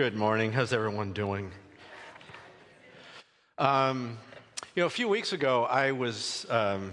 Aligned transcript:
Good 0.00 0.16
morning. 0.16 0.50
How's 0.50 0.72
everyone 0.72 1.12
doing? 1.12 1.50
Um, 3.58 4.16
you 4.74 4.80
know, 4.80 4.86
a 4.86 4.88
few 4.88 5.08
weeks 5.08 5.34
ago, 5.34 5.64
I 5.64 5.92
was, 5.92 6.46
um, 6.48 6.92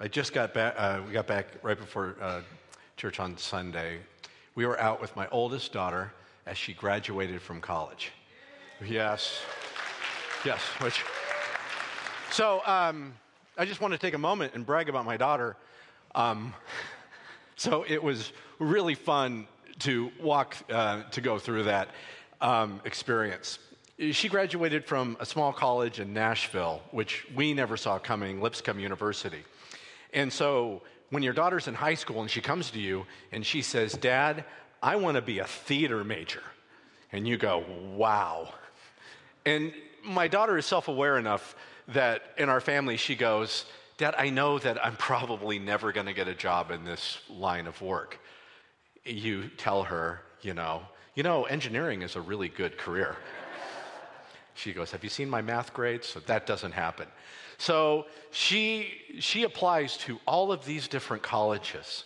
I 0.00 0.08
just 0.08 0.32
got 0.32 0.54
back, 0.54 0.74
uh, 0.76 1.00
we 1.06 1.12
got 1.12 1.28
back 1.28 1.46
right 1.62 1.78
before 1.78 2.16
uh, 2.20 2.40
church 2.96 3.20
on 3.20 3.38
Sunday. 3.38 3.98
We 4.56 4.66
were 4.66 4.76
out 4.80 5.00
with 5.00 5.14
my 5.14 5.28
oldest 5.28 5.72
daughter 5.72 6.12
as 6.46 6.58
she 6.58 6.72
graduated 6.72 7.40
from 7.40 7.60
college. 7.60 8.10
Yes. 8.84 9.40
Yes. 10.44 10.60
Which, 10.80 11.04
so 12.32 12.60
um, 12.66 13.14
I 13.56 13.66
just 13.66 13.80
want 13.80 13.92
to 13.92 13.98
take 13.98 14.14
a 14.14 14.18
moment 14.18 14.54
and 14.56 14.66
brag 14.66 14.88
about 14.88 15.04
my 15.04 15.16
daughter. 15.16 15.54
Um, 16.16 16.52
so 17.54 17.84
it 17.86 18.02
was 18.02 18.32
really 18.58 18.96
fun 18.96 19.46
to 19.78 20.10
walk, 20.20 20.56
uh, 20.72 21.04
to 21.04 21.20
go 21.20 21.38
through 21.38 21.62
that 21.62 21.90
um, 22.40 22.80
experience. 22.84 23.58
She 24.12 24.28
graduated 24.28 24.84
from 24.84 25.16
a 25.18 25.26
small 25.26 25.52
college 25.52 25.98
in 25.98 26.12
Nashville, 26.12 26.82
which 26.92 27.26
we 27.34 27.52
never 27.52 27.76
saw 27.76 27.98
coming, 27.98 28.40
Lipscomb 28.40 28.78
University. 28.78 29.42
And 30.12 30.32
so 30.32 30.82
when 31.10 31.22
your 31.22 31.32
daughter's 31.32 31.68
in 31.68 31.74
high 31.74 31.94
school 31.94 32.20
and 32.20 32.30
she 32.30 32.40
comes 32.40 32.70
to 32.70 32.78
you 32.78 33.06
and 33.32 33.44
she 33.44 33.62
says, 33.62 33.92
Dad, 33.94 34.44
I 34.82 34.96
want 34.96 35.16
to 35.16 35.22
be 35.22 35.40
a 35.40 35.46
theater 35.46 36.04
major. 36.04 36.42
And 37.10 37.26
you 37.26 37.36
go, 37.36 37.64
wow. 37.94 38.52
And 39.44 39.72
my 40.04 40.28
daughter 40.28 40.56
is 40.58 40.66
self 40.66 40.88
aware 40.88 41.18
enough 41.18 41.56
that 41.88 42.22
in 42.36 42.48
our 42.48 42.60
family 42.60 42.96
she 42.96 43.16
goes, 43.16 43.64
Dad, 43.96 44.14
I 44.16 44.30
know 44.30 44.58
that 44.60 44.84
I'm 44.84 44.96
probably 44.96 45.58
never 45.58 45.90
going 45.90 46.06
to 46.06 46.12
get 46.12 46.28
a 46.28 46.34
job 46.34 46.70
in 46.70 46.84
this 46.84 47.18
line 47.28 47.66
of 47.66 47.80
work. 47.82 48.20
You 49.04 49.48
tell 49.56 49.82
her, 49.84 50.22
you 50.42 50.54
know, 50.54 50.82
you 51.18 51.24
know, 51.24 51.42
engineering 51.46 52.02
is 52.02 52.14
a 52.14 52.20
really 52.20 52.48
good 52.48 52.78
career. 52.78 53.16
she 54.54 54.72
goes, 54.72 54.92
Have 54.92 55.02
you 55.02 55.10
seen 55.10 55.28
my 55.28 55.42
math 55.42 55.74
grades? 55.74 56.06
So 56.06 56.20
that 56.20 56.46
doesn't 56.46 56.70
happen. 56.70 57.08
So 57.58 58.06
she, 58.30 58.92
she 59.18 59.42
applies 59.42 59.96
to 59.96 60.20
all 60.28 60.52
of 60.52 60.64
these 60.64 60.86
different 60.86 61.24
colleges, 61.24 62.04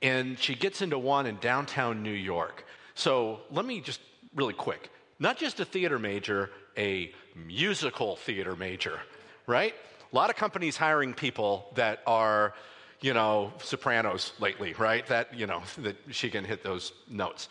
and 0.00 0.38
she 0.38 0.54
gets 0.54 0.80
into 0.80 0.98
one 0.98 1.26
in 1.26 1.36
downtown 1.42 2.02
New 2.02 2.10
York. 2.10 2.64
So 2.94 3.40
let 3.50 3.66
me 3.66 3.82
just 3.82 4.00
really 4.34 4.54
quick 4.54 4.90
not 5.18 5.36
just 5.36 5.60
a 5.60 5.64
theater 5.66 5.98
major, 5.98 6.48
a 6.78 7.12
musical 7.34 8.16
theater 8.16 8.56
major, 8.56 8.98
right? 9.46 9.74
A 10.10 10.16
lot 10.16 10.30
of 10.30 10.36
companies 10.36 10.74
hiring 10.74 11.12
people 11.12 11.70
that 11.74 12.00
are, 12.06 12.54
you 13.02 13.12
know, 13.12 13.52
sopranos 13.62 14.32
lately, 14.40 14.72
right? 14.78 15.06
That, 15.08 15.34
you 15.34 15.46
know, 15.46 15.60
that 15.78 15.96
she 16.10 16.30
can 16.30 16.46
hit 16.46 16.64
those 16.64 16.92
notes. 17.10 17.50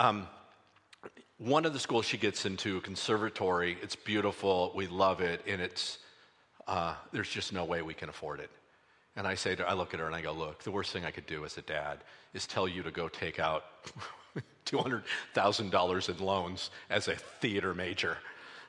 Um, 0.00 0.28
one 1.38 1.64
of 1.64 1.72
the 1.72 1.78
schools 1.78 2.04
she 2.04 2.18
gets 2.18 2.46
into, 2.46 2.78
a 2.78 2.80
conservatory, 2.80 3.76
it's 3.82 3.96
beautiful, 3.96 4.72
we 4.74 4.86
love 4.86 5.20
it, 5.20 5.40
and 5.46 5.60
it's, 5.60 5.98
uh, 6.66 6.94
there's 7.12 7.28
just 7.28 7.52
no 7.52 7.64
way 7.64 7.82
we 7.82 7.94
can 7.94 8.08
afford 8.08 8.40
it. 8.40 8.50
And 9.16 9.26
I 9.26 9.34
say 9.34 9.56
to 9.56 9.62
her, 9.62 9.68
I 9.68 9.72
look 9.72 9.94
at 9.94 10.00
her 10.00 10.06
and 10.06 10.14
I 10.14 10.20
go, 10.20 10.32
look, 10.32 10.62
the 10.62 10.70
worst 10.70 10.92
thing 10.92 11.04
I 11.04 11.10
could 11.10 11.26
do 11.26 11.44
as 11.44 11.58
a 11.58 11.62
dad 11.62 11.98
is 12.34 12.46
tell 12.46 12.68
you 12.68 12.82
to 12.84 12.90
go 12.90 13.08
take 13.08 13.40
out 13.40 13.64
$200,000 14.66 16.08
in 16.08 16.24
loans 16.24 16.70
as 16.90 17.08
a 17.08 17.16
theater 17.16 17.74
major, 17.74 18.18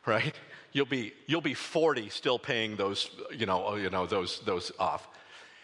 right? 0.06 0.34
You'll 0.72 0.86
be, 0.88 1.14
you'll 1.28 1.42
be 1.42 1.54
40 1.54 2.10
still 2.10 2.40
paying 2.40 2.76
those, 2.76 3.12
you 3.32 3.46
know, 3.46 3.76
you 3.76 3.90
know, 3.90 4.06
those, 4.08 4.40
those 4.42 4.72
off. 4.80 5.08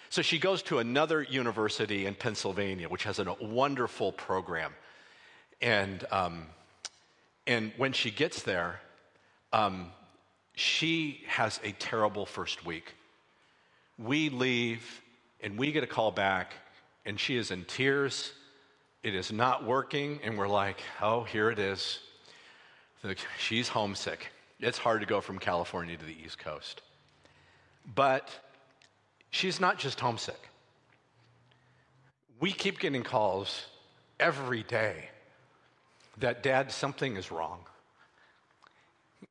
So 0.09 0.21
she 0.21 0.37
goes 0.37 0.61
to 0.63 0.79
another 0.79 1.23
university 1.23 2.05
in 2.05 2.13
Pennsylvania, 2.13 2.87
which 2.87 3.03
has 3.03 3.19
a 3.19 3.35
wonderful 3.41 4.11
program. 4.11 4.73
And, 5.61 6.05
um, 6.11 6.47
and 7.47 7.71
when 7.77 7.93
she 7.93 8.11
gets 8.11 8.43
there, 8.43 8.81
um, 9.53 9.91
she 10.55 11.21
has 11.27 11.59
a 11.63 11.71
terrible 11.73 12.25
first 12.25 12.65
week. 12.65 12.95
We 13.97 14.29
leave 14.29 15.01
and 15.41 15.57
we 15.57 15.71
get 15.71 15.83
a 15.83 15.87
call 15.87 16.11
back, 16.11 16.53
and 17.05 17.19
she 17.19 17.37
is 17.37 17.51
in 17.51 17.65
tears. 17.65 18.31
It 19.03 19.13
is 19.13 19.31
not 19.31 19.65
working, 19.65 20.19
and 20.23 20.37
we're 20.37 20.47
like, 20.47 20.81
oh, 21.01 21.23
here 21.23 21.49
it 21.51 21.59
is. 21.59 21.99
She's 23.37 23.69
homesick. 23.69 24.31
It's 24.59 24.79
hard 24.79 25.01
to 25.01 25.05
go 25.05 25.21
from 25.21 25.37
California 25.37 25.95
to 25.95 26.05
the 26.05 26.15
East 26.25 26.39
Coast. 26.39 26.81
But 27.93 28.29
she's 29.29 29.59
not 29.59 29.77
just 29.77 29.99
homesick. 29.99 30.49
We 32.39 32.51
keep 32.51 32.79
getting 32.79 33.03
calls 33.03 33.65
every 34.19 34.63
day 34.63 35.09
that, 36.17 36.43
Dad, 36.43 36.71
something 36.71 37.17
is 37.17 37.31
wrong. 37.31 37.59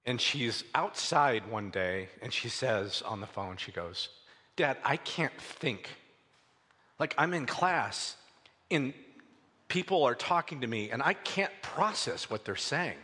And 0.07 0.21
she's 0.21 0.65
outside 0.75 1.51
one 1.51 1.71
day 1.71 2.09
and 2.21 2.33
she 2.33 2.49
says 2.49 3.03
on 3.03 3.21
the 3.21 3.27
phone, 3.27 3.57
she 3.57 3.73
goes, 3.73 4.09
Dad, 4.57 4.77
I 4.85 4.97
can't 4.97 5.39
think. 5.39 5.89
Like 6.99 7.15
I'm 7.17 7.33
in 7.33 7.47
class 7.47 8.17
and 8.71 8.93
people 9.69 10.05
are 10.05 10.15
talking 10.15 10.61
to 10.61 10.67
me 10.67 10.91
and 10.91 11.03
I 11.03 11.15
can't 11.15 11.53
process 11.63 12.29
what 12.29 12.45
they're 12.45 12.57
saying. 12.57 12.99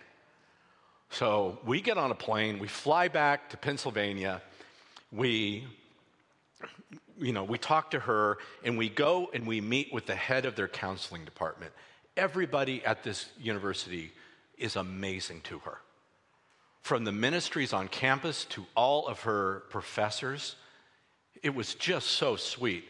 So 1.11 1.59
we 1.65 1.81
get 1.81 1.99
on 1.99 2.11
a 2.11 2.15
plane, 2.15 2.59
we 2.59 2.69
fly 2.69 3.09
back 3.09 3.51
to 3.51 3.57
Pennsylvania, 3.57 4.43
we 5.11 5.67
you 7.19 7.33
know, 7.35 7.45
we 7.45 7.59
talk 7.59 7.91
to 7.91 8.01
her 8.01 8.39
and 8.65 8.79
we 8.79 8.89
go 8.89 9.31
and 9.35 9.47
we 9.47 9.61
meet 9.61 9.93
with 9.93 10.07
the 10.07 10.15
head 10.15 10.47
of 10.47 10.57
their 10.57 10.69
counseling 10.69 11.25
department. 11.25 11.73
Everybody 12.21 12.85
at 12.85 13.03
this 13.03 13.31
university 13.41 14.13
is 14.59 14.77
amazing 14.77 15.41
to 15.45 15.59
her. 15.61 15.79
From 16.83 17.05
the 17.05 17.13
ministries 17.13 17.73
on 17.73 17.89
campus 17.89 18.45
to 18.51 18.67
all 18.77 19.09
of 19.09 19.23
her 19.23 19.61
professors, 19.71 20.57
it 21.43 21.55
was 21.55 21.75
just 21.75 22.09
so 22.09 22.37
sweet. 22.37 22.85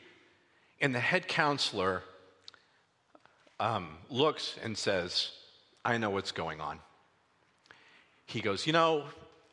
And 0.80 0.92
the 0.92 0.98
head 0.98 1.28
counselor 1.28 2.02
um, 3.60 3.98
looks 4.08 4.58
and 4.64 4.76
says, 4.76 5.30
I 5.84 5.96
know 5.96 6.10
what's 6.10 6.32
going 6.32 6.60
on. 6.60 6.80
He 8.26 8.40
goes, 8.40 8.66
You 8.66 8.72
know, 8.72 9.04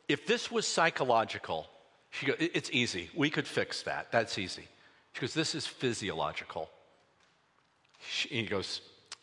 if 0.08 0.26
this 0.26 0.50
was 0.50 0.66
psychological, 0.66 1.68
she 2.10 2.26
goes, 2.26 2.36
It's 2.40 2.70
easy. 2.72 3.10
We 3.14 3.30
could 3.30 3.46
fix 3.46 3.84
that. 3.84 4.10
That's 4.10 4.38
easy. 4.38 4.66
She 5.12 5.20
goes, 5.20 5.34
This 5.34 5.54
is 5.54 5.68
physiological. 5.68 6.68
She, 8.00 8.28
he 8.28 8.42
goes, 8.42 8.80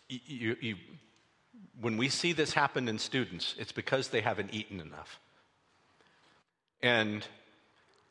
you, 0.10 0.56
you, 0.62 0.76
when 1.80 1.98
we 1.98 2.10
see 2.10 2.34
this 2.34 2.54
happen 2.54 2.88
in 2.88 3.00
students, 3.00 3.56
it's 3.58 3.72
because 3.72 4.10
they 4.10 4.22
haven't 4.22 4.54
eaten 4.54 4.80
enough. 4.80 5.20
And 6.82 7.26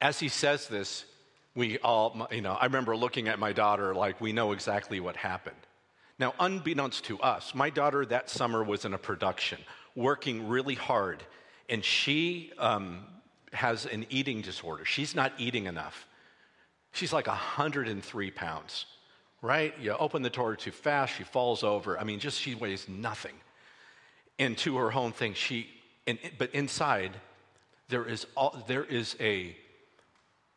as 0.01 0.19
he 0.19 0.29
says 0.29 0.69
this, 0.69 1.05
we 1.55 1.79
all, 1.79 2.27
you 2.33 2.41
know, 2.41 2.53
I 2.53 2.65
remember 2.65 2.97
looking 2.97 3.29
at 3.29 3.39
my 3.39 3.53
daughter 3.53 3.95
like 3.95 4.21
we 4.21 4.33
know 4.33 4.53
exactly 4.53 4.99
what 5.01 5.17
happened. 5.17 5.57
Now, 6.19 6.35
unbeknownst 6.39 7.05
to 7.05 7.21
us, 7.21 7.55
my 7.55 7.71
daughter 7.71 8.05
that 8.07 8.31
summer 8.31 8.63
was 8.63 8.85
in 8.85 8.95
a 8.95 8.99
production, 8.99 9.59
working 9.95 10.49
really 10.49 10.75
hard, 10.75 11.23
and 11.69 11.85
she 11.85 12.53
um, 12.59 13.07
has 13.53 13.87
an 13.87 14.07
eating 14.11 14.41
disorder. 14.41 14.85
She's 14.85 15.15
not 15.15 15.33
eating 15.39 15.67
enough. 15.67 16.07
She's 16.93 17.13
like 17.13 17.27
103 17.27 18.31
pounds 18.31 18.87
right? 19.45 19.75
You 19.79 19.93
open 19.93 20.23
the 20.23 20.31
door 20.31 20.57
too 20.57 20.71
fast, 20.71 21.15
she 21.17 21.23
falls 21.23 21.63
over. 21.63 22.01
I 22.01 22.05
mean, 22.05 22.19
just 22.19 22.41
she 22.41 22.55
weighs 22.55 22.89
nothing. 22.89 23.35
And 24.39 24.57
to 24.59 24.79
her 24.79 24.91
own 24.93 25.13
thing, 25.13 25.35
she, 25.35 25.69
and, 26.07 26.19
but 26.39 26.53
inside, 26.55 27.13
there 27.91 28.07
is, 28.07 28.27
all, 28.37 28.65
there 28.67 28.85
is 28.85 29.17
a, 29.21 29.55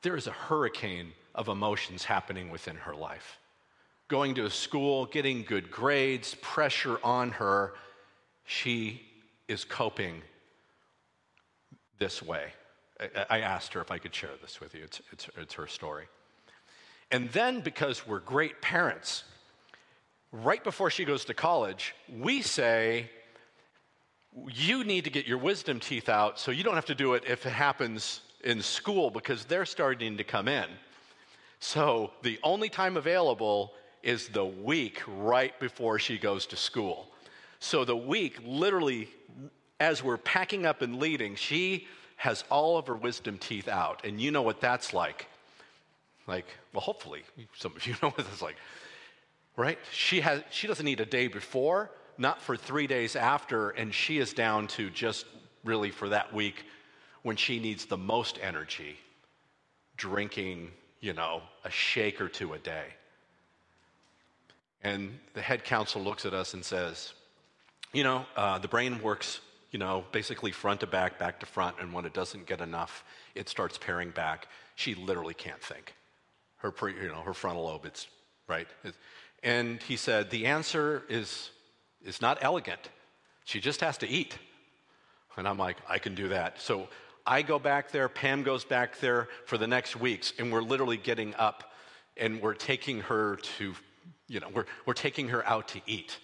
there 0.03 0.16
is 0.16 0.28
a 0.28 0.31
hurricane 0.31 1.12
of 1.36 1.50
emotions 1.50 2.06
happening 2.06 2.50
within 2.50 2.78
her 2.78 2.96
life. 2.96 3.40
Going 4.08 4.34
to 4.36 4.46
a 4.46 4.50
school, 4.50 5.06
getting 5.06 5.44
good 5.44 5.70
grades, 5.70 6.35
pressure 6.35 6.97
on 7.03 7.32
her, 7.32 7.73
she 8.46 9.02
is 9.50 9.66
coping 9.66 10.22
this 12.00 12.23
way. 12.23 12.53
I, 13.02 13.26
I 13.29 13.40
asked 13.41 13.73
her 13.73 13.82
if 13.82 13.91
I 13.91 13.97
could 13.97 14.16
share 14.16 14.32
this 14.41 14.61
with 14.61 14.73
you. 14.73 14.85
It's, 14.85 15.02
it's, 15.11 15.29
it's 15.38 15.53
her 15.56 15.67
story. 15.67 16.06
And 17.12 17.30
then, 17.32 17.62
because 17.62 18.06
we're 18.06 18.20
great 18.20 18.62
parents, 18.62 19.24
right 20.32 20.64
before 20.64 20.90
she 20.90 21.06
goes 21.06 21.26
to 21.26 21.34
college, 21.34 21.96
we 22.20 22.42
say, 22.42 23.09
You 24.54 24.84
need 24.84 25.06
to 25.06 25.09
get 25.09 25.26
your 25.26 25.38
wisdom 25.38 25.80
teeth 25.80 26.09
out 26.09 26.40
so 26.40 26.52
you 26.52 26.64
don't 26.64 26.76
have 26.76 26.86
to 26.86 26.96
do 26.96 27.14
it 27.14 27.24
if 27.28 27.46
it 27.46 27.54
happens 27.54 28.22
in 28.44 28.62
school 28.62 29.09
because 29.09 29.46
they're 29.46 29.66
starting 29.66 30.18
to 30.18 30.24
come 30.24 30.48
in. 30.48 30.66
So 31.59 32.12
the 32.22 32.40
only 32.44 32.70
time 32.70 32.98
available 32.98 33.74
is 34.04 34.28
the 34.30 34.46
week 34.46 35.02
right 35.08 35.58
before 35.59 36.00
she 36.00 36.18
goes 36.18 36.46
to 36.48 36.56
school. 36.56 37.08
So 37.59 37.84
the 37.84 37.96
week, 37.96 38.40
literally, 38.46 39.09
as 39.80 40.04
we're 40.04 40.18
packing 40.18 40.66
up 40.66 40.82
and 40.82 41.00
leaving, 41.00 41.36
she 41.36 41.88
has 42.18 42.44
all 42.50 42.78
of 42.78 42.88
her 42.88 42.96
wisdom 42.96 43.38
teeth 43.38 43.68
out. 43.68 44.06
And 44.06 44.22
you 44.22 44.32
know 44.32 44.42
what 44.42 44.62
that's 44.62 44.94
like. 44.94 45.28
Like, 46.28 46.46
well, 46.74 46.82
hopefully, 46.82 47.24
some 47.56 47.74
of 47.76 47.88
you 47.88 47.96
know 48.03 48.09
what 48.09 48.20
it's 48.20 48.41
like, 48.41 48.58
right? 49.56 49.79
She, 49.91 50.22
has, 50.22 50.44
she 50.52 50.68
doesn't 50.68 50.85
need 50.85 51.00
a 51.00 51.06
day 51.06 51.28
before, 51.28 51.90
not 52.18 52.41
for 52.41 52.58
three 52.58 52.88
days 52.88 53.16
after, 53.16 53.70
and 53.72 53.94
she 53.94 54.18
is 54.18 54.34
down 54.34 54.68
to 54.68 54.90
just 54.90 55.26
really 55.64 55.90
for 55.90 56.09
that 56.09 56.34
week 56.34 56.66
when 57.24 57.35
she 57.35 57.59
needs 57.59 57.85
the 57.85 57.97
most 57.97 58.40
energy, 58.41 58.97
drinking, 59.96 60.72
you 61.00 61.14
know, 61.14 61.41
a 61.64 61.70
shake 61.70 62.22
or 62.22 62.28
two 62.28 62.53
a 62.53 62.59
day. 62.59 62.85
And 64.84 65.18
the 65.34 65.41
head 65.41 65.64
counsel 65.64 66.02
looks 66.02 66.26
at 66.26 66.34
us 66.34 66.53
and 66.53 66.64
says, 66.64 67.14
You 67.94 68.03
know, 68.03 68.26
uh, 68.35 68.59
the 68.59 68.68
brain 68.68 69.02
works, 69.02 69.41
you 69.72 69.80
know, 69.80 70.06
basically 70.12 70.52
front 70.52 70.82
to 70.82 70.88
back, 70.88 71.18
back 71.20 71.40
to 71.40 71.46
front, 71.46 71.78
and 71.82 71.91
when 71.91 72.06
it 72.06 72.14
doesn't 72.14 72.46
get 72.46 72.62
enough, 72.62 73.03
it 73.35 73.50
starts 73.50 73.78
paring 73.78 74.12
back. 74.12 74.47
She 74.76 74.96
literally 74.96 75.34
can't 75.34 75.62
think. 75.62 75.94
Her, 76.58 76.72
pre, 76.72 76.94
you 76.94 77.08
know, 77.08 77.22
her 77.22 77.34
frontal 77.34 77.66
lobe, 77.66 77.86
it's 77.86 78.08
right. 78.48 78.68
And 79.44 79.82
he 79.84 79.96
said, 79.96 80.30
The 80.30 80.46
answer 80.46 81.04
is, 81.09 81.52
is 82.04 82.22
not 82.22 82.40
elegant. 82.42 82.90
She 83.46 83.59
just 83.59 83.82
has 83.82 83.98
to 84.00 84.08
eat. 84.08 84.38
And 85.38 85.48
I'm 85.48 85.58
like, 85.58 85.78
I 85.88 86.00
can 86.00 86.16
do 86.16 86.30
that. 86.30 86.59
So 86.59 86.88
I 87.26 87.44
go 87.44 87.59
back 87.59 87.92
there, 87.92 88.09
Pam 88.09 88.44
goes 88.44 88.66
back 88.66 89.00
there 89.00 89.28
for 89.46 89.58
the 89.58 89.68
next 89.68 89.96
weeks, 89.96 90.34
and 90.40 90.52
we're 90.52 90.62
literally 90.62 90.98
getting 90.98 91.36
up 91.36 91.72
and 92.16 92.42
we're 92.42 92.56
taking 92.56 93.02
her 93.02 93.36
to, 93.36 93.76
you 94.28 94.40
know, 94.40 94.48
we're, 94.54 94.66
we're 94.86 94.94
taking 94.94 95.30
her 95.30 95.46
out 95.46 95.68
to 95.70 95.82
eat. 95.86 96.18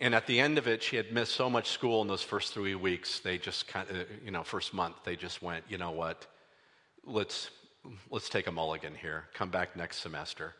And 0.00 0.14
at 0.14 0.26
the 0.26 0.38
end 0.38 0.58
of 0.58 0.68
it, 0.68 0.82
she 0.82 0.96
had 0.96 1.12
missed 1.12 1.34
so 1.34 1.48
much 1.48 1.70
school 1.70 2.02
in 2.02 2.08
those 2.08 2.22
first 2.22 2.52
three 2.52 2.74
weeks. 2.74 3.20
They 3.20 3.38
just 3.38 3.66
kind 3.66 3.88
of, 3.90 3.96
uh, 3.96 4.04
you 4.24 4.30
know, 4.30 4.44
first 4.44 4.74
month, 4.74 4.96
they 5.04 5.16
just 5.16 5.42
went, 5.42 5.64
you 5.68 5.78
know 5.78 5.90
what, 5.90 6.26
let's, 7.04 7.50
let's 8.10 8.28
take 8.28 8.46
a 8.46 8.52
mulligan 8.52 8.94
here. 8.94 9.24
Come 9.34 9.50
back 9.50 9.76
next 9.76 9.98
semester. 9.98 10.54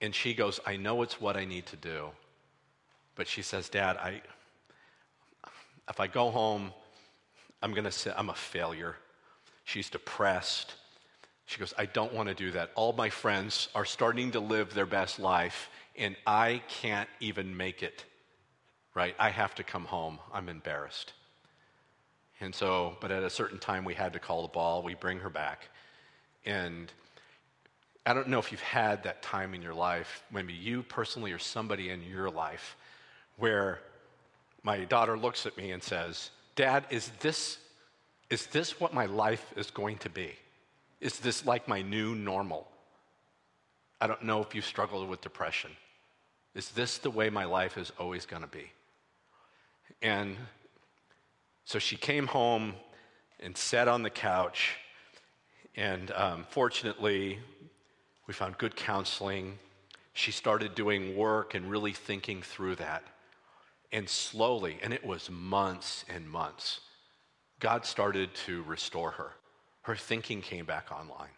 And 0.00 0.14
she 0.14 0.34
goes, 0.34 0.60
I 0.66 0.76
know 0.76 1.02
it's 1.02 1.20
what 1.20 1.36
I 1.36 1.44
need 1.44 1.66
to 1.66 1.76
do. 1.76 2.08
But 3.14 3.26
she 3.26 3.42
says, 3.42 3.68
Dad, 3.68 3.96
I, 3.96 4.20
if 5.88 6.00
I 6.00 6.06
go 6.06 6.30
home, 6.30 6.72
I'm 7.62 7.72
going 7.72 7.84
to 7.84 7.90
say 7.90 8.12
I'm 8.16 8.28
a 8.28 8.34
failure. 8.34 8.96
She's 9.64 9.88
depressed. 9.88 10.74
She 11.46 11.58
goes, 11.58 11.72
I 11.78 11.86
don't 11.86 12.12
want 12.12 12.28
to 12.28 12.34
do 12.34 12.50
that. 12.52 12.72
All 12.74 12.92
my 12.92 13.08
friends 13.08 13.68
are 13.74 13.84
starting 13.84 14.32
to 14.32 14.40
live 14.40 14.74
their 14.74 14.86
best 14.86 15.18
life, 15.18 15.70
and 15.96 16.16
I 16.26 16.62
can't 16.68 17.08
even 17.20 17.56
make 17.56 17.82
it, 17.82 18.04
right? 18.94 19.14
I 19.18 19.30
have 19.30 19.54
to 19.54 19.62
come 19.62 19.84
home. 19.84 20.18
I'm 20.32 20.48
embarrassed. 20.48 21.12
And 22.40 22.54
so, 22.54 22.96
but 23.00 23.10
at 23.10 23.22
a 23.22 23.30
certain 23.30 23.58
time, 23.58 23.84
we 23.84 23.94
had 23.94 24.12
to 24.12 24.18
call 24.18 24.42
the 24.42 24.48
ball. 24.48 24.82
We 24.82 24.94
bring 24.94 25.20
her 25.20 25.30
back. 25.30 25.68
And 26.46 26.92
I 28.06 28.14
don't 28.14 28.28
know 28.28 28.38
if 28.38 28.52
you've 28.52 28.60
had 28.60 29.02
that 29.02 29.20
time 29.20 29.52
in 29.52 29.60
your 29.60 29.74
life, 29.74 30.22
maybe 30.32 30.52
you 30.52 30.82
personally 30.84 31.32
or 31.32 31.38
somebody 31.38 31.90
in 31.90 32.02
your 32.02 32.30
life, 32.30 32.76
where 33.36 33.80
my 34.62 34.84
daughter 34.84 35.18
looks 35.18 35.44
at 35.44 35.56
me 35.56 35.72
and 35.72 35.82
says, 35.82 36.30
Dad, 36.54 36.86
is 36.90 37.10
this, 37.20 37.58
is 38.30 38.46
this 38.46 38.80
what 38.80 38.94
my 38.94 39.06
life 39.06 39.52
is 39.56 39.70
going 39.70 39.98
to 39.98 40.08
be? 40.08 40.32
Is 41.00 41.18
this 41.18 41.44
like 41.44 41.68
my 41.68 41.82
new 41.82 42.14
normal? 42.14 42.66
I 44.00 44.06
don't 44.06 44.22
know 44.22 44.40
if 44.40 44.54
you've 44.54 44.64
struggled 44.64 45.08
with 45.08 45.20
depression. 45.20 45.70
Is 46.54 46.70
this 46.70 46.98
the 46.98 47.10
way 47.10 47.28
my 47.28 47.44
life 47.44 47.76
is 47.76 47.92
always 47.98 48.24
going 48.24 48.42
to 48.42 48.48
be? 48.48 48.70
And 50.00 50.36
so 51.64 51.78
she 51.78 51.96
came 51.96 52.26
home 52.26 52.74
and 53.40 53.56
sat 53.56 53.88
on 53.88 54.02
the 54.02 54.10
couch. 54.10 54.76
And 55.76 56.10
um, 56.12 56.46
fortunately, 56.48 57.38
we 58.26 58.34
found 58.34 58.58
good 58.58 58.76
counseling. 58.76 59.58
She 60.14 60.32
started 60.32 60.74
doing 60.74 61.16
work 61.16 61.54
and 61.54 61.70
really 61.70 61.92
thinking 61.92 62.42
through 62.42 62.76
that. 62.76 63.04
And 63.92 64.08
slowly, 64.08 64.78
and 64.82 64.92
it 64.92 65.04
was 65.04 65.30
months 65.30 66.04
and 66.08 66.28
months, 66.28 66.80
God 67.60 67.84
started 67.84 68.34
to 68.46 68.62
restore 68.64 69.12
her. 69.12 69.32
Her 69.82 69.96
thinking 69.96 70.42
came 70.42 70.64
back 70.64 70.90
online. 70.90 71.30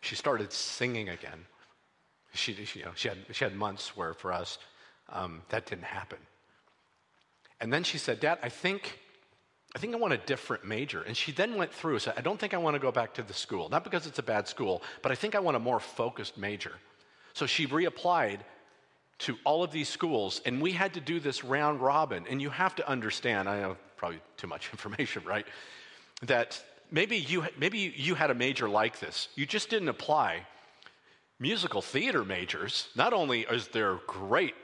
She 0.00 0.16
started 0.16 0.52
singing 0.52 1.08
again. 1.08 1.46
She, 2.34 2.52
she, 2.66 2.80
you 2.80 2.84
know, 2.84 2.92
she, 2.94 3.08
had, 3.08 3.18
she 3.32 3.44
had 3.44 3.54
months 3.54 3.96
where 3.96 4.12
for 4.12 4.32
us 4.32 4.58
um, 5.08 5.42
that 5.48 5.66
didn't 5.66 5.84
happen. 5.84 6.18
And 7.60 7.72
then 7.72 7.84
she 7.84 7.98
said, 7.98 8.20
Dad, 8.20 8.38
I 8.42 8.48
think, 8.48 8.98
I 9.74 9.78
think 9.78 9.92
I 9.92 9.96
want 9.96 10.12
a 10.12 10.18
different 10.18 10.64
major. 10.64 11.02
And 11.02 11.16
she 11.16 11.32
then 11.32 11.56
went 11.56 11.72
through, 11.72 11.98
said, 11.98 12.14
I 12.16 12.20
don't 12.20 12.38
think 12.38 12.54
I 12.54 12.58
want 12.58 12.74
to 12.74 12.80
go 12.80 12.92
back 12.92 13.14
to 13.14 13.22
the 13.22 13.34
school. 13.34 13.68
Not 13.68 13.82
because 13.82 14.06
it's 14.06 14.20
a 14.20 14.22
bad 14.22 14.46
school, 14.46 14.82
but 15.02 15.10
I 15.10 15.16
think 15.16 15.34
I 15.34 15.40
want 15.40 15.56
a 15.56 15.60
more 15.60 15.80
focused 15.80 16.38
major. 16.38 16.72
So 17.32 17.46
she 17.46 17.66
reapplied 17.66 18.40
to 19.18 19.36
all 19.44 19.64
of 19.64 19.72
these 19.72 19.88
schools, 19.88 20.40
and 20.44 20.60
we 20.60 20.72
had 20.72 20.94
to 20.94 21.00
do 21.00 21.18
this 21.18 21.42
round 21.42 21.80
robin. 21.80 22.24
And 22.28 22.40
you 22.40 22.50
have 22.50 22.76
to 22.76 22.88
understand, 22.88 23.48
I 23.48 23.60
know 23.60 23.76
probably 23.96 24.20
too 24.36 24.46
much 24.46 24.70
information, 24.72 25.24
right? 25.24 25.46
That 26.22 26.62
maybe 26.92 27.16
you, 27.16 27.44
maybe 27.58 27.92
you 27.96 28.14
had 28.14 28.30
a 28.30 28.34
major 28.34 28.68
like 28.68 29.00
this. 29.00 29.28
You 29.34 29.44
just 29.44 29.70
didn't 29.70 29.88
apply. 29.88 30.46
Musical 31.40 31.82
theater 31.82 32.24
majors, 32.24 32.88
not 32.94 33.12
only 33.12 33.40
is 33.40 33.66
there 33.68 33.96
great, 34.06 34.54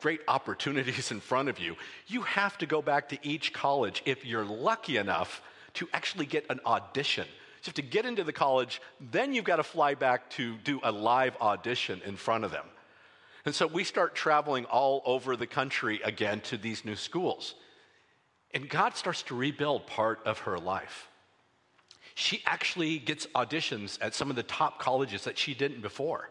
great 0.00 0.20
opportunities 0.28 1.10
in 1.10 1.20
front 1.20 1.48
of 1.48 1.58
you, 1.58 1.76
you 2.06 2.22
have 2.22 2.58
to 2.58 2.66
go 2.66 2.82
back 2.82 3.08
to 3.10 3.18
each 3.22 3.52
college 3.52 4.02
if 4.06 4.24
you're 4.24 4.44
lucky 4.44 4.96
enough 4.96 5.42
to 5.74 5.88
actually 5.92 6.26
get 6.26 6.46
an 6.50 6.60
audition. 6.66 7.26
You 7.26 7.66
have 7.66 7.74
to 7.74 7.82
get 7.82 8.06
into 8.06 8.24
the 8.24 8.32
college, 8.32 8.80
then 9.12 9.34
you've 9.34 9.44
got 9.44 9.56
to 9.56 9.62
fly 9.62 9.94
back 9.94 10.30
to 10.30 10.56
do 10.58 10.80
a 10.82 10.90
live 10.90 11.36
audition 11.40 12.00
in 12.06 12.16
front 12.16 12.44
of 12.44 12.50
them. 12.50 12.64
And 13.44 13.54
so 13.54 13.66
we 13.66 13.84
start 13.84 14.14
traveling 14.14 14.64
all 14.66 15.02
over 15.04 15.36
the 15.36 15.46
country 15.46 16.00
again 16.04 16.40
to 16.42 16.56
these 16.56 16.84
new 16.84 16.96
schools. 16.96 17.54
And 18.52 18.68
God 18.68 18.96
starts 18.96 19.22
to 19.24 19.36
rebuild 19.36 19.86
part 19.86 20.20
of 20.24 20.40
her 20.40 20.58
life. 20.58 21.08
She 22.14 22.42
actually 22.44 22.98
gets 22.98 23.26
auditions 23.28 23.98
at 24.00 24.14
some 24.14 24.30
of 24.30 24.36
the 24.36 24.42
top 24.42 24.78
colleges 24.78 25.24
that 25.24 25.38
she 25.38 25.54
didn't 25.54 25.80
before. 25.80 26.28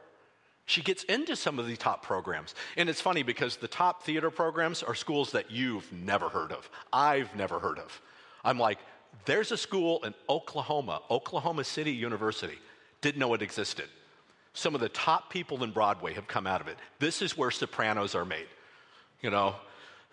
She 0.69 0.83
gets 0.83 1.03
into 1.05 1.35
some 1.35 1.57
of 1.57 1.65
the 1.65 1.75
top 1.75 2.03
programs. 2.03 2.53
And 2.77 2.89
it's 2.89 3.01
funny 3.01 3.23
because 3.23 3.57
the 3.57 3.67
top 3.67 4.03
theater 4.03 4.29
programs 4.29 4.83
are 4.83 4.93
schools 4.93 5.31
that 5.31 5.49
you've 5.49 5.91
never 5.91 6.29
heard 6.29 6.51
of. 6.51 6.69
I've 6.93 7.35
never 7.35 7.57
heard 7.57 7.79
of. 7.79 7.99
I'm 8.45 8.59
like, 8.59 8.77
there's 9.25 9.51
a 9.51 9.57
school 9.57 10.03
in 10.03 10.13
Oklahoma, 10.29 11.01
Oklahoma 11.09 11.63
City 11.63 11.91
University. 11.91 12.59
Didn't 13.01 13.19
know 13.19 13.33
it 13.33 13.41
existed. 13.41 13.87
Some 14.53 14.75
of 14.75 14.81
the 14.81 14.89
top 14.89 15.31
people 15.31 15.63
in 15.63 15.71
Broadway 15.71 16.13
have 16.13 16.27
come 16.27 16.45
out 16.45 16.61
of 16.61 16.67
it. 16.67 16.77
This 16.99 17.23
is 17.23 17.35
where 17.35 17.49
sopranos 17.49 18.13
are 18.13 18.23
made. 18.25 18.47
You 19.21 19.31
know, 19.31 19.55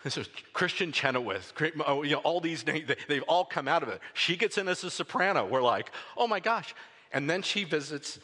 this 0.04 0.16
is 0.16 0.26
Kristin 0.54 0.90
Chenoweth, 0.90 1.52
oh, 1.86 2.02
you 2.02 2.12
know, 2.12 2.20
all 2.20 2.40
these 2.40 2.66
names, 2.66 2.90
they've 3.08 3.22
all 3.28 3.44
come 3.44 3.68
out 3.68 3.82
of 3.82 3.90
it. 3.90 4.00
She 4.14 4.38
gets 4.38 4.56
in 4.56 4.68
as 4.68 4.82
a 4.84 4.90
soprano. 4.90 5.44
We're 5.44 5.60
like, 5.60 5.90
oh 6.16 6.26
my 6.26 6.40
gosh. 6.40 6.74
And 7.12 7.28
then 7.28 7.42
she 7.42 7.64
visits 7.64 8.18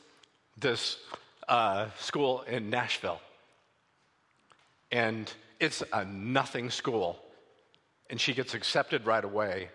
this 0.57 0.97
uh, 1.53 1.91
school 1.99 2.41
in 2.49 2.71
Nashville. 2.71 3.21
And 4.91 5.31
it's 5.61 5.83
a 5.93 6.03
nothing 6.07 6.71
school. 6.71 7.19
And 8.09 8.19
she 8.19 8.33
gets 8.33 8.55
accepted 8.55 9.05
right 9.05 9.23
away. 9.23 9.69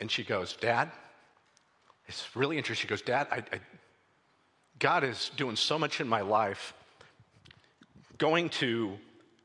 And 0.00 0.10
she 0.10 0.24
goes, 0.24 0.54
Dad, 0.54 0.90
it's 2.06 2.34
really 2.34 2.56
interesting. 2.56 2.84
She 2.84 2.88
goes, 2.88 3.02
Dad, 3.02 3.26
I, 3.30 3.36
I 3.36 3.60
God 4.78 5.04
is 5.04 5.30
doing 5.36 5.54
so 5.54 5.78
much 5.78 6.00
in 6.00 6.08
my 6.08 6.22
life. 6.22 6.72
Going 8.16 8.48
to 8.60 8.96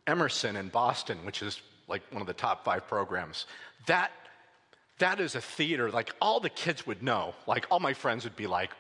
Emerson 0.07 0.55
in 0.55 0.69
Boston, 0.69 1.17
which 1.25 1.41
is 1.41 1.61
like 1.89 2.01
one 2.11 2.21
of 2.21 2.27
the 2.27 2.33
top 2.33 2.63
five 2.63 2.87
programs, 2.87 3.45
that, 3.87 4.11
that 4.99 5.19
is 5.19 5.35
a 5.35 5.41
theater, 5.41 5.91
like 5.91 6.15
all 6.21 6.39
the 6.39 6.49
kids 6.49 6.87
would 6.87 7.03
know. 7.03 7.33
Like 7.45 7.67
all 7.69 7.81
my 7.81 7.93
friends 7.93 8.23
would 8.23 8.37
be 8.37 8.47
like, 8.47 8.71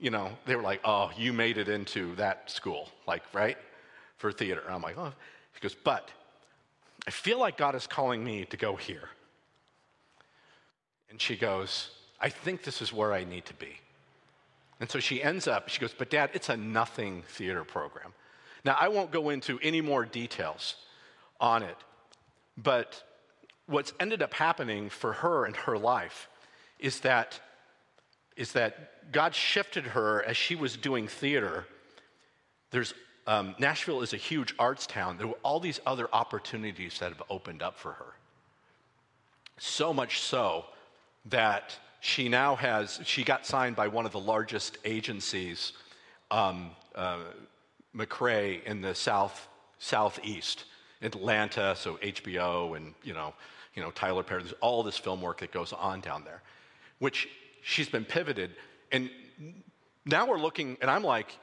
you 0.00 0.10
know, 0.10 0.30
they 0.46 0.56
were 0.56 0.62
like, 0.62 0.80
oh, 0.84 1.10
you 1.16 1.32
made 1.32 1.58
it 1.58 1.68
into 1.68 2.14
that 2.16 2.50
school, 2.50 2.88
like, 3.06 3.22
right? 3.32 3.58
For 4.16 4.32
theater. 4.32 4.62
And 4.64 4.74
I'm 4.74 4.82
like, 4.82 4.98
oh. 4.98 5.12
He 5.52 5.60
goes, 5.60 5.74
but 5.74 6.08
I 7.06 7.10
feel 7.10 7.38
like 7.38 7.56
God 7.56 7.74
is 7.74 7.86
calling 7.86 8.24
me 8.24 8.46
to 8.46 8.56
go 8.56 8.76
here. 8.76 9.08
And 11.10 11.20
she 11.20 11.36
goes, 11.36 11.90
I 12.20 12.28
think 12.28 12.62
this 12.62 12.80
is 12.80 12.92
where 12.92 13.12
I 13.12 13.24
need 13.24 13.44
to 13.46 13.54
be. 13.54 13.78
And 14.80 14.90
so 14.90 14.98
she 14.98 15.22
ends 15.22 15.46
up, 15.46 15.68
she 15.68 15.80
goes, 15.80 15.94
But 15.96 16.08
dad, 16.08 16.30
it's 16.32 16.48
a 16.48 16.56
nothing 16.56 17.22
theater 17.28 17.64
program. 17.64 18.12
Now, 18.64 18.76
I 18.78 18.88
won't 18.88 19.10
go 19.10 19.30
into 19.30 19.58
any 19.62 19.80
more 19.80 20.04
details 20.04 20.76
on 21.38 21.62
it, 21.62 21.76
but 22.56 23.02
what's 23.66 23.92
ended 24.00 24.22
up 24.22 24.34
happening 24.34 24.90
for 24.90 25.12
her 25.14 25.44
and 25.44 25.56
her 25.56 25.78
life 25.78 26.28
is 26.78 27.00
that, 27.00 27.40
is 28.40 28.52
that 28.52 29.12
God 29.12 29.34
shifted 29.34 29.84
her 29.84 30.22
as 30.24 30.34
she 30.34 30.54
was 30.54 30.76
doing 30.76 31.06
theater. 31.06 31.66
There's, 32.70 32.94
um, 33.26 33.54
Nashville 33.58 34.00
is 34.00 34.14
a 34.14 34.16
huge 34.16 34.54
arts 34.58 34.86
town. 34.86 35.18
There 35.18 35.26
were 35.26 35.38
all 35.42 35.60
these 35.60 35.78
other 35.86 36.08
opportunities 36.10 36.98
that 37.00 37.10
have 37.10 37.22
opened 37.28 37.62
up 37.62 37.78
for 37.78 37.92
her. 37.92 38.14
So 39.58 39.92
much 39.92 40.20
so 40.20 40.64
that 41.26 41.76
she 42.00 42.30
now 42.30 42.56
has, 42.56 42.98
she 43.04 43.24
got 43.24 43.44
signed 43.44 43.76
by 43.76 43.88
one 43.88 44.06
of 44.06 44.12
the 44.12 44.20
largest 44.20 44.78
agencies, 44.86 45.74
um, 46.30 46.70
uh, 46.94 47.18
McRae, 47.94 48.64
in 48.64 48.80
the 48.80 48.94
South, 48.94 49.48
southeast, 49.78 50.64
Atlanta, 51.02 51.76
so 51.76 51.96
HBO 51.96 52.74
and, 52.74 52.94
you 53.02 53.12
know, 53.12 53.34
you 53.74 53.82
know, 53.82 53.90
Tyler 53.90 54.22
Perry, 54.22 54.42
there's 54.42 54.54
all 54.60 54.82
this 54.82 54.96
film 54.96 55.20
work 55.20 55.40
that 55.40 55.52
goes 55.52 55.74
on 55.74 56.00
down 56.00 56.24
there, 56.24 56.40
which 57.00 57.28
she's 57.62 57.88
been 57.88 58.04
pivoted. 58.04 58.50
And 58.92 59.10
now 60.04 60.26
we're 60.26 60.38
looking, 60.38 60.76
and 60.80 60.90
I'm 60.90 61.04
like, 61.04 61.38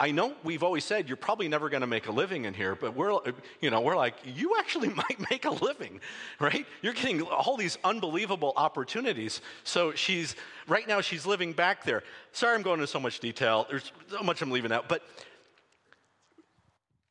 I 0.00 0.12
know 0.12 0.32
we've 0.42 0.62
always 0.62 0.82
said 0.82 1.08
you're 1.08 1.18
probably 1.18 1.46
never 1.46 1.68
going 1.68 1.82
to 1.82 1.86
make 1.86 2.08
a 2.08 2.12
living 2.12 2.46
in 2.46 2.54
here, 2.54 2.74
but 2.74 2.96
we're, 2.96 3.18
you 3.60 3.70
know, 3.70 3.82
we're 3.82 3.96
like, 3.96 4.14
you 4.24 4.56
actually 4.58 4.88
might 4.94 5.30
make 5.30 5.44
a 5.44 5.50
living, 5.50 6.00
right? 6.38 6.66
You're 6.80 6.94
getting 6.94 7.20
all 7.20 7.58
these 7.58 7.76
unbelievable 7.84 8.54
opportunities. 8.56 9.42
So 9.62 9.92
she's, 9.92 10.36
right 10.66 10.88
now, 10.88 11.02
she's 11.02 11.26
living 11.26 11.52
back 11.52 11.84
there. 11.84 12.02
Sorry 12.32 12.54
I'm 12.54 12.62
going 12.62 12.80
into 12.80 12.86
so 12.86 12.98
much 12.98 13.20
detail. 13.20 13.66
There's 13.68 13.92
so 14.08 14.22
much 14.22 14.40
I'm 14.40 14.50
leaving 14.50 14.72
out. 14.72 14.88
But 14.88 15.02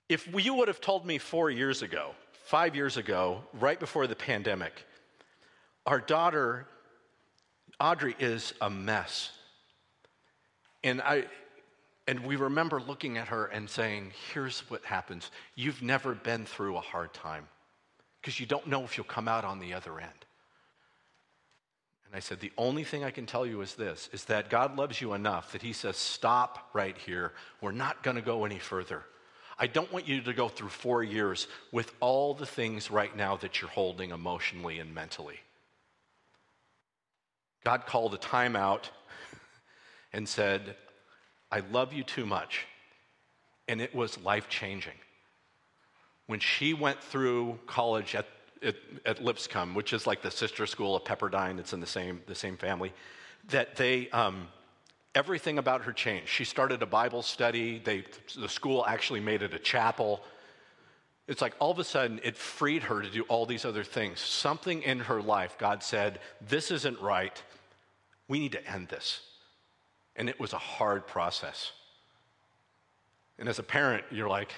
if 0.10 0.28
you 0.44 0.56
would 0.56 0.68
have 0.68 0.82
told 0.82 1.06
me 1.06 1.20
four 1.20 1.52
years 1.52 1.84
ago, 1.84 2.16
five 2.46 2.76
years 2.76 2.98
ago, 2.98 3.44
right 3.54 3.80
before 3.80 4.08
the 4.08 4.16
pandemic, 4.16 4.84
our 5.86 6.00
daughter, 6.00 6.66
Audrey, 7.80 8.16
is 8.20 8.54
a 8.62 8.70
mess. 8.70 9.32
And 10.84 11.02
I, 11.02 11.26
and 12.08 12.26
we 12.26 12.36
remember 12.36 12.80
looking 12.82 13.18
at 13.18 13.28
her 13.28 13.46
and 13.46 13.70
saying, 13.70 14.12
Here's 14.34 14.62
what 14.70 14.84
happens. 14.84 15.32
You've 15.56 15.82
never 15.82 16.14
been 16.14 16.46
through 16.46 16.78
a 16.78 16.82
hard 16.82 17.14
time 17.14 17.48
because 18.22 18.40
you 18.40 18.46
don't 18.46 18.68
know 18.68 18.84
if 18.84 18.98
you'll 18.98 19.06
come 19.06 19.28
out 19.28 19.46
on 19.46 19.60
the 19.60 19.74
other 19.74 20.00
end. 20.00 20.26
And 22.06 22.16
I 22.16 22.20
said, 22.20 22.40
The 22.40 22.52
only 22.58 22.84
thing 22.84 23.04
I 23.04 23.12
can 23.12 23.26
tell 23.26 23.46
you 23.46 23.62
is 23.62 23.76
this 23.76 24.10
is 24.12 24.26
that 24.26 24.50
God 24.50 24.78
loves 24.78 25.00
you 25.00 25.14
enough 25.14 25.52
that 25.52 25.62
He 25.62 25.74
says, 25.74 25.98
Stop 25.98 26.70
right 26.74 26.98
here. 26.98 27.34
We're 27.62 27.72
not 27.72 28.02
going 28.02 28.16
to 28.16 28.22
go 28.22 28.46
any 28.46 28.60
further. 28.60 29.04
I 29.60 29.68
don't 29.68 29.92
want 29.92 30.08
you 30.08 30.22
to 30.22 30.34
go 30.34 30.48
through 30.48 30.70
four 30.70 31.04
years 31.04 31.48
with 31.72 31.94
all 32.00 32.34
the 32.34 32.46
things 32.46 32.90
right 32.90 33.16
now 33.16 33.36
that 33.38 33.62
you're 33.62 33.70
holding 33.70 34.12
emotionally 34.12 34.80
and 34.80 34.96
mentally. 34.96 35.40
God 37.64 37.86
called 37.86 38.14
a 38.14 38.18
timeout 38.18 38.86
and 40.14 40.28
said, 40.28 40.76
I 41.52 41.62
love 41.72 41.94
you 41.94 42.04
too 42.04 42.26
much. 42.26 42.66
And 43.68 43.82
it 43.82 43.94
was 43.94 44.20
life 44.20 44.50
changing. 44.50 44.94
When 46.28 46.40
she 46.40 46.74
went 46.74 47.02
through 47.02 47.60
college 47.68 48.16
at, 48.16 48.28
at, 48.62 48.76
at, 49.06 49.24
Lipscomb, 49.24 49.74
which 49.74 49.94
is 49.94 50.06
like 50.06 50.22
the 50.22 50.32
sister 50.32 50.66
school 50.66 50.96
of 50.96 51.04
Pepperdine, 51.04 51.60
it's 51.60 51.74
in 51.74 51.80
the 51.80 51.88
same, 51.88 52.22
the 52.28 52.36
same 52.36 52.58
family, 52.58 52.94
that 53.50 53.76
they, 53.76 54.10
um, 54.10 54.48
everything 55.16 55.58
about 55.58 55.84
her 55.84 55.94
changed. 55.94 56.30
She 56.30 56.46
started 56.46 56.82
a 56.82 56.86
Bible 56.86 57.22
study, 57.22 57.82
they, 57.84 58.04
the 58.38 58.50
school 58.50 58.86
actually 58.88 59.20
made 59.20 59.42
it 59.42 59.54
a 59.54 59.60
chapel. 59.60 60.22
It's 61.28 61.42
like 61.42 61.56
all 61.60 61.72
of 61.72 61.80
a 61.80 61.84
sudden 61.84 62.20
it 62.24 62.36
freed 62.36 62.84
her 62.84 63.02
to 63.02 63.10
do 63.10 63.24
all 63.24 63.46
these 63.46 63.66
other 63.66 63.84
things. 63.84 64.20
Something 64.20 64.84
in 64.84 65.00
her 65.02 65.22
life, 65.22 65.58
God 65.58 65.84
said, 65.84 66.20
This 66.42 66.72
isn't 66.72 67.00
right. 67.02 67.42
We 68.30 68.40
need 68.40 68.54
to 68.54 68.66
end 68.66 68.88
this. 68.88 69.20
And 70.16 70.30
it 70.30 70.40
was 70.40 70.54
a 70.54 70.58
hard 70.58 71.06
process. 71.06 71.74
And 73.38 73.50
as 73.50 73.60
a 73.60 73.64
parent, 73.64 74.06
you're 74.12 74.30
like, 74.30 74.54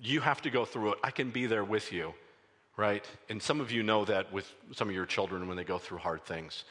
you 0.00 0.20
have 0.20 0.42
to 0.42 0.50
go 0.50 0.64
through 0.64 0.92
it. 0.92 0.98
I 1.04 1.10
can 1.10 1.30
be 1.30 1.46
there 1.46 1.64
with 1.64 1.92
you, 1.92 2.14
right? 2.76 3.04
And 3.28 3.40
some 3.40 3.60
of 3.60 3.70
you 3.70 3.82
know 3.82 4.04
that 4.06 4.32
with 4.32 4.50
some 4.72 4.88
of 4.88 4.94
your 4.94 5.06
children 5.06 5.46
when 5.46 5.56
they 5.56 5.64
go 5.64 5.78
through 5.78 5.98
hard 5.98 6.24
things. 6.24 6.64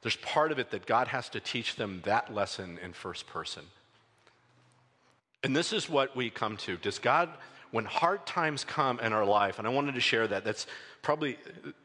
There's 0.00 0.16
part 0.16 0.50
of 0.50 0.58
it 0.58 0.70
that 0.70 0.86
God 0.86 1.08
has 1.08 1.28
to 1.30 1.40
teach 1.40 1.76
them 1.76 2.00
that 2.04 2.34
lesson 2.34 2.78
in 2.82 2.92
first 2.92 3.26
person. 3.26 3.62
And 5.44 5.54
this 5.54 5.72
is 5.72 5.88
what 5.88 6.16
we 6.16 6.30
come 6.30 6.56
to. 6.58 6.76
Does 6.76 6.98
God, 6.98 7.28
when 7.72 7.84
hard 7.84 8.24
times 8.26 8.64
come 8.64 9.00
in 9.00 9.12
our 9.12 9.24
life, 9.24 9.58
and 9.58 9.66
I 9.66 9.70
wanted 9.70 9.94
to 9.96 10.00
share 10.00 10.26
that, 10.28 10.44
that's 10.44 10.66
probably 11.02 11.38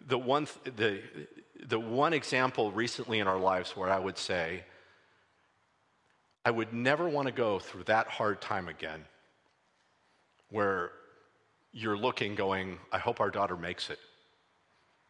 the 0.07 0.17
one, 0.17 0.47
the, 0.75 1.01
the 1.67 1.79
one 1.79 2.13
example 2.13 2.71
recently 2.71 3.19
in 3.19 3.27
our 3.27 3.37
lives 3.37 3.75
where 3.75 3.89
I 3.89 3.99
would 3.99 4.17
say, 4.17 4.63
I 6.45 6.51
would 6.51 6.71
never 6.73 7.09
want 7.09 7.27
to 7.27 7.33
go 7.33 7.59
through 7.59 7.83
that 7.83 8.07
hard 8.07 8.41
time 8.41 8.69
again 8.69 9.03
where 10.49 10.91
you're 11.73 11.97
looking, 11.97 12.35
going, 12.35 12.79
I 12.91 12.99
hope 12.99 13.19
our 13.19 13.29
daughter 13.29 13.57
makes 13.57 13.89
it. 13.89 13.99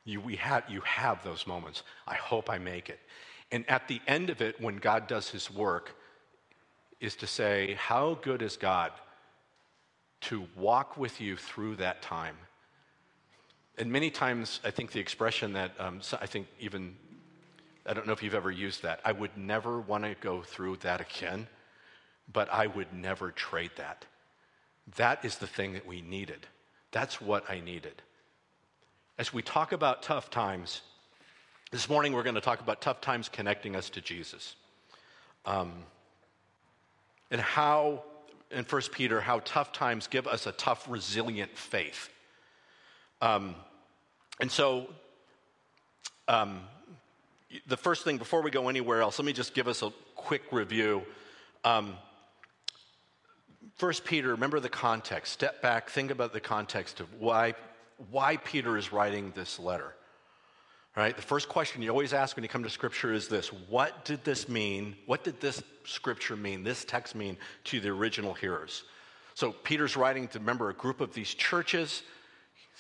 You, 0.04 0.20
we 0.20 0.36
have, 0.38 0.64
you 0.68 0.82
have 0.82 1.24
those 1.24 1.46
moments. 1.46 1.84
I 2.08 2.16
hope 2.16 2.50
I 2.50 2.58
make 2.58 2.90
it. 2.90 3.00
And 3.52 3.70
at 3.70 3.88
the 3.88 4.02
end 4.08 4.32
of 4.32 4.42
it, 4.42 4.60
when 4.60 4.78
God 4.78 5.06
does 5.08 5.30
his 5.30 5.52
work, 5.52 5.96
is 7.00 7.16
to 7.18 7.28
say, 7.28 7.76
How 7.76 8.18
good 8.24 8.42
is 8.42 8.58
God 8.58 8.92
to 10.22 10.48
walk 10.56 10.98
with 10.98 11.22
you 11.22 11.38
through 11.38 11.76
that 11.76 12.02
time? 12.02 12.36
And 13.78 13.92
many 13.92 14.10
times, 14.10 14.60
I 14.64 14.72
think 14.72 14.92
the 14.92 15.00
expression 15.00 15.54
that 15.54 15.72
um, 15.80 16.02
I 16.20 16.26
think 16.26 16.48
even 16.60 16.96
I 17.88 17.94
don't 17.94 18.06
know 18.06 18.14
if 18.14 18.22
you've 18.22 18.36
ever 18.36 18.52
used 18.52 18.84
that. 18.84 19.00
I 19.06 19.14
would 19.14 19.38
never 19.38 19.80
want 19.80 20.04
to 20.04 20.16
go 20.20 20.42
through 20.42 20.78
that 20.78 21.00
again, 21.00 21.48
but 22.32 22.52
I 22.52 22.68
would 22.68 22.94
never 22.94 23.32
trade 23.32 23.72
that. 23.78 24.06
That 24.98 25.24
is 25.24 25.38
the 25.38 25.48
thing 25.48 25.74
that 25.74 25.88
we 25.88 26.02
needed. 26.02 26.46
That's 26.92 27.22
what 27.22 27.50
I 27.50 27.62
needed. 27.62 28.02
As 29.18 29.34
we 29.34 29.42
talk 29.42 29.72
about 29.72 30.04
tough 30.04 30.30
times, 30.30 30.82
this 31.72 31.88
morning 31.88 32.12
we're 32.12 32.24
going 32.24 32.36
to 32.36 32.42
talk 32.42 32.60
about 32.60 32.82
tough 32.82 33.00
times 33.00 33.30
connecting 33.30 33.76
us 33.76 33.90
to 33.92 34.02
Jesus. 34.02 34.56
Um, 35.46 35.72
and 37.32 37.40
how, 37.40 38.04
in 38.52 38.66
1 38.66 38.82
Peter, 38.92 39.22
how 39.22 39.40
tough 39.46 39.72
times 39.72 40.08
give 40.08 40.28
us 40.28 40.46
a 40.46 40.52
tough, 40.52 40.90
resilient 40.90 41.58
faith. 41.58 42.10
Um, 43.22 43.56
and 44.40 44.52
so, 44.52 44.88
um, 46.28 46.62
the 47.68 47.78
first 47.78 48.04
thing, 48.04 48.18
before 48.18 48.42
we 48.42 48.52
go 48.52 48.70
anywhere 48.70 49.02
else, 49.02 49.18
let 49.20 49.26
me 49.26 49.34
just 49.34 49.54
give 49.54 49.68
us 49.68 49.82
a 49.82 49.92
quick 50.16 50.44
review. 50.52 51.04
Um, 51.64 51.96
First 53.78 54.06
Peter, 54.06 54.30
remember 54.30 54.60
the 54.60 54.70
context. 54.70 55.34
Step 55.34 55.62
back, 55.62 55.90
think 55.90 56.10
about 56.10 56.34
the 56.34 56.40
context 56.40 57.00
of 57.00 57.08
why, 57.20 57.54
why 58.10 58.38
Peter 58.38 58.76
is 58.76 58.92
writing 58.92 59.32
this 59.36 59.60
letter. 59.60 59.94
Right? 60.96 61.16
The 61.16 61.22
first 61.22 61.48
question 61.48 61.84
you 61.84 61.92
always 61.92 62.12
ask 62.12 62.36
when 62.36 62.42
you 62.42 62.50
come 62.50 62.64
to 62.64 62.72
Scripture 62.72 63.14
is 63.14 63.28
this 63.28 63.50
What 63.50 64.04
did 64.04 64.24
this 64.24 64.50
mean? 64.50 64.96
What 65.06 65.24
did 65.24 65.40
this 65.40 65.62
Scripture 65.86 66.36
mean, 66.36 66.64
this 66.64 66.86
text 66.86 67.14
mean 67.14 67.38
to 67.66 67.80
the 67.80 67.90
original 67.90 68.34
hearers? 68.34 68.84
So 69.36 69.52
Peter's 69.52 69.96
writing 69.96 70.28
to, 70.30 70.40
remember, 70.40 70.72
a 70.72 70.74
group 70.74 71.00
of 71.00 71.14
these 71.14 71.36
churches, 71.36 72.02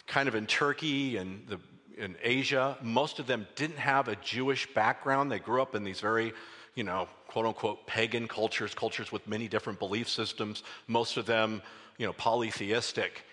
kind 0.07 0.27
of 0.27 0.35
in 0.35 0.47
Turkey 0.47 1.17
and 1.17 1.45
the 1.47 1.59
in 1.97 2.15
Asia. 2.21 2.77
Most 2.81 3.19
of 3.19 3.27
them 3.27 3.47
didn't 3.55 3.79
have 3.79 4.07
a 4.07 4.15
Jewish 4.17 4.71
background. 4.73 5.31
They 5.31 5.39
grew 5.39 5.61
up 5.61 5.75
in 5.75 5.83
these 5.83 5.99
very, 5.99 6.33
you 6.75 6.83
know, 6.83 7.07
quote 7.27 7.45
unquote 7.45 7.87
pagan 7.87 8.27
cultures, 8.27 8.73
cultures 8.73 9.11
with 9.11 9.27
many 9.27 9.47
different 9.47 9.79
belief 9.79 10.07
systems, 10.07 10.63
most 10.87 11.17
of 11.17 11.25
them, 11.25 11.61
you 11.97 12.05
know, 12.05 12.13
polytheistic. 12.13 13.23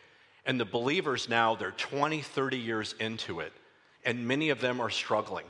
And 0.47 0.59
the 0.59 0.65
believers 0.65 1.29
now, 1.29 1.55
they're 1.55 1.73
20, 1.73 2.21
30 2.21 2.59
years 2.59 2.95
into 3.01 3.41
it, 3.41 3.53
and 4.05 4.27
many 4.27 4.51
of 4.51 4.61
them 4.61 4.81
are 4.81 4.91
struggling. 4.91 5.47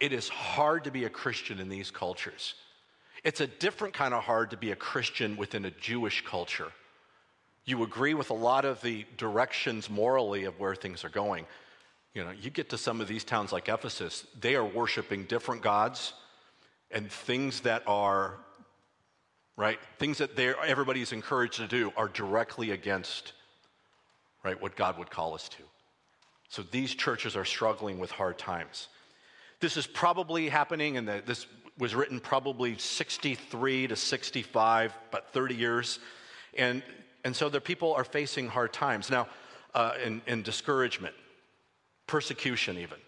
It 0.00 0.12
is 0.12 0.28
hard 0.28 0.84
to 0.84 0.90
be 0.90 1.04
a 1.04 1.10
Christian 1.10 1.60
in 1.60 1.68
these 1.68 1.90
cultures. 1.90 2.54
It's 3.22 3.40
a 3.40 3.46
different 3.46 3.94
kind 3.94 4.12
of 4.12 4.22
hard 4.22 4.50
to 4.50 4.56
be 4.56 4.70
a 4.70 4.76
Christian 4.76 5.36
within 5.36 5.64
a 5.64 5.70
Jewish 5.70 6.24
culture. 6.24 6.72
You 7.66 7.82
agree 7.82 8.14
with 8.14 8.30
a 8.30 8.34
lot 8.34 8.64
of 8.64 8.80
the 8.82 9.06
directions 9.16 9.88
morally 9.88 10.44
of 10.44 10.58
where 10.60 10.74
things 10.74 11.04
are 11.04 11.08
going. 11.08 11.46
You 12.12 12.24
know, 12.24 12.30
you 12.30 12.50
get 12.50 12.68
to 12.70 12.78
some 12.78 13.00
of 13.00 13.08
these 13.08 13.24
towns 13.24 13.52
like 13.52 13.68
Ephesus, 13.68 14.26
they 14.38 14.54
are 14.54 14.64
worshiping 14.64 15.24
different 15.24 15.62
gods 15.62 16.12
and 16.90 17.10
things 17.10 17.62
that 17.62 17.82
are, 17.86 18.36
right, 19.56 19.78
things 19.98 20.18
that 20.18 20.38
everybody 20.38 21.00
is 21.00 21.12
encouraged 21.12 21.56
to 21.56 21.66
do 21.66 21.92
are 21.96 22.08
directly 22.08 22.70
against, 22.70 23.32
right, 24.44 24.60
what 24.60 24.76
God 24.76 24.98
would 24.98 25.10
call 25.10 25.34
us 25.34 25.48
to. 25.48 25.62
So 26.48 26.62
these 26.62 26.94
churches 26.94 27.34
are 27.34 27.44
struggling 27.44 27.98
with 27.98 28.12
hard 28.12 28.38
times. 28.38 28.88
This 29.58 29.76
is 29.76 29.86
probably 29.86 30.48
happening, 30.48 30.98
and 30.98 31.08
this 31.08 31.46
was 31.78 31.94
written 31.94 32.20
probably 32.20 32.78
63 32.78 33.88
to 33.88 33.96
65, 33.96 34.96
about 35.08 35.32
30 35.32 35.54
years. 35.56 35.98
And, 36.56 36.82
and 37.24 37.34
so 37.34 37.48
the 37.48 37.60
people 37.60 37.94
are 37.94 38.04
facing 38.04 38.48
hard 38.48 38.72
times. 38.72 39.10
Now, 39.10 39.26
uh, 39.74 39.94
discouragement 40.42 41.14
persecution, 42.06 42.78
even. 42.78 42.98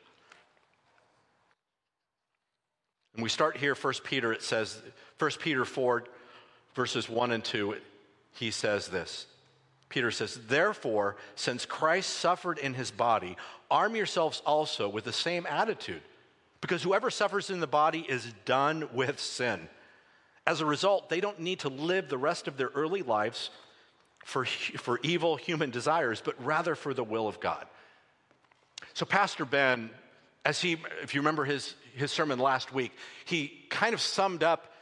And 3.14 3.22
we 3.22 3.28
start 3.28 3.56
here, 3.56 3.74
1 3.74 3.94
Peter, 4.04 4.32
it 4.32 4.42
says, 4.42 4.80
1 5.18 5.30
Peter 5.40 5.64
4, 5.64 6.04
verses 6.74 7.08
1 7.08 7.32
and 7.32 7.44
2, 7.44 7.76
he 8.32 8.50
says 8.50 8.88
this. 8.88 9.26
Peter 9.88 10.10
says, 10.10 10.38
Therefore, 10.48 11.16
since 11.34 11.64
Christ 11.64 12.10
suffered 12.10 12.58
in 12.58 12.74
his 12.74 12.90
body, 12.90 13.36
arm 13.70 13.96
yourselves 13.96 14.42
also 14.44 14.88
with 14.88 15.04
the 15.04 15.12
same 15.12 15.46
attitude, 15.46 16.02
because 16.60 16.82
whoever 16.82 17.10
suffers 17.10 17.50
in 17.50 17.60
the 17.60 17.66
body 17.66 18.04
is 18.08 18.32
done 18.44 18.88
with 18.92 19.20
sin. 19.20 19.68
As 20.46 20.60
a 20.60 20.66
result, 20.66 21.08
they 21.08 21.20
don't 21.20 21.40
need 21.40 21.60
to 21.60 21.68
live 21.68 22.08
the 22.08 22.18
rest 22.18 22.48
of 22.48 22.56
their 22.56 22.68
early 22.68 23.02
lives 23.02 23.50
for, 24.26 24.44
for 24.44 24.98
evil 25.04 25.36
human 25.36 25.70
desires, 25.70 26.20
but 26.20 26.34
rather 26.44 26.74
for 26.74 26.92
the 26.92 27.04
will 27.04 27.28
of 27.28 27.38
God. 27.38 27.64
So, 28.92 29.06
Pastor 29.06 29.44
Ben, 29.44 29.88
as 30.44 30.60
he, 30.60 30.78
if 31.00 31.14
you 31.14 31.20
remember 31.20 31.44
his, 31.44 31.76
his 31.94 32.10
sermon 32.10 32.40
last 32.40 32.74
week, 32.74 32.90
he 33.24 33.64
kind 33.70 33.94
of 33.94 34.00
summed 34.00 34.42
up 34.42 34.72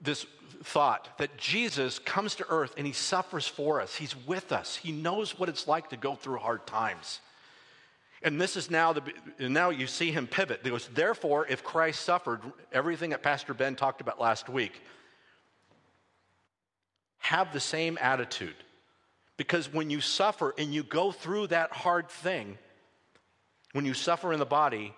this 0.00 0.24
thought 0.62 1.18
that 1.18 1.36
Jesus 1.36 1.98
comes 1.98 2.36
to 2.36 2.46
earth 2.48 2.74
and 2.76 2.86
he 2.86 2.92
suffers 2.92 3.44
for 3.44 3.80
us. 3.80 3.92
He's 3.96 4.14
with 4.24 4.52
us. 4.52 4.76
He 4.76 4.92
knows 4.92 5.36
what 5.36 5.48
it's 5.48 5.66
like 5.66 5.90
to 5.90 5.96
go 5.96 6.14
through 6.14 6.38
hard 6.38 6.64
times. 6.68 7.18
And 8.22 8.40
this 8.40 8.56
is 8.56 8.70
now 8.70 8.92
the 8.92 9.02
now 9.40 9.70
you 9.70 9.88
see 9.88 10.12
him 10.12 10.28
pivot. 10.28 10.60
He 10.62 10.70
goes, 10.70 10.88
therefore, 10.94 11.44
if 11.48 11.64
Christ 11.64 12.02
suffered 12.02 12.40
everything 12.72 13.10
that 13.10 13.20
Pastor 13.20 13.52
Ben 13.52 13.74
talked 13.74 14.00
about 14.00 14.20
last 14.20 14.48
week, 14.48 14.80
have 17.18 17.52
the 17.52 17.58
same 17.58 17.98
attitude. 18.00 18.54
Because 19.36 19.72
when 19.72 19.90
you 19.90 20.00
suffer 20.00 20.54
and 20.58 20.72
you 20.72 20.82
go 20.82 21.10
through 21.10 21.48
that 21.48 21.72
hard 21.72 22.08
thing, 22.08 22.58
when 23.72 23.86
you 23.86 23.94
suffer 23.94 24.32
in 24.32 24.38
the 24.38 24.46
body, 24.46 24.94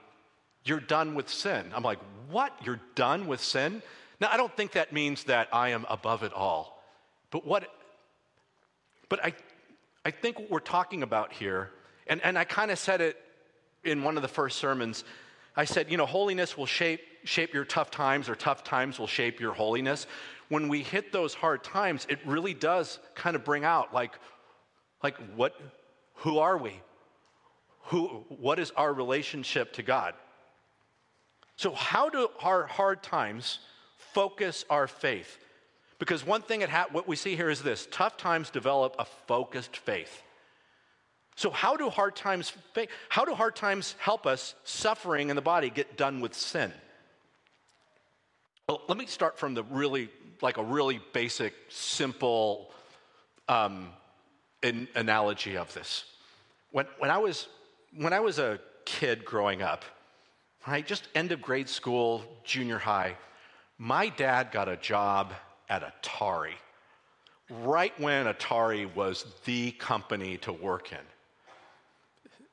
you're 0.65 0.81
done 0.81 1.15
with 1.15 1.29
sin. 1.29 1.71
I'm 1.75 1.83
like, 1.83 1.99
what? 2.31 2.53
You're 2.65 2.81
done 2.95 3.27
with 3.27 3.41
sin? 3.41 3.83
Now, 4.21 4.29
I 4.33 4.37
don't 4.37 4.55
think 4.57 4.73
that 4.73 4.93
means 4.93 5.25
that 5.25 5.49
I 5.53 5.71
am 5.71 5.87
above 5.89 6.23
it 6.23 6.33
all. 6.33 6.83
But 7.31 7.47
what, 7.47 7.69
but 9.09 9.25
I, 9.25 9.35
I 10.05 10.11
think 10.11 10.39
what 10.39 10.51
we're 10.51 10.61
talking 10.61 11.03
about 11.03 11.33
here, 11.33 11.71
and, 12.07 12.23
and 12.23 12.39
I 12.39 12.45
kind 12.45 12.71
of 12.71 12.79
said 12.79 13.01
it 13.01 13.17
in 13.83 14.03
one 14.03 14.17
of 14.17 14.23
the 14.23 14.29
first 14.29 14.59
sermons, 14.59 15.05
I 15.57 15.65
said, 15.65 15.91
you 15.91 15.97
know, 15.97 16.07
holiness 16.07 16.57
will 16.57 16.67
shape, 16.67 17.01
shape 17.25 17.55
your 17.55 17.65
tough 17.65 17.91
times, 17.91 18.29
or 18.29 18.35
tough 18.35 18.65
times 18.65 18.99
will 18.99 19.07
shape 19.07 19.41
your 19.41 19.53
holiness. 19.53 20.07
When 20.55 20.69
we 20.69 20.85
hit 20.85 21.11
those 21.11 21.35
hard 21.35 21.65
times, 21.65 22.07
it 22.09 22.21
really 22.25 22.55
does 22.55 23.01
kind 23.17 23.35
of 23.35 23.43
bring 23.45 23.65
out, 23.65 23.93
like, 23.93 24.13
like 25.03 25.17
what, 25.35 25.61
who 26.19 26.39
are 26.39 26.57
we? 26.57 26.81
Who, 27.87 28.25
what 28.29 28.61
is 28.61 28.71
our 28.77 28.93
relationship 28.93 29.73
to 29.73 29.83
God? 29.83 30.15
So, 31.57 31.73
how 31.73 32.09
do 32.09 32.29
our 32.41 32.67
hard 32.67 33.03
times 33.03 33.59
focus 33.97 34.65
our 34.71 34.87
faith? 34.87 35.39
Because 35.99 36.25
one 36.25 36.41
thing, 36.41 36.61
ha- 36.61 36.87
what 36.93 37.09
we 37.09 37.17
see 37.17 37.35
here 37.35 37.51
is 37.51 37.61
this 37.61 37.89
tough 37.91 38.17
times 38.17 38.49
develop 38.51 38.95
a 39.01 39.07
focused 39.27 39.77
faith. 39.79 40.23
So, 41.35 41.51
how 41.51 41.77
do 41.77 41.91
hard 41.91 42.15
times, 42.15 42.53
how 43.09 43.25
do 43.25 43.35
hard 43.35 43.57
times 43.57 43.97
help 43.99 44.25
us 44.25 44.55
suffering 44.63 45.31
in 45.31 45.35
the 45.35 45.43
body 45.43 45.69
get 45.69 45.97
done 45.97 46.21
with 46.21 46.33
sin? 46.33 46.73
Well, 48.69 48.83
let 48.89 48.97
me 48.97 49.07
start 49.07 49.37
from 49.37 49.55
the 49.55 49.65
really, 49.65 50.11
like 50.43 50.57
a 50.57 50.63
really 50.63 51.01
basic, 51.13 51.55
simple 51.69 52.73
um, 53.49 53.89
an 54.63 54.89
analogy 54.95 55.57
of 55.57 55.73
this. 55.75 56.05
When, 56.71 56.87
when, 56.99 57.11
I 57.11 57.19
was, 57.19 57.49
when 57.97 58.13
I 58.13 58.21
was 58.21 58.39
a 58.39 58.59
kid 58.85 59.25
growing 59.25 59.63
up, 59.63 59.85
right? 60.67 60.87
Just 60.87 61.09
end 61.15 61.33
of 61.33 61.43
grade 61.43 61.69
school, 61.69 62.23
junior 62.45 62.79
high. 62.79 63.17
My 63.79 64.09
dad 64.09 64.51
got 64.53 64.69
a 64.69 64.77
job 64.77 65.33
at 65.69 65.83
Atari 65.83 66.55
right 67.51 67.99
when 68.01 68.27
Atari 68.27 68.93
was 68.95 69.27
the 69.45 69.73
company 69.73 70.39
to 70.39 70.53
work 70.53 70.93
in. 70.93 70.99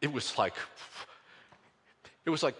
It 0.02 0.12
was 0.12 0.38
like, 0.38 0.56
it 2.26 2.30
was 2.30 2.44
like, 2.44 2.56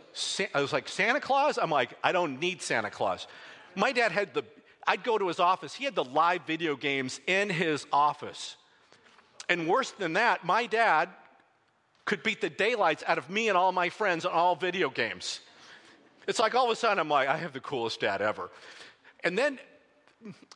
I 0.54 0.62
was 0.62 0.74
like 0.74 0.88
Santa 0.88 1.20
Claus. 1.20 1.58
I'm 1.58 1.70
like, 1.70 1.94
I 2.04 2.12
don't 2.12 2.40
need 2.40 2.62
Santa 2.62 2.90
Claus. 2.90 3.28
My 3.76 3.92
dad 3.92 4.12
had 4.12 4.34
the, 4.34 4.44
I'd 4.88 5.04
go 5.04 5.18
to 5.18 5.28
his 5.28 5.40
office. 5.40 5.74
He 5.74 5.86
had 5.86 5.96
the 5.96 6.04
live 6.04 6.46
video 6.46 6.76
games 6.76 7.20
in 7.28 7.50
his 7.50 7.86
office. 7.92 8.56
And 9.50 9.68
worse 9.68 9.92
than 9.92 10.14
that, 10.14 10.46
my 10.46 10.66
dad 10.66 11.10
could 12.06 12.24
beat 12.24 12.42
the 12.42 12.50
daylights 12.50 13.04
out 13.08 13.18
of 13.18 13.30
me 13.30 13.50
and 13.50 13.58
all 13.58 13.72
my 13.72 13.90
friends 13.90 14.26
on 14.26 14.32
all 14.34 14.56
video 14.56 14.90
games. 14.90 15.40
It's 16.28 16.40
like 16.40 16.56
all 16.56 16.66
of 16.66 16.72
a 16.72 16.76
sudden 16.76 17.00
I'm 17.00 17.10
like, 17.10 17.28
I 17.28 17.38
have 17.38 17.54
the 17.54 17.60
coolest 17.60 18.00
dad 18.00 18.22
ever. 18.22 18.50
And 19.24 19.38
then, 19.38 19.60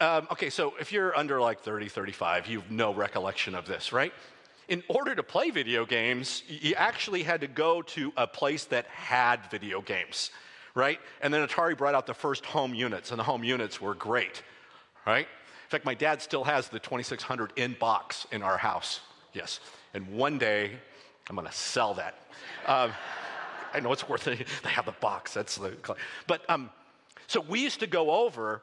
um, 0.01 0.27
okay, 0.31 0.49
so 0.49 0.73
if 0.79 0.91
you're 0.91 1.15
under 1.17 1.39
like 1.41 1.61
30, 1.61 1.89
35, 1.89 2.47
you 2.47 2.61
have 2.61 2.71
no 2.71 2.93
recollection 2.93 3.55
of 3.55 3.65
this, 3.65 3.91
right? 3.91 4.13
In 4.67 4.83
order 4.87 5.13
to 5.13 5.23
play 5.23 5.51
video 5.51 5.85
games, 5.85 6.43
you 6.47 6.73
actually 6.75 7.23
had 7.23 7.41
to 7.41 7.47
go 7.47 7.81
to 7.83 8.11
a 8.17 8.25
place 8.25 8.65
that 8.65 8.85
had 8.87 9.39
video 9.51 9.81
games, 9.81 10.31
right? 10.75 10.99
And 11.21 11.33
then 11.33 11.47
Atari 11.47 11.75
brought 11.77 11.95
out 11.95 12.05
the 12.05 12.13
first 12.13 12.45
home 12.45 12.73
units, 12.75 13.11
and 13.11 13.19
the 13.19 13.23
home 13.23 13.43
units 13.43 13.81
were 13.81 13.95
great, 13.95 14.43
right? 15.07 15.25
In 15.25 15.69
fact, 15.69 15.85
my 15.85 15.95
dad 15.95 16.21
still 16.21 16.43
has 16.43 16.67
the 16.67 16.79
2600 16.79 17.53
in 17.55 17.75
box 17.79 18.27
in 18.31 18.43
our 18.43 18.57
house, 18.57 18.99
yes. 19.33 19.61
And 19.93 20.07
one 20.09 20.37
day, 20.37 20.71
I'm 21.29 21.35
going 21.35 21.47
to 21.47 21.53
sell 21.53 21.95
that. 21.95 22.15
Um, 22.67 22.91
I 23.73 23.79
know 23.79 23.91
it's 23.91 24.07
worth 24.07 24.27
it. 24.27 24.47
They 24.63 24.69
have 24.69 24.85
the 24.85 24.91
box. 24.93 25.33
That's 25.33 25.55
the. 25.55 25.75
But 26.27 26.47
um, 26.49 26.69
so 27.27 27.41
we 27.41 27.61
used 27.61 27.79
to 27.79 27.87
go 27.87 28.11
over. 28.11 28.61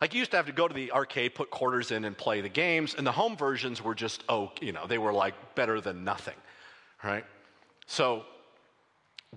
Like 0.00 0.14
you 0.14 0.18
used 0.18 0.32
to 0.32 0.36
have 0.36 0.46
to 0.46 0.52
go 0.52 0.66
to 0.66 0.74
the 0.74 0.90
arcade, 0.92 1.34
put 1.34 1.50
quarters 1.50 1.92
in, 1.92 2.04
and 2.04 2.18
play 2.18 2.40
the 2.40 2.48
games. 2.48 2.94
And 2.98 3.06
the 3.06 3.12
home 3.12 3.36
versions 3.36 3.82
were 3.82 3.94
just 3.94 4.24
oh, 4.28 4.52
you 4.60 4.72
know, 4.72 4.86
they 4.86 4.98
were 4.98 5.12
like 5.12 5.54
better 5.54 5.80
than 5.80 6.04
nothing, 6.04 6.34
right? 7.02 7.24
So 7.86 8.24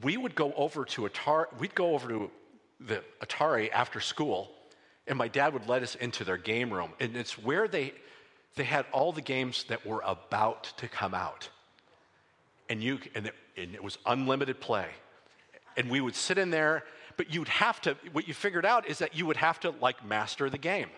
we 0.03 0.17
would 0.17 0.35
go 0.35 0.53
over 0.53 0.85
to 0.85 1.03
Atari. 1.03 1.45
We'd 1.59 1.75
go 1.75 1.93
over 1.93 2.09
to 2.09 2.31
the 2.79 3.03
Atari 3.21 3.71
after 3.71 3.99
school, 3.99 4.51
and 5.07 5.17
my 5.17 5.27
dad 5.27 5.53
would 5.53 5.67
let 5.67 5.83
us 5.83 5.95
into 5.95 6.23
their 6.23 6.37
game 6.37 6.73
room, 6.73 6.91
and 6.99 7.15
it's 7.15 7.37
where 7.37 7.67
they 7.67 7.93
they 8.55 8.63
had 8.63 8.85
all 8.93 9.11
the 9.11 9.21
games 9.21 9.65
that 9.65 9.85
were 9.85 10.01
about 10.05 10.63
to 10.77 10.87
come 10.87 11.13
out. 11.13 11.49
And 12.69 12.81
you 12.81 12.99
and 13.13 13.27
it, 13.27 13.35
and 13.57 13.75
it, 13.75 13.83
was 13.83 13.97
unlimited 14.05 14.61
play. 14.61 14.87
And 15.77 15.89
we 15.89 15.99
would 15.99 16.15
sit 16.15 16.37
in 16.37 16.51
there 16.51 16.83
but 17.17 17.33
you'd 17.33 17.47
have 17.47 17.81
to 17.81 17.95
what 18.11 18.27
you 18.27 18.33
figured 18.33 18.65
out 18.65 18.87
is 18.87 18.99
that 18.99 19.15
you 19.15 19.25
would 19.25 19.37
have 19.37 19.59
to 19.61 19.71
like 19.81 20.05
master 20.05 20.49
the 20.49 20.57
game. 20.57 20.89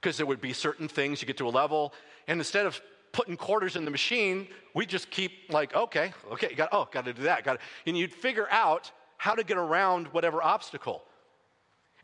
Because 0.00 0.16
there 0.16 0.26
would 0.26 0.40
be 0.40 0.52
certain 0.52 0.88
things 0.88 1.20
you 1.20 1.26
get 1.26 1.38
to 1.38 1.48
a 1.48 1.50
level 1.50 1.92
and 2.26 2.38
instead 2.40 2.66
of 2.66 2.80
putting 3.18 3.36
quarters 3.36 3.74
in 3.74 3.84
the 3.84 3.90
machine 3.90 4.46
we 4.74 4.86
just 4.86 5.10
keep 5.10 5.32
like 5.50 5.74
okay 5.74 6.12
okay 6.30 6.54
got 6.54 6.68
oh 6.72 6.88
got 6.92 7.04
to 7.04 7.12
do 7.12 7.22
that 7.22 7.44
got 7.44 7.54
to 7.54 7.58
and 7.86 7.98
you'd 7.98 8.12
figure 8.12 8.46
out 8.50 8.90
how 9.16 9.34
to 9.34 9.42
get 9.42 9.56
around 9.56 10.06
whatever 10.08 10.42
obstacle 10.42 11.02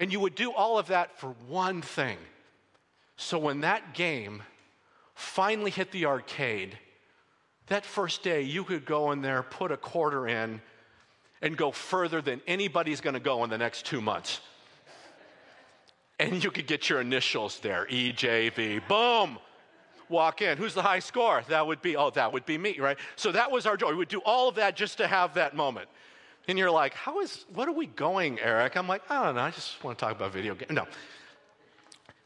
and 0.00 0.10
you 0.10 0.18
would 0.18 0.34
do 0.34 0.50
all 0.52 0.76
of 0.76 0.88
that 0.88 1.16
for 1.18 1.34
one 1.48 1.80
thing 1.80 2.18
so 3.16 3.38
when 3.38 3.60
that 3.60 3.94
game 3.94 4.42
finally 5.14 5.70
hit 5.70 5.92
the 5.92 6.06
arcade 6.06 6.76
that 7.66 7.86
first 7.86 8.22
day, 8.22 8.42
you 8.42 8.64
could 8.64 8.84
go 8.84 9.12
in 9.12 9.22
there, 9.22 9.42
put 9.42 9.72
a 9.72 9.76
quarter 9.76 10.28
in, 10.28 10.60
and 11.40 11.56
go 11.56 11.70
further 11.70 12.20
than 12.20 12.40
anybody's 12.46 13.00
going 13.00 13.14
to 13.14 13.20
go 13.20 13.42
in 13.44 13.50
the 13.50 13.58
next 13.58 13.86
two 13.86 14.00
months. 14.00 14.40
And 16.18 16.44
you 16.44 16.50
could 16.50 16.66
get 16.66 16.88
your 16.88 17.00
initials 17.00 17.58
there 17.60 17.86
EJV. 17.90 18.86
Boom! 18.86 19.38
Walk 20.08 20.42
in. 20.42 20.58
Who's 20.58 20.74
the 20.74 20.82
high 20.82 20.98
score? 20.98 21.42
That 21.48 21.66
would 21.66 21.82
be, 21.82 21.96
oh, 21.96 22.10
that 22.10 22.32
would 22.32 22.46
be 22.46 22.58
me, 22.58 22.78
right? 22.78 22.98
So 23.16 23.32
that 23.32 23.50
was 23.50 23.66
our 23.66 23.76
joy. 23.76 23.90
We 23.90 23.96
would 23.96 24.08
do 24.08 24.20
all 24.24 24.48
of 24.48 24.56
that 24.56 24.76
just 24.76 24.98
to 24.98 25.06
have 25.06 25.34
that 25.34 25.54
moment. 25.54 25.88
And 26.46 26.58
you're 26.58 26.70
like, 26.70 26.94
how 26.94 27.20
is, 27.20 27.46
what 27.54 27.68
are 27.68 27.72
we 27.72 27.86
going, 27.86 28.38
Eric? 28.38 28.76
I'm 28.76 28.86
like, 28.86 29.02
I 29.10 29.24
don't 29.24 29.36
know. 29.36 29.40
I 29.40 29.50
just 29.50 29.82
want 29.82 29.98
to 29.98 30.04
talk 30.04 30.14
about 30.14 30.32
video 30.32 30.54
games. 30.54 30.72
No. 30.72 30.86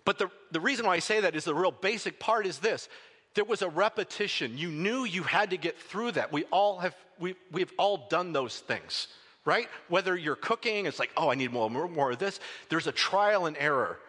But 0.04 0.18
the, 0.18 0.30
the 0.50 0.60
reason 0.60 0.86
why 0.86 0.94
I 0.94 0.98
say 0.98 1.20
that 1.20 1.36
is 1.36 1.44
the 1.44 1.54
real 1.54 1.70
basic 1.70 2.18
part 2.18 2.46
is 2.46 2.58
this 2.58 2.88
there 3.34 3.44
was 3.44 3.62
a 3.62 3.68
repetition. 3.68 4.58
You 4.58 4.70
knew 4.70 5.04
you 5.04 5.22
had 5.22 5.50
to 5.50 5.56
get 5.56 5.78
through 5.78 6.12
that. 6.12 6.32
We 6.32 6.44
all 6.44 6.78
have, 6.78 6.96
we, 7.20 7.36
we've 7.52 7.72
all 7.78 8.08
done 8.08 8.32
those 8.32 8.58
things, 8.58 9.08
right? 9.44 9.68
Whether 9.88 10.16
you're 10.16 10.34
cooking, 10.34 10.86
it's 10.86 10.98
like, 10.98 11.12
oh, 11.16 11.30
I 11.30 11.34
need 11.34 11.52
more, 11.52 11.70
more, 11.70 11.88
more 11.88 12.10
of 12.10 12.18
this. 12.18 12.40
There's 12.68 12.86
a 12.86 12.92
trial 12.92 13.46
and 13.46 13.56
error 13.58 14.00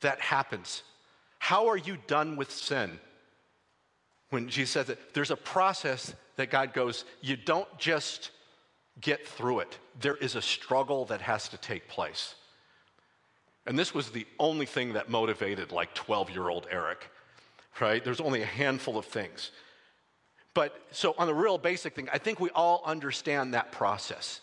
that 0.00 0.20
happens. 0.20 0.82
How 1.38 1.68
are 1.68 1.76
you 1.76 1.96
done 2.06 2.36
with 2.36 2.50
sin? 2.50 2.98
When 4.34 4.48
Jesus 4.48 4.72
says 4.72 4.86
that 4.86 5.14
there's 5.14 5.30
a 5.30 5.36
process 5.36 6.14
that 6.36 6.50
God 6.50 6.72
goes, 6.74 7.04
you 7.22 7.36
don't 7.36 7.68
just 7.78 8.30
get 9.00 9.26
through 9.26 9.60
it. 9.60 9.78
There 10.00 10.16
is 10.16 10.34
a 10.34 10.42
struggle 10.42 11.04
that 11.06 11.20
has 11.20 11.48
to 11.50 11.56
take 11.56 11.88
place. 11.88 12.34
And 13.66 13.78
this 13.78 13.94
was 13.94 14.10
the 14.10 14.26
only 14.38 14.66
thing 14.66 14.92
that 14.92 15.08
motivated 15.08 15.72
like 15.72 15.94
12 15.94 16.30
year 16.30 16.48
old 16.48 16.66
Eric 16.70 17.08
right? 17.80 18.04
There's 18.04 18.20
only 18.20 18.42
a 18.42 18.46
handful 18.46 18.96
of 18.98 19.04
things. 19.04 19.50
But 20.54 20.80
so, 20.90 21.14
on 21.18 21.26
the 21.26 21.34
real 21.34 21.58
basic 21.58 21.94
thing, 21.94 22.08
I 22.12 22.18
think 22.18 22.38
we 22.38 22.50
all 22.50 22.82
understand 22.86 23.54
that 23.54 23.72
process. 23.72 24.40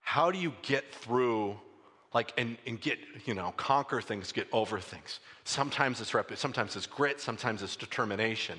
How 0.00 0.30
do 0.30 0.38
you 0.38 0.54
get 0.62 0.94
through, 0.94 1.58
like, 2.14 2.32
and, 2.38 2.56
and 2.66 2.80
get, 2.80 2.98
you 3.26 3.34
know, 3.34 3.52
conquer 3.56 4.00
things, 4.00 4.32
get 4.32 4.48
over 4.52 4.78
things? 4.78 5.20
Sometimes 5.44 6.00
it's 6.00 6.14
rep- 6.14 6.36
sometimes 6.36 6.76
it's 6.76 6.86
grit, 6.86 7.20
sometimes 7.20 7.62
it's 7.62 7.76
determination. 7.76 8.58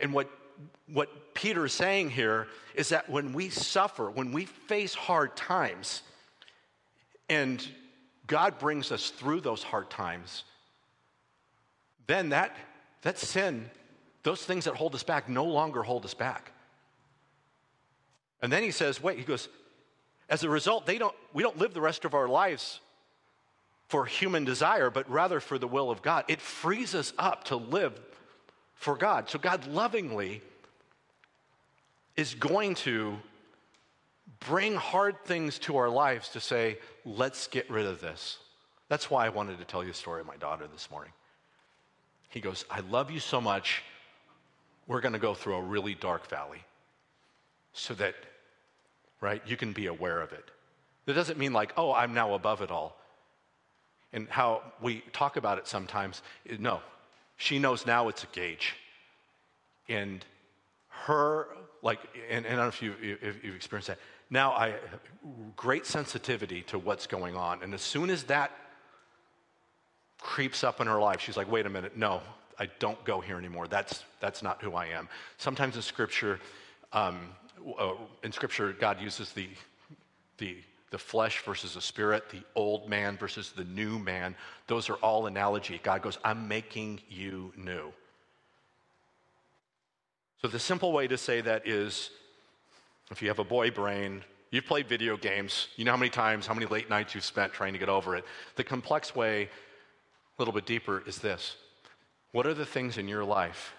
And 0.00 0.12
what 0.12 0.30
what 0.92 1.34
Peter 1.34 1.66
is 1.66 1.72
saying 1.72 2.10
here 2.10 2.48
is 2.74 2.88
that 2.88 3.08
when 3.08 3.32
we 3.32 3.48
suffer, 3.48 4.10
when 4.10 4.32
we 4.32 4.44
face 4.44 4.94
hard 4.94 5.36
times, 5.36 6.02
and 7.28 7.64
God 8.26 8.58
brings 8.58 8.90
us 8.90 9.10
through 9.10 9.40
those 9.42 9.62
hard 9.62 9.88
times, 9.90 10.44
then 12.06 12.30
that 12.30 12.56
that 13.02 13.18
sin, 13.18 13.70
those 14.22 14.44
things 14.44 14.64
that 14.64 14.74
hold 14.74 14.94
us 14.94 15.02
back 15.04 15.28
no 15.28 15.44
longer 15.44 15.82
hold 15.82 16.04
us 16.04 16.14
back. 16.14 16.52
And 18.42 18.52
then 18.52 18.62
he 18.62 18.70
says, 18.70 19.02
wait, 19.02 19.18
he 19.18 19.24
goes, 19.24 19.48
as 20.28 20.44
a 20.44 20.48
result, 20.48 20.86
they 20.86 20.98
don't, 20.98 21.14
we 21.32 21.42
don't 21.42 21.58
live 21.58 21.74
the 21.74 21.80
rest 21.80 22.04
of 22.04 22.14
our 22.14 22.28
lives 22.28 22.80
for 23.88 24.04
human 24.04 24.44
desire, 24.44 24.90
but 24.90 25.10
rather 25.10 25.40
for 25.40 25.58
the 25.58 25.66
will 25.66 25.90
of 25.90 26.02
God. 26.02 26.24
It 26.28 26.40
frees 26.40 26.94
us 26.94 27.12
up 27.18 27.44
to 27.44 27.56
live 27.56 27.98
for 28.74 28.96
God. 28.96 29.30
So 29.30 29.38
God 29.38 29.66
lovingly 29.66 30.42
is 32.16 32.34
going 32.34 32.74
to 32.74 33.16
bring 34.40 34.74
hard 34.74 35.24
things 35.24 35.58
to 35.60 35.78
our 35.78 35.88
lives 35.88 36.28
to 36.30 36.40
say, 36.40 36.78
let's 37.04 37.46
get 37.46 37.68
rid 37.70 37.86
of 37.86 38.00
this. 38.00 38.38
That's 38.88 39.10
why 39.10 39.26
I 39.26 39.30
wanted 39.30 39.58
to 39.58 39.64
tell 39.64 39.82
you 39.82 39.90
a 39.90 39.94
story 39.94 40.20
of 40.20 40.26
my 40.26 40.36
daughter 40.36 40.66
this 40.72 40.90
morning. 40.90 41.12
He 42.28 42.40
goes, 42.40 42.64
I 42.70 42.80
love 42.80 43.10
you 43.10 43.20
so 43.20 43.40
much, 43.40 43.82
we're 44.86 45.00
going 45.00 45.14
to 45.14 45.18
go 45.18 45.34
through 45.34 45.54
a 45.56 45.62
really 45.62 45.94
dark 45.94 46.28
valley 46.28 46.62
so 47.72 47.94
that, 47.94 48.14
right, 49.20 49.42
you 49.46 49.56
can 49.56 49.72
be 49.72 49.86
aware 49.86 50.20
of 50.20 50.32
it. 50.32 50.50
That 51.06 51.14
doesn't 51.14 51.38
mean 51.38 51.52
like, 51.52 51.72
oh, 51.76 51.92
I'm 51.92 52.14
now 52.14 52.34
above 52.34 52.62
it 52.62 52.70
all. 52.70 52.96
And 54.12 54.28
how 54.28 54.62
we 54.80 55.02
talk 55.12 55.36
about 55.36 55.58
it 55.58 55.66
sometimes, 55.66 56.22
no, 56.58 56.80
she 57.36 57.58
knows 57.58 57.86
now 57.86 58.08
it's 58.08 58.24
a 58.24 58.28
gauge. 58.28 58.74
And 59.88 60.24
her, 60.88 61.48
like, 61.82 62.00
and, 62.30 62.44
and 62.46 62.54
I 62.54 62.64
don't 62.64 62.64
know 62.64 62.68
if, 62.68 62.82
you, 62.82 62.94
if 63.00 63.44
you've 63.44 63.54
experienced 63.54 63.88
that. 63.88 63.98
Now 64.30 64.52
I 64.52 64.74
great 65.56 65.86
sensitivity 65.86 66.62
to 66.62 66.78
what's 66.78 67.06
going 67.06 67.36
on. 67.36 67.62
And 67.62 67.72
as 67.74 67.82
soon 67.82 68.10
as 68.10 68.24
that 68.24 68.50
creeps 70.20 70.64
up 70.64 70.80
in 70.80 70.86
her 70.86 70.98
life, 71.00 71.20
she's 71.20 71.36
like, 71.36 71.50
wait 71.50 71.66
a 71.66 71.70
minute, 71.70 71.96
no, 71.96 72.20
I 72.58 72.68
don't 72.78 73.02
go 73.04 73.20
here 73.20 73.38
anymore. 73.38 73.68
That's, 73.68 74.04
that's 74.20 74.42
not 74.42 74.60
who 74.62 74.74
I 74.74 74.86
am. 74.86 75.08
Sometimes 75.38 75.76
in 75.76 75.82
Scripture, 75.82 76.40
um, 76.92 77.28
uh, 77.78 77.94
in 78.22 78.32
Scripture, 78.32 78.72
God 78.72 79.00
uses 79.00 79.32
the, 79.32 79.48
the, 80.38 80.56
the 80.90 80.98
flesh 80.98 81.42
versus 81.44 81.74
the 81.74 81.80
spirit, 81.80 82.30
the 82.30 82.42
old 82.54 82.88
man 82.88 83.16
versus 83.16 83.52
the 83.52 83.64
new 83.64 83.98
man. 83.98 84.34
Those 84.66 84.88
are 84.88 84.96
all 84.96 85.26
analogy. 85.26 85.80
God 85.82 86.02
goes, 86.02 86.18
I'm 86.24 86.48
making 86.48 87.00
you 87.08 87.52
new. 87.56 87.92
So 90.40 90.48
the 90.48 90.58
simple 90.58 90.92
way 90.92 91.08
to 91.08 91.18
say 91.18 91.40
that 91.40 91.66
is 91.66 92.10
if 93.10 93.22
you 93.22 93.28
have 93.28 93.38
a 93.38 93.44
boy 93.44 93.70
brain, 93.70 94.22
you've 94.50 94.66
played 94.66 94.88
video 94.88 95.16
games, 95.16 95.68
you 95.76 95.84
know 95.84 95.90
how 95.90 95.96
many 95.96 96.10
times, 96.10 96.46
how 96.46 96.54
many 96.54 96.66
late 96.66 96.88
nights 96.88 97.14
you've 97.14 97.24
spent 97.24 97.52
trying 97.52 97.72
to 97.72 97.78
get 97.78 97.88
over 97.88 98.14
it. 98.14 98.24
The 98.56 98.64
complex 98.64 99.16
way, 99.16 99.44
a 99.44 99.48
little 100.38 100.54
bit 100.54 100.66
deeper, 100.66 101.02
is 101.06 101.18
this 101.18 101.56
What 102.32 102.46
are 102.46 102.54
the 102.54 102.66
things 102.66 102.98
in 102.98 103.08
your 103.08 103.24
life 103.24 103.74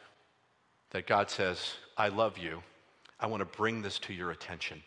that 0.92 1.08
God 1.08 1.30
says, 1.30 1.76
I 1.98 2.10
love 2.10 2.38
you, 2.38 2.64
I 3.20 3.28
want 3.28 3.42
to 3.42 3.58
bring 3.58 3.82
this 3.82 4.00
to 4.00 4.14
your 4.14 4.32
attention? 4.32 4.82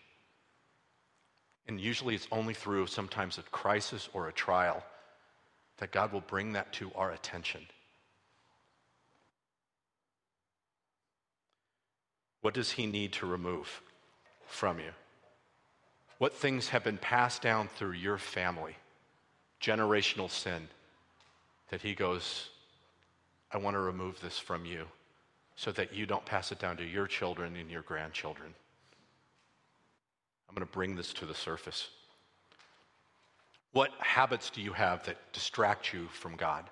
And 1.66 1.80
usually 1.80 2.14
it's 2.14 2.28
only 2.32 2.54
through 2.54 2.86
sometimes 2.86 3.38
a 3.38 3.42
crisis 3.42 4.08
or 4.12 4.28
a 4.28 4.32
trial 4.32 4.82
that 5.78 5.92
God 5.92 6.12
will 6.12 6.22
bring 6.22 6.52
that 6.52 6.72
to 6.74 6.90
our 6.94 7.10
attention. 7.10 7.62
What 12.40 12.54
does 12.54 12.72
He 12.72 12.86
need 12.86 13.12
to 13.14 13.26
remove 13.26 13.80
from 14.46 14.78
you? 14.78 14.90
What 16.18 16.34
things 16.34 16.68
have 16.68 16.84
been 16.84 16.98
passed 16.98 17.42
down 17.42 17.68
through 17.68 17.92
your 17.92 18.18
family, 18.18 18.76
generational 19.60 20.30
sin, 20.30 20.68
that 21.70 21.82
He 21.82 21.94
goes, 21.94 22.48
I 23.50 23.58
want 23.58 23.74
to 23.74 23.80
remove 23.80 24.20
this 24.20 24.38
from 24.38 24.64
you 24.64 24.86
so 25.56 25.72
that 25.72 25.94
you 25.94 26.06
don't 26.06 26.24
pass 26.24 26.52
it 26.52 26.58
down 26.58 26.76
to 26.76 26.84
your 26.84 27.06
children 27.06 27.56
and 27.56 27.70
your 27.70 27.82
grandchildren. 27.82 28.54
I'm 30.48 30.54
going 30.54 30.66
to 30.66 30.72
bring 30.72 30.96
this 30.96 31.12
to 31.14 31.26
the 31.26 31.34
surface. 31.34 31.88
What 33.72 33.90
habits 33.98 34.50
do 34.50 34.60
you 34.60 34.72
have 34.72 35.04
that 35.04 35.16
distract 35.32 35.92
you 35.92 36.08
from 36.08 36.36
God? 36.36 36.68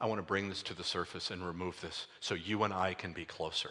I 0.00 0.06
want 0.06 0.18
to 0.18 0.26
bring 0.26 0.48
this 0.48 0.62
to 0.62 0.74
the 0.74 0.84
surface 0.84 1.30
and 1.30 1.46
remove 1.46 1.78
this 1.82 2.06
so 2.20 2.34
you 2.34 2.64
and 2.64 2.72
I 2.72 2.94
can 2.94 3.12
be 3.12 3.26
closer. 3.26 3.70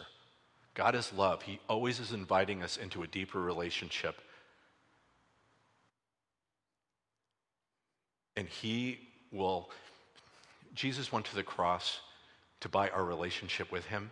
God 0.74 0.94
is 0.94 1.12
love. 1.12 1.42
He 1.42 1.58
always 1.68 1.98
is 1.98 2.12
inviting 2.12 2.62
us 2.62 2.76
into 2.76 3.02
a 3.02 3.08
deeper 3.08 3.40
relationship. 3.40 4.20
And 8.36 8.48
He 8.48 9.00
will, 9.32 9.70
Jesus 10.74 11.10
went 11.10 11.26
to 11.26 11.34
the 11.34 11.42
cross 11.42 12.00
to 12.60 12.68
buy 12.68 12.88
our 12.90 13.04
relationship 13.04 13.72
with 13.72 13.86
Him. 13.86 14.10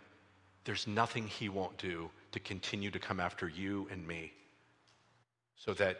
There's 0.64 0.86
nothing 0.86 1.26
He 1.26 1.48
won't 1.48 1.78
do 1.78 2.10
to 2.32 2.40
continue 2.40 2.90
to 2.90 2.98
come 2.98 3.20
after 3.20 3.48
you 3.48 3.88
and 3.90 4.06
me 4.06 4.32
so 5.56 5.74
that 5.74 5.98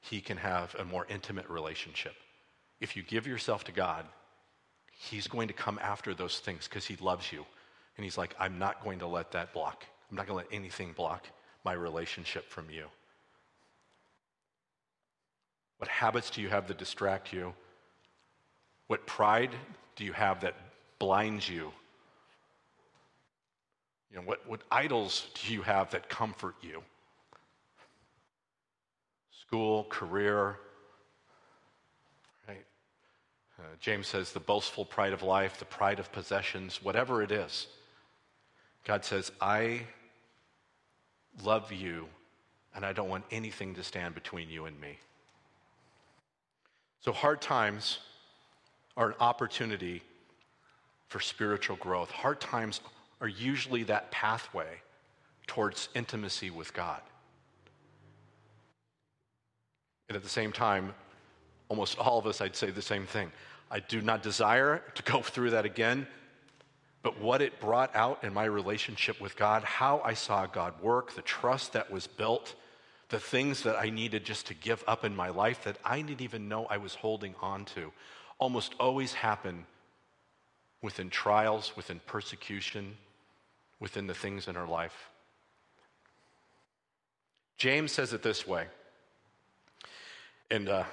he 0.00 0.20
can 0.20 0.36
have 0.36 0.74
a 0.78 0.84
more 0.84 1.06
intimate 1.08 1.48
relationship. 1.48 2.14
If 2.80 2.96
you 2.96 3.02
give 3.02 3.26
yourself 3.26 3.64
to 3.64 3.72
God, 3.72 4.04
he's 4.90 5.26
going 5.26 5.48
to 5.48 5.54
come 5.54 5.78
after 5.82 6.14
those 6.14 6.40
things 6.40 6.68
because 6.68 6.84
he 6.84 6.96
loves 6.96 7.32
you. 7.32 7.46
And 7.96 8.04
he's 8.04 8.18
like, 8.18 8.34
I'm 8.38 8.58
not 8.58 8.82
going 8.84 8.98
to 8.98 9.06
let 9.06 9.32
that 9.32 9.54
block. 9.54 9.84
I'm 10.10 10.16
not 10.16 10.26
going 10.26 10.44
to 10.44 10.48
let 10.50 10.54
anything 10.54 10.92
block 10.92 11.26
my 11.64 11.72
relationship 11.72 12.50
from 12.50 12.68
you. 12.70 12.86
What 15.78 15.88
habits 15.88 16.30
do 16.30 16.42
you 16.42 16.48
have 16.48 16.68
that 16.68 16.78
distract 16.78 17.32
you? 17.32 17.54
What 18.88 19.06
pride 19.06 19.50
do 19.96 20.04
you 20.04 20.12
have 20.12 20.40
that 20.40 20.54
blinds 20.98 21.48
you? 21.48 21.72
You 24.10 24.16
know, 24.16 24.22
what, 24.22 24.48
what 24.48 24.62
idols 24.70 25.26
do 25.42 25.52
you 25.52 25.62
have 25.62 25.90
that 25.90 26.08
comfort 26.08 26.54
you? 26.60 26.82
school, 29.54 29.84
career. 29.84 30.56
Right? 32.48 32.64
Uh, 33.56 33.62
James 33.78 34.08
says 34.08 34.32
the 34.32 34.40
boastful 34.40 34.84
pride 34.84 35.12
of 35.12 35.22
life, 35.22 35.60
the 35.60 35.64
pride 35.64 36.00
of 36.00 36.10
possessions, 36.10 36.82
whatever 36.82 37.22
it 37.22 37.30
is. 37.30 37.68
God 38.84 39.04
says, 39.04 39.30
I 39.40 39.82
love 41.44 41.72
you 41.72 42.06
and 42.74 42.84
I 42.84 42.92
don't 42.92 43.08
want 43.08 43.24
anything 43.30 43.76
to 43.76 43.84
stand 43.84 44.16
between 44.16 44.50
you 44.50 44.64
and 44.64 44.80
me. 44.80 44.98
So, 47.00 47.12
hard 47.12 47.40
times 47.40 47.98
are 48.96 49.10
an 49.10 49.14
opportunity 49.20 50.02
for 51.08 51.20
spiritual 51.20 51.76
growth. 51.76 52.10
Hard 52.10 52.40
times 52.40 52.80
are 53.20 53.28
usually 53.28 53.84
that 53.84 54.10
pathway 54.10 54.80
towards 55.46 55.88
intimacy 55.94 56.50
with 56.50 56.72
God. 56.72 57.00
And 60.08 60.16
at 60.16 60.22
the 60.22 60.28
same 60.28 60.52
time, 60.52 60.94
almost 61.68 61.98
all 61.98 62.18
of 62.18 62.26
us, 62.26 62.40
I'd 62.40 62.56
say 62.56 62.70
the 62.70 62.82
same 62.82 63.06
thing. 63.06 63.32
I 63.70 63.80
do 63.80 64.00
not 64.00 64.22
desire 64.22 64.82
to 64.94 65.02
go 65.02 65.22
through 65.22 65.50
that 65.50 65.64
again, 65.64 66.06
but 67.02 67.20
what 67.20 67.42
it 67.42 67.60
brought 67.60 67.94
out 67.94 68.24
in 68.24 68.32
my 68.32 68.44
relationship 68.44 69.20
with 69.20 69.36
God, 69.36 69.62
how 69.64 70.00
I 70.04 70.14
saw 70.14 70.46
God 70.46 70.80
work, 70.80 71.14
the 71.14 71.22
trust 71.22 71.72
that 71.74 71.90
was 71.90 72.06
built, 72.06 72.54
the 73.08 73.20
things 73.20 73.62
that 73.62 73.76
I 73.76 73.90
needed 73.90 74.24
just 74.24 74.46
to 74.46 74.54
give 74.54 74.82
up 74.86 75.04
in 75.04 75.14
my 75.14 75.28
life 75.28 75.64
that 75.64 75.78
I 75.84 76.00
didn't 76.00 76.22
even 76.22 76.48
know 76.48 76.66
I 76.66 76.78
was 76.78 76.94
holding 76.94 77.34
on 77.40 77.64
to, 77.66 77.92
almost 78.38 78.74
always 78.80 79.12
happen 79.12 79.66
within 80.84 81.08
trials, 81.08 81.72
within 81.76 81.98
persecution, 82.06 82.94
within 83.80 84.06
the 84.06 84.14
things 84.14 84.48
in 84.48 84.56
our 84.56 84.68
life. 84.68 85.08
James 87.56 87.90
says 87.90 88.12
it 88.12 88.22
this 88.22 88.46
way 88.46 88.66
and 90.50 90.68
uh, 90.68 90.84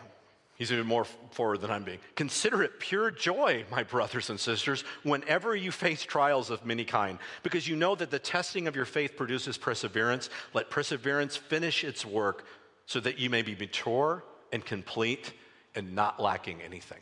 he's 0.55 0.71
even 0.71 0.87
more 0.87 1.05
forward 1.31 1.59
than 1.59 1.69
I'm 1.71 1.83
being. 1.83 1.99
Consider 2.15 2.63
it 2.63 2.79
pure 2.79 3.11
joy, 3.11 3.65
my 3.69 3.83
brothers 3.83 4.29
and 4.29 4.39
sisters, 4.39 4.85
whenever 5.03 5.55
you 5.55 5.71
face 5.71 6.03
trials 6.03 6.49
of 6.49 6.65
many 6.65 6.85
kind, 6.85 7.19
because 7.43 7.67
you 7.67 7.75
know 7.75 7.93
that 7.95 8.11
the 8.11 8.19
testing 8.19 8.67
of 8.67 8.75
your 8.75 8.85
faith 8.85 9.17
produces 9.17 9.57
perseverance. 9.57 10.29
Let 10.53 10.69
perseverance 10.69 11.35
finish 11.35 11.83
its 11.83 12.05
work 12.05 12.45
so 12.85 13.01
that 13.01 13.19
you 13.19 13.29
may 13.29 13.41
be 13.41 13.55
mature 13.55 14.23
and 14.53 14.65
complete 14.65 15.33
and 15.75 15.93
not 15.93 16.19
lacking 16.19 16.61
anything. 16.61 17.01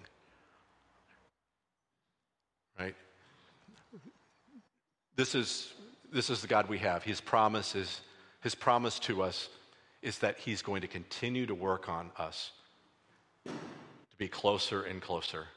Right? 2.79 2.95
This 5.15 5.35
is, 5.35 5.73
this 6.13 6.29
is 6.29 6.41
the 6.41 6.47
God 6.47 6.69
we 6.69 6.77
have. 6.77 7.03
His 7.03 7.19
promise 7.19 7.75
is, 7.75 8.01
his 8.41 8.55
promise 8.55 8.99
to 8.99 9.21
us 9.21 9.49
is 10.01 10.19
that 10.19 10.37
He's 10.37 10.61
going 10.61 10.81
to 10.81 10.87
continue 10.87 11.45
to 11.45 11.53
work 11.53 11.89
on 11.89 12.11
us 12.17 12.51
to 13.45 13.51
be 14.17 14.27
closer 14.27 14.83
and 14.83 15.01
closer 15.01 15.47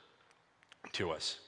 to 0.93 1.11
us. 1.11 1.39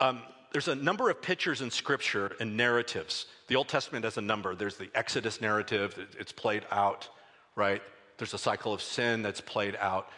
Um, 0.00 0.22
there's 0.52 0.68
a 0.68 0.74
number 0.74 1.10
of 1.10 1.22
pictures 1.22 1.62
in 1.62 1.70
Scripture 1.70 2.32
and 2.40 2.56
narratives. 2.56 3.26
The 3.46 3.56
Old 3.56 3.68
Testament 3.68 4.04
has 4.04 4.18
a 4.18 4.20
number. 4.20 4.54
There's 4.54 4.76
the 4.76 4.90
Exodus 4.94 5.40
narrative, 5.40 5.96
it's 6.18 6.32
played 6.32 6.64
out, 6.70 7.08
right? 7.54 7.82
There's 8.18 8.34
a 8.34 8.38
cycle 8.38 8.74
of 8.74 8.82
sin 8.82 9.22
that's 9.22 9.40
played 9.40 9.76
out. 9.76 10.08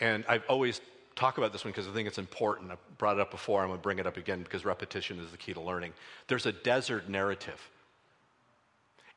And 0.00 0.24
I've 0.28 0.44
always 0.48 0.80
talk 1.16 1.38
about 1.38 1.52
this 1.52 1.64
one 1.64 1.72
because 1.72 1.88
I 1.88 1.92
think 1.92 2.06
it's 2.06 2.18
important. 2.18 2.70
I 2.70 2.76
brought 2.98 3.16
it 3.16 3.20
up 3.20 3.30
before. 3.30 3.62
I'm 3.62 3.68
going 3.68 3.78
to 3.78 3.82
bring 3.82 3.98
it 3.98 4.06
up 4.06 4.16
again 4.16 4.42
because 4.42 4.64
repetition 4.64 5.18
is 5.18 5.30
the 5.30 5.36
key 5.36 5.54
to 5.54 5.60
learning. 5.60 5.92
There's 6.28 6.46
a 6.46 6.52
desert 6.52 7.08
narrative. 7.08 7.70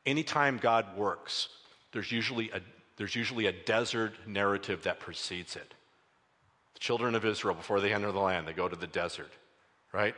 Anytime 0.06 0.56
God 0.56 0.96
works, 0.96 1.48
there's 1.92 2.10
usually 2.10 2.50
a, 2.50 2.60
there's 2.96 3.14
usually 3.14 3.46
a 3.46 3.52
desert 3.52 4.14
narrative 4.26 4.82
that 4.84 4.98
precedes 4.98 5.56
it. 5.56 5.74
The 6.74 6.80
children 6.80 7.14
of 7.14 7.24
Israel, 7.24 7.54
before 7.54 7.80
they 7.80 7.92
enter 7.92 8.10
the 8.10 8.18
land, 8.18 8.48
they 8.48 8.54
go 8.54 8.68
to 8.68 8.76
the 8.76 8.86
desert, 8.86 9.30
right? 9.92 10.14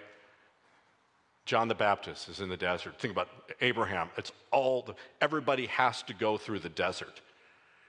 John 1.45 1.67
the 1.67 1.75
Baptist 1.75 2.29
is 2.29 2.41
in 2.41 2.49
the 2.49 2.57
desert. 2.57 2.99
Think 3.01 3.13
about 3.13 3.29
Abraham. 3.61 4.09
It's 4.17 4.31
all, 4.53 4.83
the, 4.83 4.95
everybody 5.21 5.67
has 5.67 6.03
to 6.05 6.15
go 6.15 6.39
through 6.39 6.61
the 6.61 6.69
desert, 6.69 7.21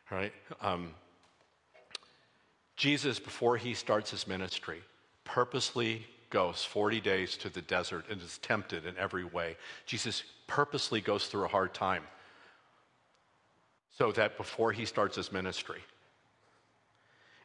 right? 0.10 0.34
Um, 0.62 0.96
Jesus, 2.76 3.20
before 3.20 3.58
he 3.58 3.74
starts 3.74 4.12
his 4.12 4.28
ministry, 4.28 4.82
purposely 5.24 6.06
goes 6.30 6.64
40 6.66 7.00
days 7.00 7.38
to 7.38 7.50
the 7.50 7.62
desert 7.62 8.06
and 8.10 8.22
is 8.22 8.40
tempted 8.40 8.86
in 8.86 8.98
every 8.98 9.24
way. 9.24 9.56
Jesus 9.86 10.24
purposely 10.48 11.00
goes 11.00 11.28
through 11.28 11.46
a 11.46 11.48
hard 11.48 11.74
time 11.74 12.04
so 13.98 14.12
that 14.14 14.38
before 14.38 14.72
he 14.72 14.86
starts 14.86 15.16
his 15.16 15.32
ministry. 15.32 15.82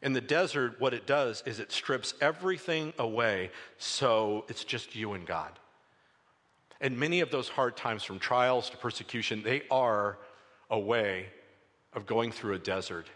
In 0.01 0.13
the 0.13 0.21
desert, 0.21 0.81
what 0.81 0.95
it 0.95 1.07
does 1.07 1.43
is 1.45 1.61
it 1.61 1.73
strips 1.73 2.15
everything 2.21 2.95
away 2.99 3.51
so 3.77 4.45
it's 4.49 4.65
just 4.65 4.95
you 4.95 5.13
and 5.13 5.27
God. 5.27 5.53
And 6.81 6.97
many 6.97 7.21
of 7.21 7.31
those 7.31 7.49
hard 7.49 7.77
times, 7.77 8.05
from 8.05 8.19
trials 8.19 8.71
to 8.71 8.77
persecution, 8.77 9.43
they 9.43 9.63
are 9.71 10.19
a 10.71 10.79
way 10.79 11.27
of 11.93 12.07
going 12.07 12.31
through 12.31 12.55
a 12.55 12.59
desert. 12.59 13.09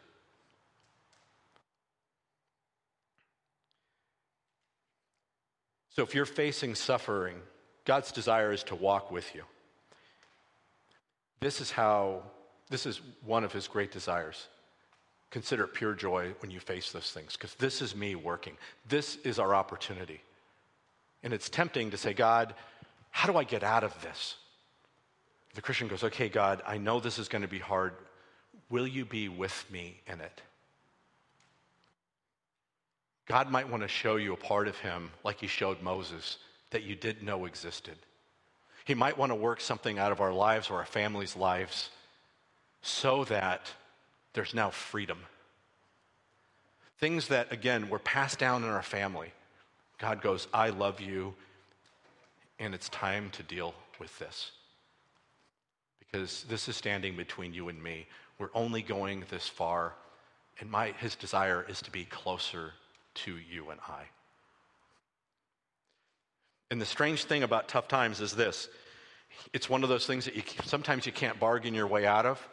So 5.94 6.02
if 6.02 6.14
you're 6.14 6.24
facing 6.24 6.74
suffering, 6.74 7.36
God's 7.84 8.12
desire 8.12 8.52
is 8.52 8.64
to 8.64 8.74
walk 8.74 9.10
with 9.10 9.34
you. 9.34 9.42
This 11.40 11.60
is 11.60 11.70
how, 11.70 12.22
this 12.70 12.86
is 12.86 13.00
one 13.24 13.44
of 13.44 13.52
his 13.52 13.68
great 13.68 13.90
desires. 13.90 14.48
Consider 15.30 15.64
it 15.64 15.74
pure 15.74 15.94
joy 15.94 16.32
when 16.40 16.50
you 16.50 16.60
face 16.60 16.92
those 16.92 17.10
things, 17.10 17.36
because 17.36 17.54
this 17.56 17.82
is 17.82 17.96
me 17.96 18.14
working. 18.14 18.56
This 18.88 19.16
is 19.16 19.38
our 19.38 19.54
opportunity. 19.54 20.20
And 21.22 21.32
it's 21.32 21.48
tempting 21.48 21.90
to 21.90 21.96
say, 21.96 22.12
God, 22.12 22.54
how 23.10 23.30
do 23.30 23.38
I 23.38 23.44
get 23.44 23.62
out 23.62 23.84
of 23.84 24.00
this? 24.02 24.36
The 25.54 25.62
Christian 25.62 25.88
goes, 25.88 26.02
Okay, 26.04 26.28
God, 26.28 26.62
I 26.66 26.78
know 26.78 27.00
this 27.00 27.18
is 27.18 27.28
going 27.28 27.42
to 27.42 27.48
be 27.48 27.58
hard. 27.58 27.94
Will 28.70 28.86
you 28.86 29.04
be 29.04 29.28
with 29.28 29.66
me 29.70 30.00
in 30.06 30.20
it? 30.20 30.40
God 33.26 33.50
might 33.50 33.68
want 33.68 33.82
to 33.82 33.88
show 33.88 34.16
you 34.16 34.32
a 34.32 34.36
part 34.36 34.68
of 34.68 34.78
him, 34.78 35.10
like 35.24 35.40
he 35.40 35.46
showed 35.46 35.80
Moses, 35.82 36.38
that 36.70 36.82
you 36.82 36.94
didn't 36.94 37.24
know 37.24 37.44
existed. 37.44 37.96
He 38.84 38.94
might 38.94 39.16
want 39.16 39.30
to 39.30 39.36
work 39.36 39.60
something 39.60 39.98
out 39.98 40.12
of 40.12 40.20
our 40.20 40.32
lives 40.32 40.70
or 40.70 40.76
our 40.76 40.84
families' 40.86 41.36
lives 41.36 41.90
so 42.82 43.24
that 43.24 43.70
there's 44.32 44.54
now 44.54 44.70
freedom. 44.70 45.18
Things 46.98 47.28
that, 47.28 47.52
again, 47.52 47.88
were 47.88 47.98
passed 47.98 48.38
down 48.38 48.64
in 48.64 48.70
our 48.70 48.82
family. 48.82 49.32
God 49.98 50.20
goes, 50.20 50.48
I 50.52 50.70
love 50.70 51.00
you 51.00 51.34
and 52.62 52.74
it's 52.74 52.88
time 52.90 53.28
to 53.30 53.42
deal 53.42 53.74
with 53.98 54.16
this. 54.20 54.52
Because 55.98 56.44
this 56.44 56.68
is 56.68 56.76
standing 56.76 57.16
between 57.16 57.52
you 57.52 57.68
and 57.68 57.82
me. 57.82 58.06
We're 58.38 58.50
only 58.54 58.82
going 58.82 59.24
this 59.30 59.48
far, 59.48 59.94
and 60.60 60.70
my, 60.70 60.92
his 60.92 61.16
desire 61.16 61.66
is 61.68 61.82
to 61.82 61.90
be 61.90 62.04
closer 62.04 62.72
to 63.14 63.36
you 63.36 63.70
and 63.70 63.80
I. 63.88 64.04
And 66.70 66.80
the 66.80 66.86
strange 66.86 67.24
thing 67.24 67.42
about 67.42 67.68
tough 67.68 67.88
times 67.88 68.20
is 68.20 68.32
this 68.32 68.68
it's 69.52 69.68
one 69.68 69.82
of 69.82 69.88
those 69.88 70.06
things 70.06 70.24
that 70.26 70.36
you, 70.36 70.42
sometimes 70.64 71.06
you 71.06 71.12
can't 71.12 71.38
bargain 71.38 71.74
your 71.74 71.86
way 71.86 72.06
out 72.06 72.26
of. 72.26 72.48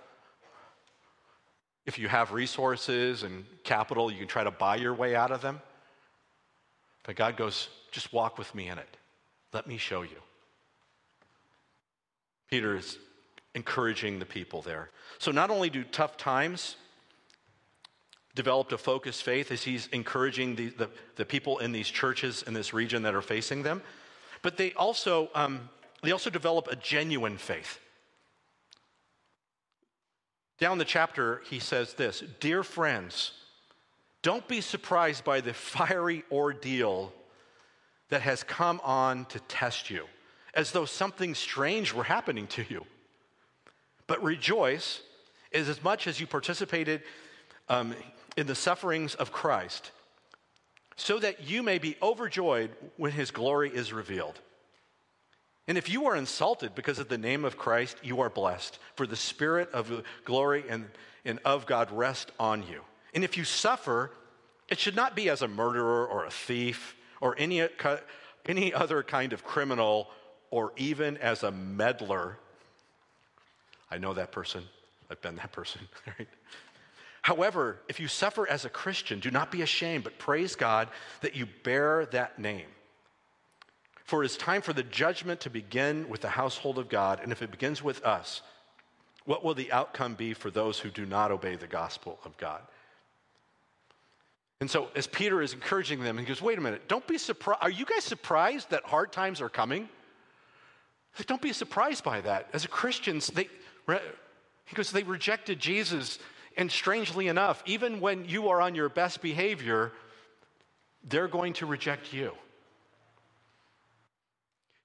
If 1.86 1.98
you 1.98 2.08
have 2.08 2.32
resources 2.32 3.24
and 3.24 3.46
capital, 3.64 4.12
you 4.12 4.20
can 4.20 4.28
try 4.28 4.44
to 4.44 4.52
buy 4.52 4.76
your 4.76 4.94
way 4.94 5.16
out 5.16 5.32
of 5.32 5.42
them. 5.42 5.62
But 7.04 7.16
God 7.16 7.38
goes, 7.38 7.70
just 7.92 8.14
walk 8.14 8.38
with 8.38 8.54
me 8.54 8.68
in 8.68 8.78
it. 8.78 8.98
Let 9.54 9.68
me 9.68 9.78
show 9.78 10.04
you. 10.04 10.18
Peter 12.50 12.76
is 12.76 12.98
encouraging 13.56 14.20
the 14.20 14.26
people 14.26 14.62
there. 14.62 14.90
So, 15.18 15.32
not 15.32 15.50
only 15.50 15.70
do 15.70 15.84
tough 15.84 16.18
times 16.18 16.76
develop 18.36 18.72
a 18.72 18.78
focused 18.78 19.24
faith 19.24 19.52
as 19.52 19.64
he's 19.64 19.88
encouraging 19.88 20.56
the, 20.56 20.70
the, 20.70 20.90
the, 21.16 21.26
people 21.26 21.60
in 21.60 21.72
these 21.72 21.88
churches 21.88 22.44
in 22.48 22.54
this 22.54 22.74
region 22.74 23.04
that 23.04 23.16
are 23.16 23.22
facing 23.22 23.64
them, 23.64 23.82
but 24.42 24.58
they 24.58 24.72
also, 24.74 25.30
um, 25.36 25.70
they 26.04 26.12
also 26.12 26.30
develop 26.30 26.68
a 26.68 26.76
genuine 26.76 27.38
faith. 27.38 27.80
Down 30.60 30.78
the 30.78 30.86
chapter, 30.86 31.42
he 31.50 31.60
says 31.60 31.94
this 31.94 32.24
Dear 32.40 32.64
friends, 32.64 33.32
don't 34.22 34.48
be 34.48 34.62
surprised 34.62 35.24
by 35.24 35.42
the 35.42 35.54
fiery 35.54 36.24
ordeal 36.32 37.14
that 38.10 38.22
has 38.22 38.44
come 38.44 38.82
on 38.84 39.26
to 39.26 39.40
test 39.42 39.90
you, 39.90 40.06
as 40.54 40.72
though 40.72 40.86
something 40.86 41.34
strange 41.34 41.94
were 41.94 42.04
happening 42.04 42.48
to 42.48 42.66
you. 42.68 42.86
But 44.08 44.22
rejoice 44.24 45.02
is 45.52 45.70
as 45.70 45.84
much 45.84 46.08
as 46.08 46.20
you 46.20 46.28
participated 46.28 47.04
um, 47.70 47.96
in 48.40 48.48
the 48.48 48.56
sufferings 48.56 49.16
of 49.16 49.32
Christ, 49.32 49.92
so 50.96 51.20
that 51.20 51.50
you 51.50 51.62
may 51.62 51.78
be 51.78 51.98
overjoyed 52.02 52.72
when 52.98 53.12
his 53.12 53.32
glory 53.32 53.70
is 53.70 53.92
revealed. 53.94 54.40
And 55.68 55.78
if 55.78 55.90
you 55.90 56.08
are 56.08 56.16
insulted 56.16 56.74
because 56.74 57.00
of 57.00 57.10
the 57.10 57.18
name 57.18 57.46
of 57.46 57.58
Christ, 57.58 57.98
you 58.02 58.22
are 58.22 58.30
blessed, 58.30 58.80
for 58.96 59.06
the 59.06 59.16
Spirit 59.16 59.70
of 59.72 60.04
glory 60.26 60.64
and, 60.68 60.86
and 61.26 61.40
of 61.46 61.66
God 61.66 61.92
rest 61.92 62.32
on 62.40 62.64
you. 62.64 62.82
And 63.14 63.24
if 63.24 63.38
you 63.38 63.44
suffer, 63.44 64.12
it 64.70 64.80
should 64.80 64.96
not 64.96 65.16
be 65.16 65.30
as 65.30 65.42
a 65.42 65.48
murderer 65.48 66.08
or 66.08 66.26
a 66.26 66.32
thief 66.32 66.96
or 67.22 67.36
any, 67.38 67.68
any 68.46 68.74
other 68.74 69.04
kind 69.04 69.34
of 69.34 69.44
criminal 69.44 70.08
or 70.50 70.72
even 70.78 71.18
as 71.18 71.44
a 71.44 71.52
meddler. 71.52 72.38
I 73.92 73.98
know 73.98 74.14
that 74.14 74.32
person. 74.32 74.64
I've 75.12 75.22
been 75.22 75.36
that 75.36 75.52
person, 75.52 75.82
right? 76.08 76.28
However, 77.30 77.78
if 77.88 78.00
you 78.00 78.08
suffer 78.08 78.50
as 78.50 78.66
a 78.66 78.72
Christian, 78.72 79.20
do 79.20 79.30
not 79.30 79.52
be 79.52 79.62
ashamed, 79.62 80.04
but 80.04 80.18
praise 80.18 80.56
God 80.56 80.88
that 81.22 81.36
you 81.36 81.46
bear 81.62 82.08
that 82.08 82.40
name. 82.40 82.66
For 84.04 84.24
it 84.24 84.26
is 84.26 84.36
time 84.36 84.64
for 84.64 84.74
the 84.74 84.82
judgment 84.82 85.42
to 85.42 85.52
begin 85.52 86.10
with 86.10 86.22
the 86.22 86.30
household 86.30 86.80
of 86.80 86.90
God, 86.90 87.20
and 87.22 87.32
if 87.32 87.44
it 87.44 87.52
begins 87.52 87.84
with 87.84 88.04
us, 88.04 88.42
what 89.26 89.44
will 89.44 89.54
the 89.54 89.72
outcome 89.72 90.16
be 90.16 90.34
for 90.34 90.50
those 90.50 90.80
who 90.80 90.90
do 90.90 91.06
not 91.06 91.30
obey 91.30 91.56
the 91.56 91.68
gospel 91.68 92.18
of 92.26 92.36
God? 92.38 92.62
And 94.60 94.68
so, 94.68 94.88
as 94.96 95.06
Peter 95.06 95.40
is 95.44 95.54
encouraging 95.54 96.02
them, 96.02 96.18
he 96.18 96.26
goes, 96.26 96.42
Wait 96.42 96.58
a 96.58 96.62
minute, 96.62 96.88
don't 96.88 97.06
be 97.06 97.20
surprised. 97.20 97.62
Are 97.62 97.70
you 97.70 97.86
guys 97.86 98.06
surprised 98.06 98.72
that 98.72 98.86
hard 98.86 99.12
times 99.12 99.40
are 99.40 99.50
coming? 99.50 99.88
Don't 101.28 101.44
be 101.44 101.54
surprised 101.54 102.04
by 102.04 102.22
that. 102.22 102.48
As 102.54 102.66
Christians, 102.66 103.28
they, 103.28 103.50
he 104.66 104.76
goes, 104.76 104.90
they 104.90 105.04
rejected 105.04 105.60
Jesus. 105.60 106.18
And 106.60 106.70
strangely 106.70 107.30
enough, 107.30 107.64
even 107.66 108.02
when 108.02 108.26
you 108.26 108.50
are 108.50 108.62
on 108.62 108.76
your 108.76 108.90
best 108.90 109.22
behavior, 109.22 109.94
they're 111.06 111.30
going 111.30 111.54
to 111.54 111.66
reject 111.66 112.12
you. 112.12 112.34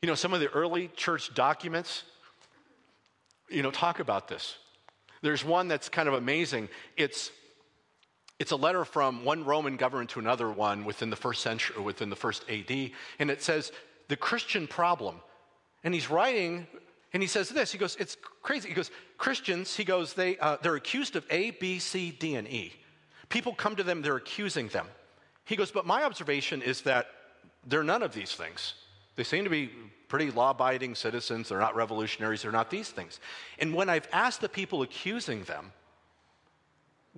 You 0.00 0.06
know, 0.06 0.14
some 0.14 0.32
of 0.32 0.38
the 0.38 0.46
early 0.50 0.86
church 0.94 1.34
documents, 1.34 2.04
you 3.50 3.60
know, 3.60 3.72
talk 3.72 3.98
about 3.98 4.28
this. 4.28 4.56
There's 5.20 5.44
one 5.44 5.66
that's 5.66 5.88
kind 5.88 6.06
of 6.06 6.14
amazing. 6.14 6.68
It's 6.96 7.32
it's 8.38 8.52
a 8.52 8.56
letter 8.56 8.84
from 8.84 9.24
one 9.24 9.44
Roman 9.44 9.76
government 9.76 10.10
to 10.10 10.20
another 10.20 10.48
one 10.50 10.84
within 10.84 11.10
the 11.10 11.16
first 11.16 11.42
century, 11.42 11.82
within 11.82 12.08
the 12.08 12.16
first 12.16 12.44
AD, 12.48 12.90
and 13.18 13.30
it 13.32 13.42
says 13.42 13.72
the 14.06 14.16
Christian 14.16 14.68
problem. 14.68 15.16
And 15.82 15.92
he's 15.92 16.08
writing, 16.08 16.68
and 17.14 17.22
he 17.22 17.26
says 17.26 17.48
this. 17.48 17.72
He 17.72 17.78
goes, 17.78 17.96
"It's 17.96 18.18
crazy." 18.42 18.68
He 18.68 18.74
goes, 18.74 18.90
"Christians," 19.16 19.74
he 19.74 19.84
goes, 19.84 20.12
"they 20.12 20.36
uh, 20.38 20.58
they're 20.60 20.76
accused 20.76 21.16
of 21.16 21.24
A, 21.30 21.52
B, 21.52 21.78
C, 21.78 22.10
D, 22.10 22.34
and 22.34 22.46
E. 22.46 22.74
People 23.30 23.54
come 23.54 23.76
to 23.76 23.82
them, 23.82 24.02
they're 24.02 24.16
accusing 24.16 24.68
them." 24.68 24.86
He 25.46 25.56
goes, 25.56 25.70
"But 25.70 25.86
my 25.86 26.02
observation 26.02 26.60
is 26.60 26.82
that 26.82 27.06
they're 27.66 27.82
none 27.82 28.02
of 28.02 28.12
these 28.12 28.34
things. 28.34 28.74
They 29.16 29.24
seem 29.24 29.44
to 29.44 29.50
be 29.50 29.70
pretty 30.08 30.30
law-abiding 30.30 30.96
citizens. 30.96 31.48
They're 31.48 31.58
not 31.58 31.74
revolutionaries. 31.74 32.42
They're 32.42 32.52
not 32.52 32.68
these 32.68 32.90
things. 32.90 33.20
And 33.58 33.72
when 33.72 33.88
I've 33.88 34.08
asked 34.12 34.42
the 34.42 34.50
people 34.50 34.82
accusing 34.82 35.44
them." 35.44 35.72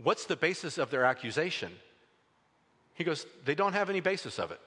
What's 0.02 0.26
the 0.26 0.36
basis 0.36 0.78
of 0.78 0.90
their 0.90 1.04
accusation? 1.04 1.72
He 2.94 3.04
goes, 3.04 3.26
They 3.44 3.54
don't 3.54 3.72
have 3.72 3.90
any 3.90 4.00
basis 4.00 4.38
of 4.38 4.50
it. 4.50 4.60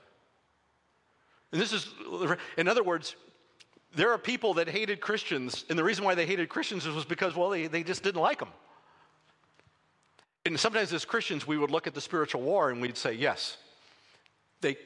And 1.52 1.62
this 1.62 1.74
is, 1.74 1.88
in 2.58 2.68
other 2.68 2.84
words, 2.84 3.16
there 3.96 4.12
are 4.12 4.18
people 4.18 4.56
that 4.56 4.68
hated 4.68 5.02
Christians, 5.02 5.66
and 5.70 5.78
the 5.78 5.84
reason 5.84 6.06
why 6.06 6.16
they 6.16 6.26
hated 6.26 6.50
Christians 6.50 6.88
was 6.88 7.06
because, 7.06 7.36
well, 7.36 7.50
they, 7.50 7.68
they 7.68 7.84
just 7.84 8.04
didn't 8.04 8.22
like 8.22 8.40
them. 8.40 8.50
And 10.46 10.60
sometimes 10.60 10.94
as 10.94 11.06
Christians, 11.06 11.46
we 11.46 11.58
would 11.58 11.72
look 11.72 11.88
at 11.88 11.94
the 11.94 12.02
spiritual 12.02 12.42
war 12.42 12.70
and 12.70 12.82
we'd 12.82 12.98
say, 12.98 13.14
yes, 13.14 13.58
they, 14.62 14.78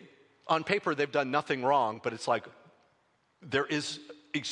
on 0.47 0.63
paper, 0.63 0.95
they've 0.95 1.11
done 1.11 1.31
nothing 1.31 1.63
wrong, 1.63 2.01
but 2.03 2.13
it's 2.13 2.27
like 2.27 2.45
there 3.41 3.65
is 3.65 3.99
a, 4.35 4.43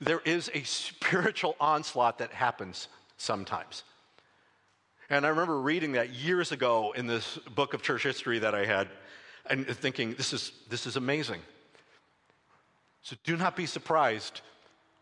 there 0.00 0.20
is 0.24 0.50
a 0.54 0.62
spiritual 0.64 1.56
onslaught 1.60 2.18
that 2.18 2.32
happens 2.32 2.88
sometimes. 3.18 3.84
And 5.10 5.24
I 5.26 5.28
remember 5.28 5.60
reading 5.60 5.92
that 5.92 6.10
years 6.10 6.52
ago 6.52 6.92
in 6.96 7.06
this 7.06 7.38
book 7.54 7.74
of 7.74 7.82
church 7.82 8.02
history 8.02 8.38
that 8.40 8.54
I 8.54 8.64
had 8.64 8.88
and 9.48 9.66
thinking, 9.66 10.14
this 10.14 10.32
is, 10.32 10.52
this 10.68 10.86
is 10.86 10.96
amazing. 10.96 11.40
So 13.02 13.16
do 13.24 13.36
not 13.36 13.56
be 13.56 13.66
surprised 13.66 14.40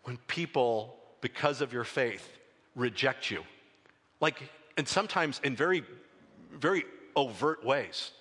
when 0.04 0.16
people, 0.26 0.96
because 1.20 1.60
of 1.60 1.72
your 1.72 1.84
faith, 1.84 2.38
reject 2.74 3.30
you. 3.30 3.42
Like, 4.20 4.42
and 4.76 4.88
sometimes 4.88 5.40
in 5.44 5.54
very, 5.54 5.84
very 6.52 6.84
overt 7.14 7.64
ways. 7.64 8.12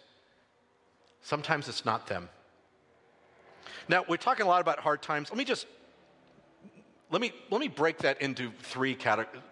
Sometimes 1.21 1.67
it's 1.69 1.85
not 1.85 2.07
them. 2.07 2.29
Now, 3.87 4.05
we're 4.07 4.17
talking 4.17 4.45
a 4.45 4.49
lot 4.49 4.61
about 4.61 4.79
hard 4.79 5.01
times. 5.01 5.29
Let 5.29 5.37
me 5.37 5.45
just 5.45 5.65
let 7.11 7.21
me, 7.21 7.31
let 7.49 7.59
me 7.59 7.67
break 7.67 7.99
that 7.99 8.21
into 8.21 8.51
three, 8.61 8.95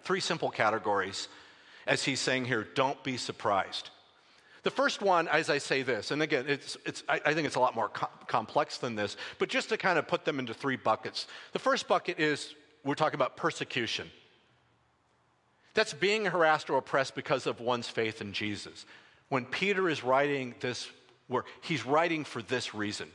three 0.04 0.20
simple 0.20 0.50
categories 0.50 1.28
as 1.86 2.04
he's 2.04 2.20
saying 2.20 2.44
here 2.44 2.66
don't 2.74 3.02
be 3.02 3.16
surprised. 3.16 3.90
The 4.68 4.74
first 4.74 5.00
one, 5.00 5.28
as 5.28 5.48
I 5.48 5.56
say 5.56 5.80
this, 5.80 6.10
and 6.10 6.20
again, 6.20 6.44
it's, 6.46 6.76
it's, 6.84 7.02
I, 7.08 7.18
I 7.24 7.32
think 7.32 7.46
it's 7.46 7.56
a 7.56 7.58
lot 7.58 7.74
more 7.74 7.88
co- 7.88 8.10
complex 8.26 8.76
than 8.76 8.96
this, 8.96 9.16
but 9.38 9.48
just 9.48 9.70
to 9.70 9.78
kind 9.78 9.98
of 9.98 10.06
put 10.06 10.26
them 10.26 10.38
into 10.38 10.52
three 10.52 10.76
buckets. 10.76 11.26
The 11.54 11.58
first 11.58 11.88
bucket 11.88 12.20
is 12.20 12.54
we're 12.84 12.94
talking 12.94 13.14
about 13.14 13.34
persecution. 13.34 14.10
That's 15.72 15.94
being 15.94 16.26
harassed 16.26 16.68
or 16.68 16.76
oppressed 16.76 17.14
because 17.14 17.46
of 17.46 17.60
one's 17.60 17.88
faith 17.88 18.20
in 18.20 18.34
Jesus. 18.34 18.84
When 19.30 19.46
Peter 19.46 19.88
is 19.88 20.04
writing 20.04 20.54
this 20.60 20.86
work, 21.30 21.46
he's 21.62 21.86
writing 21.86 22.22
for 22.22 22.42
this 22.42 22.74
reason. 22.74 23.08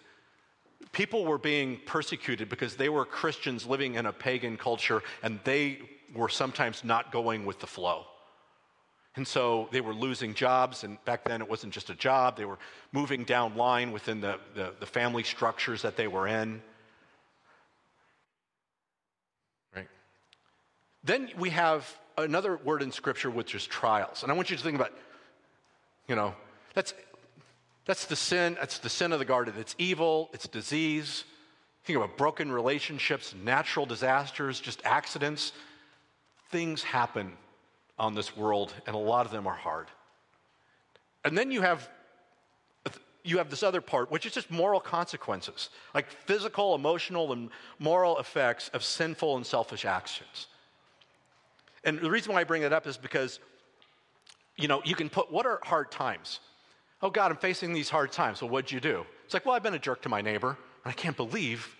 People 0.91 1.23
were 1.23 1.37
being 1.37 1.79
persecuted 1.85 2.49
because 2.49 2.77
they 2.77 2.89
were 2.89 3.05
Christians 3.05 3.67
living 3.67 3.93
in 3.93 4.07
a 4.07 4.11
pagan 4.11 4.57
culture 4.57 5.03
and 5.21 5.39
they 5.43 5.81
were 6.15 6.29
sometimes 6.29 6.83
not 6.83 7.11
going 7.11 7.45
with 7.45 7.59
the 7.59 7.67
flow. 7.67 8.07
And 9.15 9.27
so 9.27 9.69
they 9.71 9.81
were 9.81 9.93
losing 9.93 10.33
jobs, 10.33 10.83
and 10.83 11.03
back 11.05 11.23
then 11.23 11.41
it 11.41 11.49
wasn't 11.49 11.71
just 11.71 11.91
a 11.91 11.95
job, 11.95 12.35
they 12.35 12.45
were 12.45 12.57
moving 12.91 13.23
down 13.23 13.55
line 13.55 13.91
within 13.91 14.21
the, 14.21 14.39
the, 14.55 14.73
the 14.79 14.87
family 14.87 15.23
structures 15.23 15.83
that 15.83 15.95
they 15.95 16.07
were 16.07 16.27
in. 16.27 16.63
Right? 19.75 19.87
Then 21.03 21.29
we 21.37 21.51
have 21.51 21.87
another 22.17 22.57
word 22.57 22.81
in 22.81 22.91
Scripture, 22.91 23.29
which 23.29 23.53
is 23.53 23.67
trials. 23.67 24.23
And 24.23 24.31
I 24.31 24.35
want 24.35 24.49
you 24.49 24.57
to 24.57 24.63
think 24.63 24.75
about, 24.75 24.93
you 26.07 26.15
know, 26.15 26.33
that's, 26.73 26.95
that's 27.85 28.05
the 28.05 28.15
sin, 28.15 28.55
that's 28.59 28.79
the 28.79 28.89
sin 28.89 29.11
of 29.11 29.19
the 29.19 29.25
garden. 29.25 29.53
It's 29.59 29.75
evil, 29.77 30.31
it's 30.33 30.47
disease. 30.47 31.23
Think 31.83 31.97
about 31.97 32.17
broken 32.17 32.51
relationships, 32.51 33.35
natural 33.43 33.85
disasters, 33.85 34.59
just 34.59 34.81
accidents. 34.85 35.51
Things 36.49 36.81
happen 36.81 37.33
on 37.97 38.15
this 38.15 38.35
world, 38.35 38.73
and 38.85 38.95
a 38.95 38.99
lot 38.99 39.25
of 39.25 39.31
them 39.31 39.47
are 39.47 39.55
hard. 39.55 39.87
And 41.23 41.37
then 41.37 41.51
you 41.51 41.61
have 41.61 41.89
you 43.23 43.37
have 43.37 43.49
this 43.49 43.63
other 43.63 43.81
part, 43.81 44.11
which 44.11 44.25
is 44.25 44.33
just 44.33 44.51
moral 44.51 44.79
consequences, 44.79 45.69
like 45.93 46.09
physical, 46.09 46.75
emotional, 46.75 47.31
and 47.31 47.49
moral 47.79 48.19
effects 48.19 48.69
of 48.73 48.83
sinful 48.83 49.37
and 49.37 49.45
selfish 49.45 49.85
actions. 49.85 50.47
And 51.83 51.99
the 51.99 52.11
reason 52.11 52.33
why 52.33 52.41
I 52.41 52.43
bring 52.43 52.61
that 52.63 52.73
up 52.73 52.85
is 52.87 52.97
because, 52.97 53.39
you 54.57 54.67
know, 54.67 54.81
you 54.83 54.95
can 54.95 55.09
put 55.09 55.31
what 55.31 55.45
are 55.45 55.59
hard 55.63 55.91
times? 55.91 56.39
Oh, 57.01 57.09
God, 57.09 57.31
I'm 57.31 57.37
facing 57.37 57.73
these 57.73 57.89
hard 57.89 58.11
times. 58.11 58.41
Well, 58.41 58.49
what'd 58.49 58.71
you 58.71 58.79
do? 58.79 59.05
It's 59.25 59.33
like, 59.33 59.45
well, 59.45 59.55
I've 59.55 59.63
been 59.63 59.73
a 59.73 59.79
jerk 59.79 60.01
to 60.03 60.09
my 60.09 60.21
neighbor, 60.21 60.57
and 60.83 60.91
I 60.91 60.93
can't 60.93 61.17
believe 61.17 61.75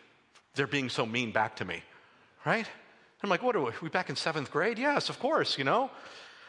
they're 0.56 0.68
being 0.68 0.90
so 0.90 1.06
mean 1.06 1.32
back 1.32 1.56
to 1.58 1.66
me, 1.66 1.82
right? 2.46 2.68
I'm 3.24 3.30
like, 3.30 3.42
what 3.42 3.56
are 3.56 3.62
we, 3.62 3.70
are 3.70 3.76
we 3.82 3.90
back 3.90 4.10
in 4.10 4.18
seventh 4.18 4.52
grade? 4.52 4.78
Yes, 4.78 5.08
of 5.08 5.18
course, 5.18 5.58
you 5.58 5.64
know? 5.64 5.90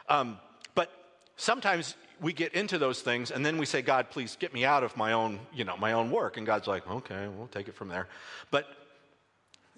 Um, 0.08 0.38
but 0.74 0.90
sometimes 1.36 1.94
we 2.20 2.32
get 2.32 2.52
into 2.54 2.78
those 2.78 3.00
things 3.00 3.30
and 3.30 3.46
then 3.46 3.58
we 3.58 3.66
say, 3.66 3.80
God, 3.80 4.10
please 4.10 4.36
get 4.38 4.52
me 4.52 4.64
out 4.64 4.82
of 4.82 4.96
my 4.96 5.12
own, 5.12 5.38
you 5.52 5.64
know, 5.64 5.76
my 5.76 5.92
own 5.92 6.10
work. 6.10 6.36
And 6.36 6.44
God's 6.44 6.66
like, 6.66 6.88
okay, 6.90 7.28
we'll 7.28 7.46
take 7.46 7.68
it 7.68 7.74
from 7.76 7.88
there. 7.88 8.08
But, 8.50 8.66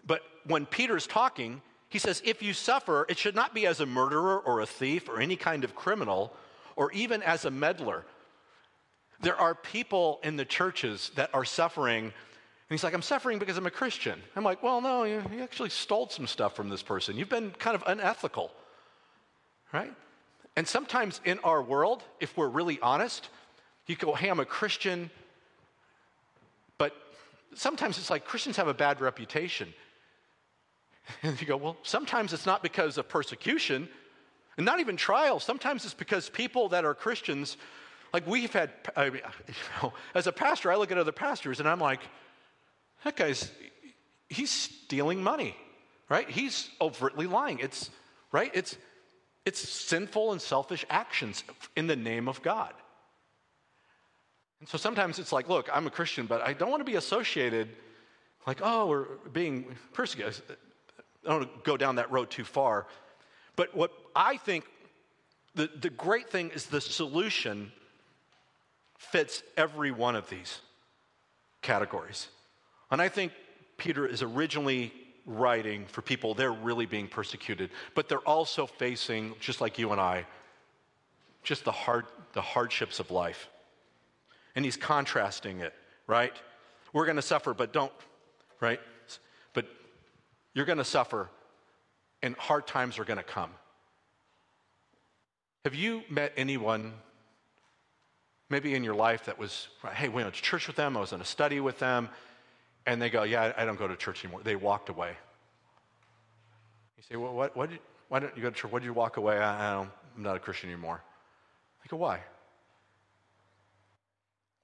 but 0.06 0.22
when 0.46 0.64
Peter's 0.64 1.06
talking, 1.06 1.60
he 1.90 1.98
says, 1.98 2.22
if 2.24 2.42
you 2.42 2.54
suffer, 2.54 3.04
it 3.08 3.18
should 3.18 3.34
not 3.34 3.54
be 3.54 3.66
as 3.66 3.80
a 3.80 3.86
murderer 3.86 4.38
or 4.38 4.60
a 4.60 4.66
thief 4.66 5.08
or 5.08 5.20
any 5.20 5.36
kind 5.36 5.64
of 5.64 5.74
criminal 5.74 6.34
or 6.76 6.90
even 6.92 7.22
as 7.22 7.44
a 7.44 7.50
meddler. 7.50 8.04
There 9.20 9.36
are 9.36 9.54
people 9.54 10.20
in 10.22 10.36
the 10.36 10.44
churches 10.44 11.10
that 11.14 11.30
are 11.34 11.44
suffering 11.44 12.12
he's 12.68 12.82
like, 12.82 12.94
I'm 12.94 13.02
suffering 13.02 13.38
because 13.38 13.56
I'm 13.56 13.66
a 13.66 13.70
Christian. 13.70 14.20
I'm 14.34 14.44
like, 14.44 14.62
well, 14.62 14.80
no, 14.80 15.04
you, 15.04 15.22
you 15.32 15.42
actually 15.42 15.70
stole 15.70 16.08
some 16.08 16.26
stuff 16.26 16.56
from 16.56 16.68
this 16.68 16.82
person. 16.82 17.16
You've 17.16 17.28
been 17.28 17.50
kind 17.52 17.76
of 17.76 17.84
unethical, 17.86 18.50
right? 19.72 19.92
And 20.56 20.66
sometimes 20.66 21.20
in 21.24 21.38
our 21.40 21.62
world, 21.62 22.02
if 22.18 22.36
we're 22.36 22.48
really 22.48 22.80
honest, 22.80 23.28
you 23.86 23.94
go, 23.94 24.14
hey, 24.14 24.28
I'm 24.28 24.40
a 24.40 24.44
Christian, 24.44 25.10
but 26.78 26.92
sometimes 27.54 27.98
it's 27.98 28.10
like 28.10 28.24
Christians 28.24 28.56
have 28.56 28.68
a 28.68 28.74
bad 28.74 29.00
reputation. 29.00 29.72
And 31.22 31.40
you 31.40 31.46
go, 31.46 31.56
well, 31.56 31.76
sometimes 31.84 32.32
it's 32.32 32.46
not 32.46 32.64
because 32.64 32.98
of 32.98 33.08
persecution 33.08 33.88
and 34.56 34.66
not 34.66 34.80
even 34.80 34.96
trials. 34.96 35.44
Sometimes 35.44 35.84
it's 35.84 35.94
because 35.94 36.28
people 36.28 36.68
that 36.70 36.84
are 36.84 36.94
Christians, 36.94 37.56
like 38.12 38.26
we've 38.26 38.52
had, 38.52 38.72
I 38.96 39.10
mean, 39.10 39.22
you 39.46 39.54
know, 39.80 39.92
as 40.16 40.26
a 40.26 40.32
pastor, 40.32 40.72
I 40.72 40.74
look 40.74 40.90
at 40.90 40.98
other 40.98 41.12
pastors 41.12 41.60
and 41.60 41.68
I'm 41.68 41.78
like, 41.78 42.00
that 43.04 43.16
guy's, 43.16 43.50
he's 44.28 44.50
stealing 44.50 45.22
money, 45.22 45.56
right? 46.08 46.28
He's 46.28 46.70
overtly 46.80 47.26
lying. 47.26 47.58
It's, 47.60 47.90
right? 48.32 48.50
It's, 48.54 48.76
it's 49.44 49.60
sinful 49.60 50.32
and 50.32 50.42
selfish 50.42 50.84
actions 50.90 51.44
in 51.76 51.86
the 51.86 51.96
name 51.96 52.28
of 52.28 52.42
God. 52.42 52.72
And 54.60 54.68
so 54.68 54.78
sometimes 54.78 55.18
it's 55.18 55.32
like, 55.32 55.48
look, 55.48 55.68
I'm 55.72 55.86
a 55.86 55.90
Christian, 55.90 56.26
but 56.26 56.40
I 56.40 56.52
don't 56.52 56.70
want 56.70 56.80
to 56.80 56.90
be 56.90 56.96
associated, 56.96 57.68
like, 58.46 58.60
oh, 58.62 58.86
we're 58.86 59.04
being 59.32 59.66
persecuted. 59.92 60.42
I 61.24 61.28
don't 61.28 61.40
want 61.40 61.52
to 61.52 61.70
go 61.70 61.76
down 61.76 61.96
that 61.96 62.10
road 62.10 62.30
too 62.30 62.44
far. 62.44 62.86
But 63.54 63.74
what 63.74 63.92
I 64.14 64.36
think 64.36 64.64
the, 65.54 65.70
the 65.80 65.90
great 65.90 66.30
thing 66.30 66.50
is 66.50 66.66
the 66.66 66.80
solution 66.80 67.72
fits 68.98 69.42
every 69.56 69.90
one 69.90 70.16
of 70.16 70.28
these 70.28 70.60
categories. 71.62 72.28
And 72.90 73.02
I 73.02 73.08
think 73.08 73.32
Peter 73.76 74.06
is 74.06 74.22
originally 74.22 74.92
writing 75.26 75.84
for 75.86 76.02
people, 76.02 76.34
they're 76.34 76.52
really 76.52 76.86
being 76.86 77.08
persecuted, 77.08 77.70
but 77.94 78.08
they're 78.08 78.18
also 78.20 78.66
facing, 78.66 79.34
just 79.40 79.60
like 79.60 79.78
you 79.78 79.90
and 79.90 80.00
I, 80.00 80.24
just 81.42 81.64
the, 81.64 81.72
hard, 81.72 82.06
the 82.32 82.40
hardships 82.40 83.00
of 83.00 83.10
life. 83.10 83.48
And 84.54 84.64
he's 84.64 84.76
contrasting 84.76 85.60
it, 85.60 85.74
right? 86.06 86.32
We're 86.92 87.06
going 87.06 87.16
to 87.16 87.22
suffer, 87.22 87.54
but 87.54 87.72
don't, 87.72 87.92
right? 88.60 88.80
But 89.52 89.66
you're 90.54 90.64
going 90.64 90.78
to 90.78 90.84
suffer, 90.84 91.28
and 92.22 92.36
hard 92.36 92.66
times 92.66 92.98
are 92.98 93.04
going 93.04 93.18
to 93.18 93.24
come. 93.24 93.50
Have 95.64 95.74
you 95.74 96.02
met 96.08 96.32
anyone, 96.36 96.92
maybe 98.48 98.74
in 98.74 98.84
your 98.84 98.94
life, 98.94 99.24
that 99.24 99.38
was, 99.38 99.66
hey, 99.92 100.08
we 100.08 100.22
went 100.22 100.34
to 100.34 100.42
church 100.42 100.68
with 100.68 100.76
them, 100.76 100.96
I 100.96 101.00
was 101.00 101.12
in 101.12 101.20
a 101.20 101.24
study 101.24 101.58
with 101.58 101.80
them, 101.80 102.08
and 102.86 103.02
they 103.02 103.10
go, 103.10 103.24
Yeah, 103.24 103.52
I 103.56 103.64
don't 103.64 103.78
go 103.78 103.88
to 103.88 103.96
church 103.96 104.24
anymore. 104.24 104.40
They 104.42 104.56
walked 104.56 104.88
away. 104.88 105.10
You 106.96 107.02
say, 107.08 107.16
Well, 107.16 107.34
what, 107.34 107.56
what 107.56 107.70
did, 107.70 107.80
why 108.08 108.20
don't 108.20 108.34
you 108.36 108.42
go 108.42 108.50
to 108.50 108.56
church? 108.56 108.70
Why 108.70 108.78
did 108.78 108.86
you 108.86 108.92
walk 108.94 109.16
away? 109.16 109.38
I, 109.38 109.76
I 109.76 109.80
am 109.80 109.90
not 110.16 110.36
a 110.36 110.38
Christian 110.38 110.70
anymore. 110.70 111.02
I 111.84 111.88
go, 111.88 111.96
Why? 111.96 112.20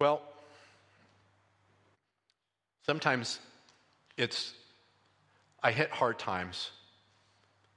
Well, 0.00 0.22
sometimes 2.86 3.38
it's, 4.16 4.54
I 5.62 5.72
hit 5.72 5.90
hard 5.90 6.18
times. 6.18 6.70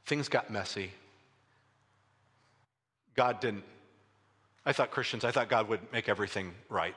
Things 0.06 0.30
got 0.30 0.50
messy. 0.50 0.92
God 3.16 3.40
didn't. 3.40 3.64
I 4.66 4.74
thought 4.74 4.92
Christians, 4.92 5.24
I 5.24 5.32
thought 5.32 5.50
God 5.50 5.70
would 5.70 5.80
make 5.92 6.10
everything 6.10 6.54
right. 6.70 6.96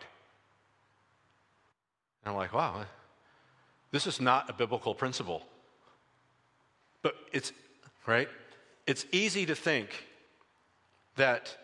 And 2.24 2.32
I'm 2.32 2.36
like, 2.36 2.52
wow, 2.52 2.86
this 3.90 4.06
is 4.06 4.20
not 4.20 4.50
a 4.50 4.52
biblical 4.52 4.94
principle. 4.94 5.42
But 7.02 7.14
it's, 7.32 7.52
right? 8.06 8.28
It's 8.86 9.06
easy 9.12 9.46
to 9.46 9.54
think 9.54 10.04
that 11.16 11.56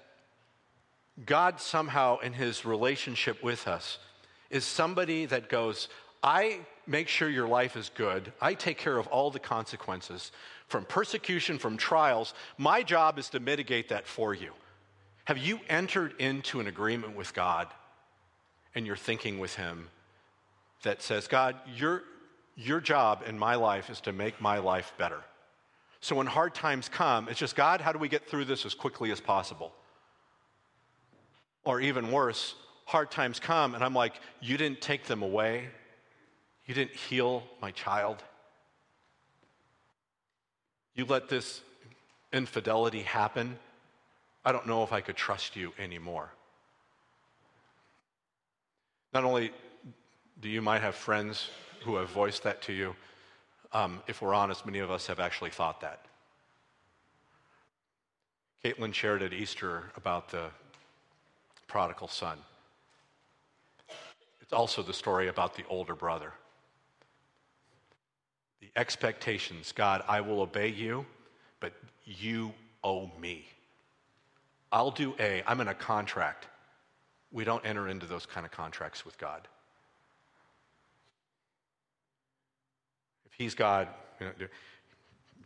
God 1.27 1.61
somehow, 1.61 2.18
in 2.18 2.33
his 2.33 2.64
relationship 2.64 3.43
with 3.43 3.68
us, 3.68 3.99
is 4.51 4.64
somebody 4.64 5.27
that 5.27 5.49
goes, 5.49 5.89
I 6.22 6.61
make 6.87 7.09
sure 7.09 7.29
your 7.29 7.49
life 7.49 7.77
is 7.77 7.91
good. 7.95 8.33
I 8.41 8.55
take 8.55 8.79
care 8.79 8.99
of 8.99 9.07
all 9.09 9.31
the 9.31 9.39
consequences 9.39 10.33
from 10.66 10.85
persecution, 10.85 11.59
from 11.59 11.77
trials. 11.77 12.35
My 12.59 12.83
job 12.83 13.18
is 13.18 13.29
to 13.31 13.41
mitigate 13.41 13.89
that 13.91 14.07
for 14.07 14.35
you. 14.35 14.53
Have 15.25 15.39
you 15.39 15.61
entered 15.68 16.14
into 16.18 16.61
an 16.61 16.66
agreement 16.66 17.16
with 17.16 17.33
God? 17.33 17.68
and 18.75 18.87
you're 18.87 18.97
thinking 18.97 19.39
with 19.39 19.55
Him 19.57 19.89
that 20.83 21.03
says, 21.03 21.29
God, 21.29 21.57
your, 21.77 22.03
your 22.57 22.81
job 22.81 23.23
in 23.27 23.39
my 23.39 23.55
life 23.57 23.91
is 23.91 24.01
to 24.03 24.13
make 24.13 24.41
my 24.41 24.59
life 24.59 24.93
better. 24.99 25.21
So 26.01 26.17
when 26.17 26.27
hard 26.27 26.55
times 26.55 26.89
come, 26.89 27.29
it's 27.29 27.39
just, 27.39 27.57
God, 27.57 27.81
how 27.81 27.93
do 27.93 27.99
we 27.99 28.09
get 28.09 28.29
through 28.29 28.45
this 28.45 28.67
as 28.67 28.75
quickly 28.75 29.11
as 29.11 29.21
possible? 29.21 29.73
Or 31.65 31.81
even 31.81 32.13
worse, 32.13 32.55
hard 32.85 33.11
times 33.11 33.41
come, 33.41 33.75
and 33.75 33.83
I'm 33.83 33.95
like, 33.95 34.15
You 34.41 34.57
didn't 34.57 34.81
take 34.81 35.05
them 35.05 35.23
away. 35.23 35.69
You 36.67 36.75
didn't 36.75 36.95
heal 36.95 37.43
my 37.61 37.71
child. 37.71 38.23
You 40.95 41.05
let 41.05 41.29
this 41.29 41.61
infidelity 42.33 43.03
happen. 43.03 43.59
I 44.45 44.53
don't 44.53 44.67
know 44.67 44.83
if 44.83 44.93
I 44.93 45.01
could 45.01 45.17
trust 45.17 45.57
you 45.57 45.73
anymore. 45.79 46.31
Not 49.13 49.25
only 49.25 49.53
do 50.41 50.49
you 50.49 50.61
might 50.61 50.83
have 50.83 50.95
friends 50.95 51.49
who 51.85 51.97
have 51.97 52.11
voiced 52.11 52.43
that 52.43 52.62
to 52.62 52.72
you, 52.72 52.95
um, 53.72 54.01
if 54.07 54.22
we're 54.22 54.35
honest, 54.35 54.64
many 54.64 54.78
of 54.78 54.91
us 54.91 55.07
have 55.07 55.20
actually 55.20 55.51
thought 55.51 55.80
that. 55.80 56.07
Caitlin 58.64 58.95
shared 58.95 59.22
at 59.22 59.32
Easter 59.32 59.85
about 59.97 60.30
the 60.30 60.47
prodigal 61.66 62.09
son. 62.09 62.39
It's 64.41 64.53
also 64.53 64.82
the 64.82 64.95
story 64.95 65.28
about 65.28 65.55
the 65.55 65.64
older 65.68 65.95
brother. 65.95 66.32
The 68.61 68.70
expectations 68.76 69.72
God, 69.72 70.03
I 70.09 70.20
will 70.20 70.41
obey 70.41 70.68
you, 70.68 71.05
but 71.61 71.72
you 72.05 72.53
owe 72.82 73.11
me. 73.20 73.47
I'll 74.72 74.91
do 74.91 75.14
A, 75.18 75.43
I'm 75.47 75.61
in 75.61 75.68
a 75.68 75.74
contract. 75.74 76.47
We 77.32 77.45
don't 77.45 77.64
enter 77.66 77.89
into 77.89 78.07
those 78.07 78.26
kind 78.26 78.47
of 78.47 78.53
contracts 78.53 79.05
with 79.05 79.18
God. 79.18 79.47
He's 83.39 83.55
God, 83.55 83.89
you 84.20 84.26
know, 84.26 84.47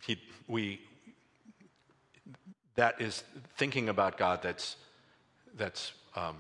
he, 0.07 0.19
we, 0.47 0.81
that 2.75 3.01
is 3.01 3.25
thinking 3.57 3.89
about 3.89 4.17
God 4.17 4.43
that's, 4.43 4.77
that's 5.57 5.93
um, 6.15 6.37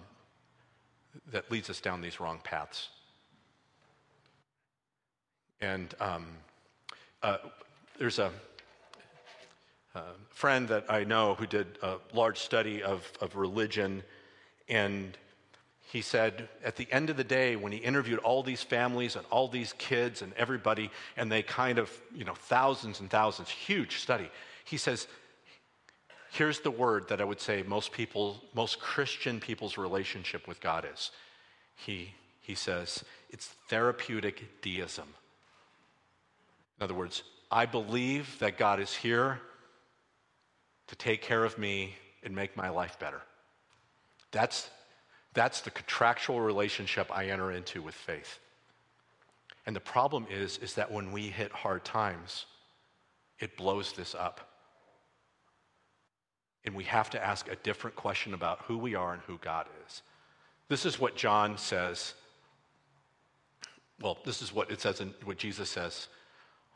that 1.32 1.50
leads 1.50 1.70
us 1.70 1.80
down 1.80 2.00
these 2.00 2.20
wrong 2.20 2.40
paths. 2.42 2.88
And 5.60 5.94
um, 6.00 6.26
uh, 7.22 7.38
there's 7.98 8.18
a, 8.18 8.30
a, 9.94 10.02
friend 10.30 10.68
that 10.68 10.84
I 10.88 11.04
know 11.04 11.34
who 11.34 11.46
did 11.46 11.78
a 11.82 11.96
large 12.12 12.38
study 12.38 12.82
of, 12.82 13.10
of 13.20 13.34
religion, 13.34 14.02
and 14.68 15.18
he 15.90 16.02
said 16.02 16.48
at 16.62 16.76
the 16.76 16.86
end 16.92 17.08
of 17.08 17.16
the 17.16 17.24
day, 17.24 17.56
when 17.56 17.72
he 17.72 17.78
interviewed 17.78 18.18
all 18.18 18.42
these 18.42 18.62
families 18.62 19.16
and 19.16 19.24
all 19.30 19.48
these 19.48 19.72
kids 19.78 20.20
and 20.20 20.34
everybody, 20.34 20.90
and 21.16 21.32
they 21.32 21.42
kind 21.42 21.78
of, 21.78 21.90
you 22.14 22.24
know, 22.24 22.34
thousands 22.34 23.00
and 23.00 23.08
thousands, 23.08 23.48
huge 23.48 23.98
study, 23.98 24.28
he 24.64 24.76
says, 24.76 25.08
Here's 26.30 26.60
the 26.60 26.70
word 26.70 27.08
that 27.08 27.22
I 27.22 27.24
would 27.24 27.40
say 27.40 27.62
most 27.62 27.90
people, 27.90 28.36
most 28.54 28.80
Christian 28.80 29.40
people's 29.40 29.78
relationship 29.78 30.46
with 30.46 30.60
God 30.60 30.86
is. 30.92 31.10
He, 31.74 32.12
he 32.42 32.54
says, 32.54 33.02
it's 33.30 33.46
therapeutic 33.68 34.60
deism. 34.60 35.08
In 36.78 36.84
other 36.84 36.94
words, 36.94 37.22
I 37.50 37.64
believe 37.64 38.38
that 38.40 38.58
God 38.58 38.78
is 38.78 38.94
here 38.94 39.40
to 40.88 40.96
take 40.96 41.22
care 41.22 41.44
of 41.44 41.56
me 41.56 41.94
and 42.22 42.34
make 42.34 42.56
my 42.58 42.68
life 42.68 42.98
better. 42.98 43.22
That's, 44.30 44.68
that's 45.34 45.60
the 45.60 45.70
contractual 45.70 46.40
relationship 46.40 47.10
I 47.10 47.26
enter 47.26 47.52
into 47.52 47.82
with 47.82 47.94
faith. 47.94 48.38
And 49.66 49.76
the 49.76 49.80
problem 49.80 50.26
is, 50.30 50.58
is 50.58 50.74
that 50.74 50.90
when 50.90 51.12
we 51.12 51.28
hit 51.28 51.52
hard 51.52 51.84
times, 51.84 52.46
it 53.38 53.56
blows 53.56 53.92
this 53.92 54.14
up. 54.14 54.40
And 56.64 56.74
we 56.74 56.84
have 56.84 57.10
to 57.10 57.24
ask 57.24 57.48
a 57.48 57.56
different 57.56 57.96
question 57.96 58.34
about 58.34 58.60
who 58.62 58.78
we 58.78 58.94
are 58.94 59.12
and 59.12 59.22
who 59.22 59.38
God 59.38 59.66
is. 59.86 60.02
This 60.68 60.84
is 60.84 60.98
what 60.98 61.16
John 61.16 61.56
says. 61.56 62.14
Well, 64.00 64.18
this 64.24 64.42
is 64.42 64.52
what 64.52 64.70
it 64.70 64.80
says 64.80 65.00
in 65.00 65.14
what 65.24 65.38
Jesus 65.38 65.70
says 65.70 66.08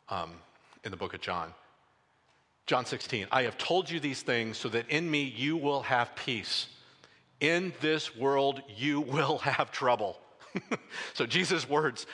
um, 0.09 0.33
in 0.85 0.91
the 0.91 0.97
book 0.97 1.15
of 1.15 1.21
John. 1.21 1.53
John 2.67 2.87
16, 2.87 3.27
I 3.33 3.43
have 3.43 3.59
told 3.59 3.91
you 3.91 4.01
these 4.01 4.23
things 4.23 4.57
so 4.57 4.69
that 4.69 4.89
in 4.89 5.11
me 5.11 5.23
you 5.23 5.57
will 5.57 5.83
have 5.83 6.15
peace. 6.15 6.69
In 7.43 7.75
this 7.81 8.17
world 8.17 8.63
you 8.77 9.01
will 9.01 9.39
have 9.39 9.73
trouble. 9.73 10.17
so 11.15 11.27
Jesus' 11.27 11.69
words, 11.69 12.07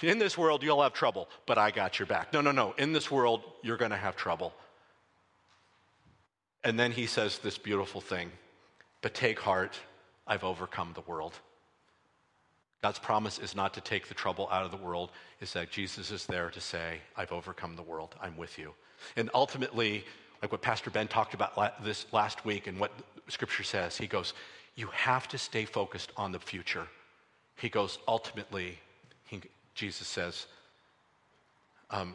in 0.00 0.18
this 0.18 0.38
world 0.38 0.62
you'll 0.62 0.82
have 0.82 0.92
trouble, 0.92 1.28
but 1.44 1.58
I 1.58 1.72
got 1.72 1.98
your 1.98 2.06
back. 2.06 2.32
No, 2.32 2.40
no, 2.40 2.52
no. 2.52 2.72
In 2.78 2.92
this 2.92 3.10
world 3.10 3.42
you're 3.62 3.76
going 3.76 3.90
to 3.90 3.96
have 3.96 4.14
trouble. 4.16 4.54
And 6.62 6.78
then 6.78 6.92
he 6.92 7.06
says 7.06 7.40
this 7.40 7.58
beautiful 7.58 8.00
thing 8.00 8.30
But 9.02 9.12
take 9.12 9.40
heart, 9.40 9.76
I've 10.24 10.44
overcome 10.44 10.92
the 10.94 11.02
world. 11.02 11.32
God's 12.80 12.98
promise 13.00 13.40
is 13.40 13.56
not 13.56 13.74
to 13.74 13.80
take 13.80 14.06
the 14.06 14.14
trouble 14.14 14.48
out 14.52 14.64
of 14.64 14.70
the 14.70 14.76
world, 14.76 15.10
is 15.40 15.52
that 15.54 15.70
Jesus 15.72 16.12
is 16.12 16.26
there 16.26 16.50
to 16.50 16.60
say, 16.60 17.00
I've 17.16 17.32
overcome 17.32 17.74
the 17.74 17.82
world, 17.82 18.14
I'm 18.20 18.36
with 18.36 18.56
you. 18.56 18.72
And 19.16 19.30
ultimately, 19.34 20.04
like 20.42 20.52
what 20.52 20.62
Pastor 20.62 20.90
Ben 20.90 21.08
talked 21.08 21.34
about 21.34 21.82
this 21.82 22.06
last 22.12 22.44
week 22.44 22.68
and 22.68 22.78
what 22.78 22.92
Scripture 23.28 23.64
says, 23.64 23.96
he 23.96 24.06
goes, 24.06 24.34
You 24.76 24.88
have 24.88 25.26
to 25.28 25.38
stay 25.38 25.64
focused 25.64 26.12
on 26.16 26.32
the 26.32 26.38
future. 26.38 26.86
He 27.56 27.68
goes, 27.68 27.98
Ultimately, 28.06 28.78
he, 29.26 29.40
Jesus 29.74 30.06
says, 30.06 30.46
um, 31.90 32.14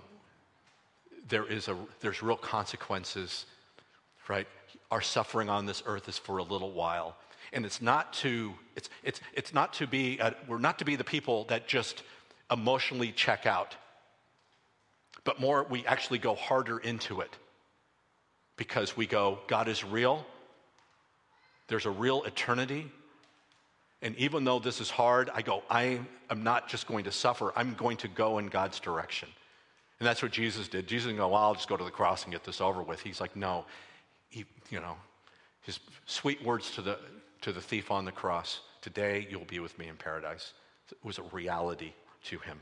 there 1.27 1.45
is 1.45 1.67
a, 1.67 1.77
there's 2.01 2.21
real 2.21 2.37
consequences 2.37 3.45
right? 4.31 4.47
Our 4.91 5.01
suffering 5.01 5.49
on 5.49 5.65
this 5.65 5.83
earth 5.85 6.07
is 6.07 6.17
for 6.17 6.37
a 6.37 6.43
little 6.43 6.71
while. 6.71 7.17
And 7.51 7.65
it's 7.65 7.81
not 7.81 8.13
to, 8.13 8.53
it's, 8.77 8.89
it's, 9.03 9.19
it's 9.33 9.53
not 9.53 9.73
to 9.73 9.87
be, 9.87 10.21
uh, 10.21 10.31
we're 10.47 10.57
not 10.57 10.79
to 10.79 10.85
be 10.85 10.95
the 10.95 11.03
people 11.03 11.43
that 11.45 11.67
just 11.67 12.03
emotionally 12.49 13.11
check 13.11 13.45
out, 13.45 13.75
but 15.25 15.41
more 15.41 15.65
we 15.69 15.85
actually 15.85 16.19
go 16.19 16.33
harder 16.33 16.77
into 16.77 17.19
it 17.19 17.35
because 18.55 18.95
we 18.95 19.05
go, 19.05 19.39
God 19.47 19.67
is 19.67 19.83
real. 19.83 20.25
There's 21.67 21.85
a 21.85 21.91
real 21.91 22.23
eternity. 22.23 22.91
And 24.01 24.15
even 24.17 24.43
though 24.43 24.59
this 24.59 24.81
is 24.81 24.89
hard, 24.89 25.29
I 25.33 25.41
go, 25.41 25.63
I 25.69 25.99
am 26.29 26.43
not 26.43 26.67
just 26.67 26.87
going 26.87 27.03
to 27.05 27.11
suffer, 27.11 27.53
I'm 27.55 27.75
going 27.75 27.97
to 27.97 28.07
go 28.07 28.39
in 28.39 28.47
God's 28.47 28.79
direction. 28.79 29.29
And 29.99 30.07
that's 30.07 30.23
what 30.23 30.31
Jesus 30.31 30.67
did. 30.67 30.87
Jesus 30.87 31.07
didn't 31.07 31.19
go, 31.19 31.27
well, 31.27 31.43
I'll 31.43 31.53
just 31.53 31.69
go 31.69 31.77
to 31.77 31.83
the 31.83 31.91
cross 31.91 32.23
and 32.23 32.33
get 32.33 32.43
this 32.43 32.59
over 32.59 32.81
with. 32.81 33.01
He's 33.01 33.21
like, 33.21 33.35
no, 33.35 33.65
he, 34.29 34.45
you 34.71 34.79
know, 34.79 34.95
his 35.61 35.79
sweet 36.07 36.43
words 36.43 36.71
to 36.71 36.81
the, 36.81 36.97
to 37.41 37.53
the 37.53 37.61
thief 37.61 37.91
on 37.91 38.05
the 38.05 38.11
cross 38.11 38.61
today 38.81 39.27
you'll 39.29 39.45
be 39.45 39.59
with 39.59 39.77
me 39.79 39.87
in 39.87 39.95
paradise. 39.95 40.53
It 40.91 40.97
was 41.03 41.19
a 41.19 41.23
reality 41.31 41.93
to 42.25 42.39
him. 42.39 42.59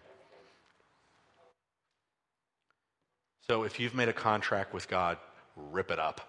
So 3.48 3.64
if 3.64 3.80
you've 3.80 3.96
made 3.96 4.10
a 4.10 4.14
contract 4.14 4.74
with 4.74 4.88
God, 4.88 5.18
rip 5.56 5.90
it 5.90 5.98
up. 5.98 6.22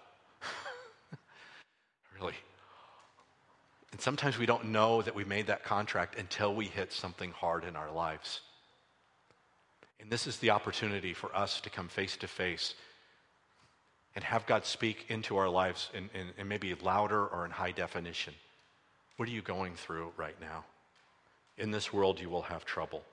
really. 2.19 2.33
And 3.91 3.99
sometimes 3.99 4.37
we 4.37 4.45
don't 4.45 4.65
know 4.65 5.01
that 5.01 5.15
we 5.15 5.23
made 5.25 5.47
that 5.47 5.63
contract 5.63 6.17
until 6.17 6.55
we 6.55 6.65
hit 6.65 6.93
something 6.93 7.31
hard 7.31 7.65
in 7.65 7.75
our 7.75 7.91
lives. 7.91 8.41
And 9.99 10.09
this 10.09 10.27
is 10.27 10.37
the 10.37 10.51
opportunity 10.51 11.13
for 11.13 11.35
us 11.35 11.61
to 11.61 11.69
come 11.69 11.87
face 11.87 12.17
to 12.17 12.27
face 12.27 12.73
and 14.15 14.23
have 14.23 14.45
God 14.45 14.65
speak 14.65 15.05
into 15.09 15.37
our 15.37 15.49
lives 15.49 15.89
in, 15.93 16.09
in, 16.13 16.27
in, 16.37 16.47
maybe 16.47 16.73
louder 16.75 17.25
or 17.25 17.45
in 17.45 17.51
high 17.51 17.71
definition. 17.71 18.33
What 19.17 19.29
are 19.29 19.31
you 19.31 19.41
going 19.41 19.75
through 19.75 20.11
right 20.17 20.35
now? 20.41 20.65
In 21.57 21.71
this 21.71 21.93
world, 21.93 22.19
you 22.19 22.29
will 22.29 22.41
have 22.43 22.65
trouble. 22.65 23.03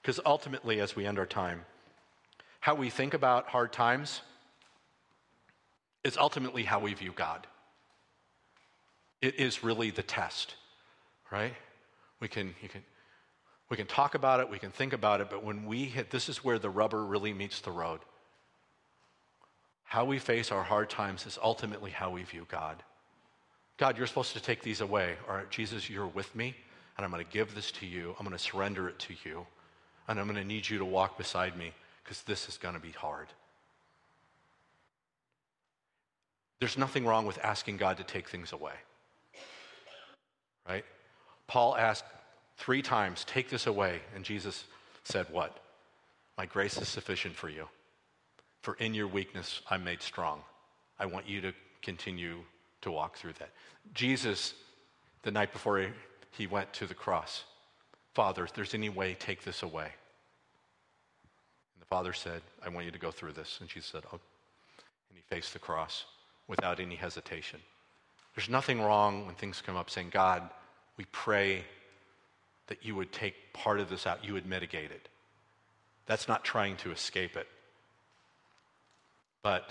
Because 0.00 0.20
ultimately, 0.24 0.80
as 0.80 0.94
we 0.94 1.06
end 1.06 1.18
our 1.18 1.26
time, 1.26 1.64
how 2.60 2.74
we 2.74 2.88
think 2.88 3.14
about 3.14 3.48
hard 3.48 3.72
times 3.72 4.20
is 6.04 6.16
ultimately 6.16 6.62
how 6.62 6.78
we 6.78 6.94
view 6.94 7.12
God. 7.14 7.46
It 9.20 9.36
is 9.36 9.64
really 9.64 9.90
the 9.90 10.02
test, 10.02 10.54
right? 11.30 11.54
We 12.20 12.28
can, 12.28 12.54
you 12.62 12.68
can, 12.68 12.82
we 13.68 13.76
can 13.76 13.86
talk 13.86 14.14
about 14.14 14.40
it, 14.40 14.48
we 14.48 14.58
can 14.58 14.70
think 14.70 14.92
about 14.92 15.20
it, 15.20 15.28
but 15.30 15.44
when 15.44 15.66
we 15.66 15.84
hit, 15.84 16.10
this 16.10 16.28
is 16.28 16.44
where 16.44 16.58
the 16.58 16.70
rubber 16.70 17.04
really 17.04 17.32
meets 17.32 17.60
the 17.60 17.70
road. 17.70 18.00
How 19.84 20.04
we 20.04 20.18
face 20.18 20.52
our 20.52 20.62
hard 20.62 20.90
times 20.90 21.26
is 21.26 21.38
ultimately 21.42 21.90
how 21.90 22.10
we 22.10 22.22
view 22.22 22.46
God. 22.50 22.82
God, 23.78 23.96
you're 23.96 24.06
supposed 24.06 24.34
to 24.34 24.40
take 24.40 24.62
these 24.62 24.80
away. 24.80 25.14
All 25.28 25.36
right, 25.36 25.50
Jesus, 25.50 25.88
you're 25.88 26.06
with 26.06 26.34
me, 26.34 26.54
and 26.96 27.04
I'm 27.04 27.10
going 27.10 27.24
to 27.24 27.32
give 27.32 27.54
this 27.54 27.70
to 27.72 27.86
you. 27.86 28.14
I'm 28.18 28.26
going 28.26 28.36
to 28.36 28.42
surrender 28.42 28.88
it 28.88 28.98
to 29.00 29.14
you, 29.24 29.46
and 30.06 30.18
I'm 30.18 30.26
going 30.26 30.36
to 30.36 30.44
need 30.44 30.68
you 30.68 30.78
to 30.78 30.84
walk 30.84 31.16
beside 31.16 31.56
me 31.56 31.72
because 32.02 32.22
this 32.22 32.48
is 32.48 32.56
going 32.58 32.74
to 32.74 32.80
be 32.80 32.90
hard. 32.90 33.28
There's 36.60 36.76
nothing 36.76 37.06
wrong 37.06 37.24
with 37.24 37.38
asking 37.44 37.76
God 37.76 37.98
to 37.98 38.04
take 38.04 38.28
things 38.28 38.52
away, 38.52 38.72
right? 40.68 40.84
Paul 41.46 41.76
asked 41.76 42.04
three 42.56 42.82
times, 42.82 43.24
Take 43.24 43.48
this 43.48 43.66
away. 43.66 44.00
And 44.14 44.24
Jesus 44.24 44.64
said, 45.04 45.26
What? 45.30 45.58
My 46.36 46.46
grace 46.46 46.76
is 46.76 46.88
sufficient 46.88 47.34
for 47.34 47.48
you. 47.48 47.66
For 48.62 48.74
in 48.74 48.94
your 48.94 49.08
weakness, 49.08 49.62
I'm 49.70 49.84
made 49.84 50.02
strong. 50.02 50.40
I 50.98 51.06
want 51.06 51.28
you 51.28 51.40
to 51.40 51.52
continue 51.82 52.38
to 52.82 52.90
walk 52.90 53.16
through 53.16 53.34
that. 53.34 53.50
Jesus, 53.94 54.54
the 55.22 55.30
night 55.30 55.52
before 55.52 55.86
he, 56.30 56.46
went 56.46 56.72
to 56.74 56.86
the 56.86 56.94
cross, 56.94 57.44
Father, 58.14 58.44
if 58.44 58.52
there's 58.52 58.74
any 58.74 58.88
way, 58.88 59.16
take 59.18 59.42
this 59.42 59.62
away. 59.62 59.84
And 59.84 61.80
the 61.80 61.86
Father 61.86 62.12
said, 62.12 62.42
I 62.64 62.68
want 62.68 62.86
you 62.86 62.92
to 62.92 62.98
go 62.98 63.10
through 63.10 63.32
this. 63.32 63.58
And 63.60 63.68
Jesus 63.68 63.90
said, 63.90 64.02
Oh. 64.12 64.20
And 65.10 65.16
he 65.16 65.22
faced 65.34 65.52
the 65.52 65.58
cross 65.58 66.04
without 66.46 66.80
any 66.80 66.96
hesitation. 66.96 67.60
There's 68.34 68.48
nothing 68.48 68.80
wrong 68.80 69.26
when 69.26 69.34
things 69.34 69.62
come 69.64 69.76
up 69.76 69.90
saying, 69.90 70.10
God, 70.10 70.48
we 70.96 71.04
pray 71.12 71.64
that 72.68 72.84
you 72.84 72.94
would 72.94 73.12
take 73.12 73.34
part 73.52 73.80
of 73.80 73.88
this 73.88 74.06
out, 74.06 74.24
you 74.24 74.34
would 74.34 74.46
mitigate 74.46 74.90
it. 74.90 75.08
That's 76.06 76.28
not 76.28 76.44
trying 76.44 76.76
to 76.78 76.90
escape 76.90 77.36
it. 77.36 77.48
But 79.42 79.70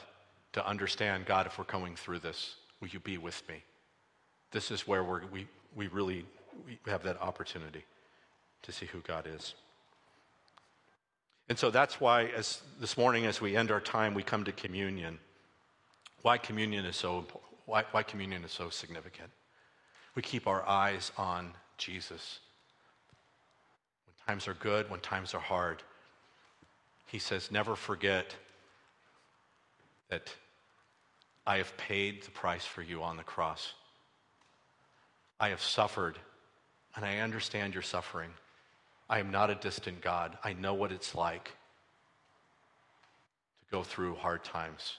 to 0.54 0.66
understand, 0.66 1.26
God, 1.26 1.46
if 1.46 1.58
we're 1.58 1.66
coming 1.66 1.96
through 1.96 2.20
this, 2.20 2.56
will 2.82 2.88
you 2.88 3.00
be 3.00 3.18
with 3.18 3.48
me? 3.48 3.64
This 4.52 4.72
is 4.72 4.88
where 4.88 5.04
we, 5.04 5.48
we 5.76 5.88
really 5.88 6.26
we 6.66 6.78
have 6.88 7.04
that 7.04 7.22
opportunity 7.22 7.84
to 8.64 8.72
see 8.72 8.86
who 8.88 9.00
God 9.02 9.28
is. 9.28 9.54
And 11.50 11.58
so 11.58 11.70
that's 11.70 12.02
why, 12.02 12.26
as 12.26 12.62
this 12.80 12.98
morning, 12.98 13.26
as 13.26 13.40
we 13.40 13.56
end 13.56 13.72
our 13.72 13.80
time, 13.80 14.14
we 14.14 14.24
come 14.24 14.44
to 14.46 14.52
communion. 14.52 15.20
Why 16.22 16.38
communion 16.38 16.86
is 16.86 16.96
so 16.96 17.26
why, 17.68 17.84
why 17.92 18.02
communion 18.02 18.44
is 18.44 18.52
so 18.52 18.70
significant. 18.70 19.30
We 20.16 20.24
keep 20.24 20.48
our 20.48 20.68
eyes 20.68 21.12
on 21.18 21.52
Jesus. 21.78 22.40
When 24.06 24.16
times 24.26 24.48
are 24.48 24.56
good, 24.56 24.90
when 24.90 25.02
times 25.02 25.36
are 25.36 25.42
hard, 25.42 25.84
he 27.06 27.20
says, 27.20 27.52
Never 27.52 27.76
forget 27.76 28.36
that 30.10 30.34
I 31.46 31.58
have 31.58 31.76
paid 31.78 32.24
the 32.24 32.32
price 32.32 32.66
for 32.66 32.82
you 32.82 33.04
on 33.04 33.18
the 33.18 33.24
cross. 33.24 33.74
I 35.40 35.50
have 35.50 35.62
suffered, 35.62 36.18
and 36.96 37.06
I 37.06 37.20
understand 37.20 37.74
your 37.74 37.84
suffering. 37.84 38.32
I 39.10 39.20
am 39.20 39.30
not 39.30 39.50
a 39.50 39.56
distant 39.56 40.02
God. 40.02 40.38
I 40.44 40.54
know 40.54 40.74
what 40.74 40.92
it's 40.92 41.14
like 41.14 41.46
to 41.46 41.52
go 43.72 43.84
through 43.84 44.16
hard 44.16 44.44
times. 44.46 44.98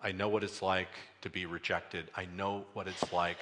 I 0.00 0.12
know 0.12 0.28
what 0.28 0.44
it's 0.44 0.62
like 0.62 0.88
to 1.22 1.30
be 1.30 1.46
rejected. 1.46 2.10
I 2.16 2.26
know 2.26 2.64
what 2.72 2.86
it's 2.86 3.12
like. 3.12 3.38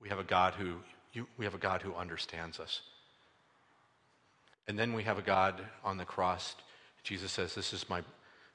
We 0.00 0.08
have 0.08 0.18
a 0.18 0.24
God 0.24 0.54
who 0.54 0.76
you, 1.12 1.26
we 1.36 1.44
have 1.44 1.54
a 1.54 1.58
God 1.58 1.82
who 1.82 1.94
understands 1.94 2.58
us. 2.58 2.80
And 4.66 4.78
then 4.78 4.92
we 4.94 5.04
have 5.04 5.18
a 5.18 5.22
God 5.22 5.60
on 5.84 5.96
the 5.96 6.04
cross. 6.04 6.56
Jesus 7.02 7.30
says, 7.30 7.54
"This 7.54 7.72
is 7.72 7.88
my 7.88 8.02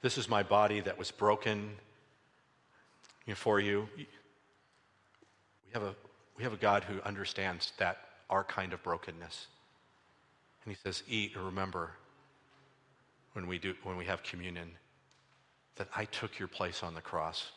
this 0.02 0.18
is 0.18 0.28
my 0.28 0.42
body 0.42 0.80
that 0.80 0.98
was 0.98 1.10
broken 1.10 1.76
for 3.34 3.60
you." 3.60 3.88
We 3.96 4.06
have 5.72 5.82
a 5.82 5.94
we 6.36 6.42
have 6.42 6.52
a 6.52 6.56
God 6.58 6.84
who 6.84 7.00
understands 7.02 7.72
that 7.78 7.98
our 8.28 8.42
kind 8.42 8.72
of 8.72 8.82
brokenness. 8.82 9.46
And 10.64 10.74
he 10.74 10.80
says, 10.82 11.04
"Eat 11.08 11.36
and 11.36 11.44
remember 11.44 11.92
when 13.32 13.46
we 13.46 13.58
do 13.58 13.74
when 13.84 13.96
we 13.96 14.04
have 14.06 14.22
communion 14.24 14.76
that 15.76 15.88
I 15.94 16.04
took 16.04 16.38
your 16.38 16.48
place 16.48 16.82
on 16.82 16.94
the 16.94 17.00
cross. 17.00 17.50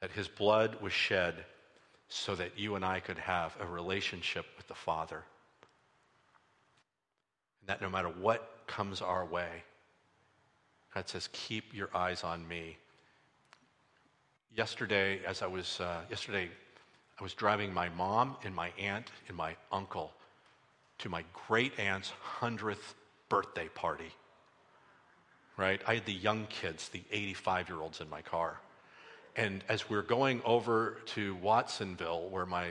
That 0.00 0.10
his 0.10 0.28
blood 0.28 0.80
was 0.80 0.92
shed 0.92 1.44
so 2.08 2.34
that 2.34 2.58
you 2.58 2.76
and 2.76 2.84
I 2.84 3.00
could 3.00 3.18
have 3.18 3.56
a 3.60 3.66
relationship 3.66 4.46
with 4.56 4.68
the 4.68 4.74
Father. 4.74 5.22
And 7.60 7.68
that 7.68 7.80
no 7.80 7.88
matter 7.88 8.08
what 8.08 8.66
comes 8.66 9.00
our 9.00 9.24
way, 9.24 9.48
God 10.94 11.08
says, 11.08 11.28
keep 11.32 11.74
your 11.74 11.88
eyes 11.94 12.22
on 12.22 12.46
me. 12.46 12.76
Yesterday, 14.54 15.20
as 15.26 15.42
I 15.42 15.46
was, 15.48 15.80
uh, 15.80 16.02
yesterday, 16.08 16.48
I 17.18 17.22
was 17.22 17.34
driving 17.34 17.74
my 17.74 17.88
mom 17.88 18.36
and 18.44 18.54
my 18.54 18.70
aunt 18.78 19.10
and 19.26 19.36
my 19.36 19.56
uncle 19.72 20.12
to 20.98 21.08
my 21.08 21.24
great 21.48 21.78
aunt's 21.80 22.12
100th 22.40 22.94
birthday 23.28 23.68
party 23.74 24.12
right? 25.56 25.80
I 25.86 25.94
had 25.94 26.06
the 26.06 26.12
young 26.12 26.46
kids, 26.46 26.88
the 26.88 27.02
85 27.10 27.68
year 27.68 27.80
olds 27.80 28.00
in 28.00 28.08
my 28.08 28.22
car. 28.22 28.60
And 29.36 29.64
as 29.68 29.88
we 29.88 29.96
are 29.96 30.02
going 30.02 30.42
over 30.44 30.98
to 31.06 31.34
Watsonville, 31.36 32.28
where 32.30 32.46
my 32.46 32.70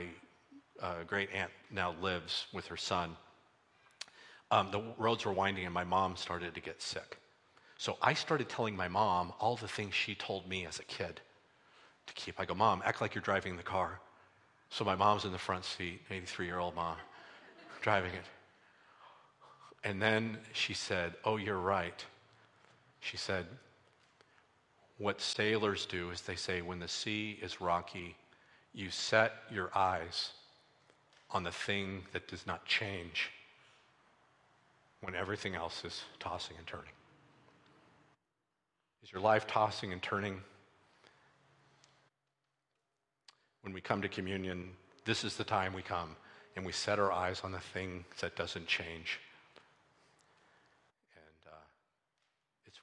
uh, 0.80 1.02
great 1.06 1.30
aunt 1.34 1.50
now 1.70 1.94
lives 2.00 2.46
with 2.52 2.66
her 2.66 2.76
son, 2.76 3.16
um, 4.50 4.70
the 4.70 4.82
roads 4.98 5.24
were 5.24 5.32
winding 5.32 5.64
and 5.64 5.74
my 5.74 5.84
mom 5.84 6.16
started 6.16 6.54
to 6.54 6.60
get 6.60 6.80
sick. 6.80 7.18
So 7.76 7.96
I 8.00 8.14
started 8.14 8.48
telling 8.48 8.76
my 8.76 8.88
mom 8.88 9.32
all 9.40 9.56
the 9.56 9.68
things 9.68 9.94
she 9.94 10.14
told 10.14 10.48
me 10.48 10.64
as 10.66 10.78
a 10.78 10.84
kid 10.84 11.20
to 12.06 12.14
keep. 12.14 12.38
I 12.38 12.44
go, 12.44 12.54
Mom, 12.54 12.82
act 12.84 13.00
like 13.00 13.14
you're 13.14 13.22
driving 13.22 13.56
the 13.56 13.62
car. 13.62 14.00
So 14.70 14.84
my 14.84 14.94
mom's 14.94 15.24
in 15.24 15.32
the 15.32 15.38
front 15.38 15.64
seat, 15.64 16.00
83 16.10 16.46
year 16.46 16.58
old 16.58 16.74
mom, 16.74 16.96
driving 17.80 18.12
it. 18.12 18.24
And 19.82 20.00
then 20.00 20.38
she 20.52 20.72
said, 20.72 21.14
Oh, 21.24 21.36
you're 21.36 21.58
right. 21.58 22.04
She 23.04 23.18
said, 23.18 23.44
What 24.96 25.20
sailors 25.20 25.84
do 25.84 26.10
is 26.10 26.22
they 26.22 26.36
say, 26.36 26.62
when 26.62 26.78
the 26.78 26.88
sea 26.88 27.38
is 27.42 27.60
rocky, 27.60 28.16
you 28.72 28.88
set 28.88 29.34
your 29.52 29.70
eyes 29.76 30.32
on 31.30 31.44
the 31.44 31.52
thing 31.52 32.04
that 32.12 32.28
does 32.28 32.46
not 32.46 32.64
change 32.64 33.30
when 35.02 35.14
everything 35.14 35.54
else 35.54 35.84
is 35.84 36.02
tossing 36.18 36.56
and 36.56 36.66
turning. 36.66 36.94
Is 39.02 39.12
your 39.12 39.20
life 39.20 39.46
tossing 39.46 39.92
and 39.92 40.02
turning? 40.02 40.40
When 43.60 43.74
we 43.74 43.82
come 43.82 44.00
to 44.00 44.08
communion, 44.08 44.70
this 45.04 45.24
is 45.24 45.36
the 45.36 45.44
time 45.44 45.74
we 45.74 45.82
come 45.82 46.16
and 46.56 46.64
we 46.64 46.72
set 46.72 46.98
our 46.98 47.12
eyes 47.12 47.42
on 47.44 47.52
the 47.52 47.60
thing 47.60 48.06
that 48.20 48.34
doesn't 48.34 48.66
change. 48.66 49.20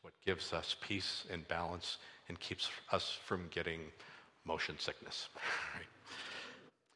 what 0.02 0.11
gives 0.26 0.54
us 0.54 0.76
peace 0.82 1.26
and 1.32 1.48
balance 1.48 1.98
and 2.28 2.40
keeps 2.40 2.70
us 2.92 3.18
from 3.26 3.48
getting 3.52 3.82
motion 4.46 4.78
sickness. 4.80 5.30
Right? 5.76 5.86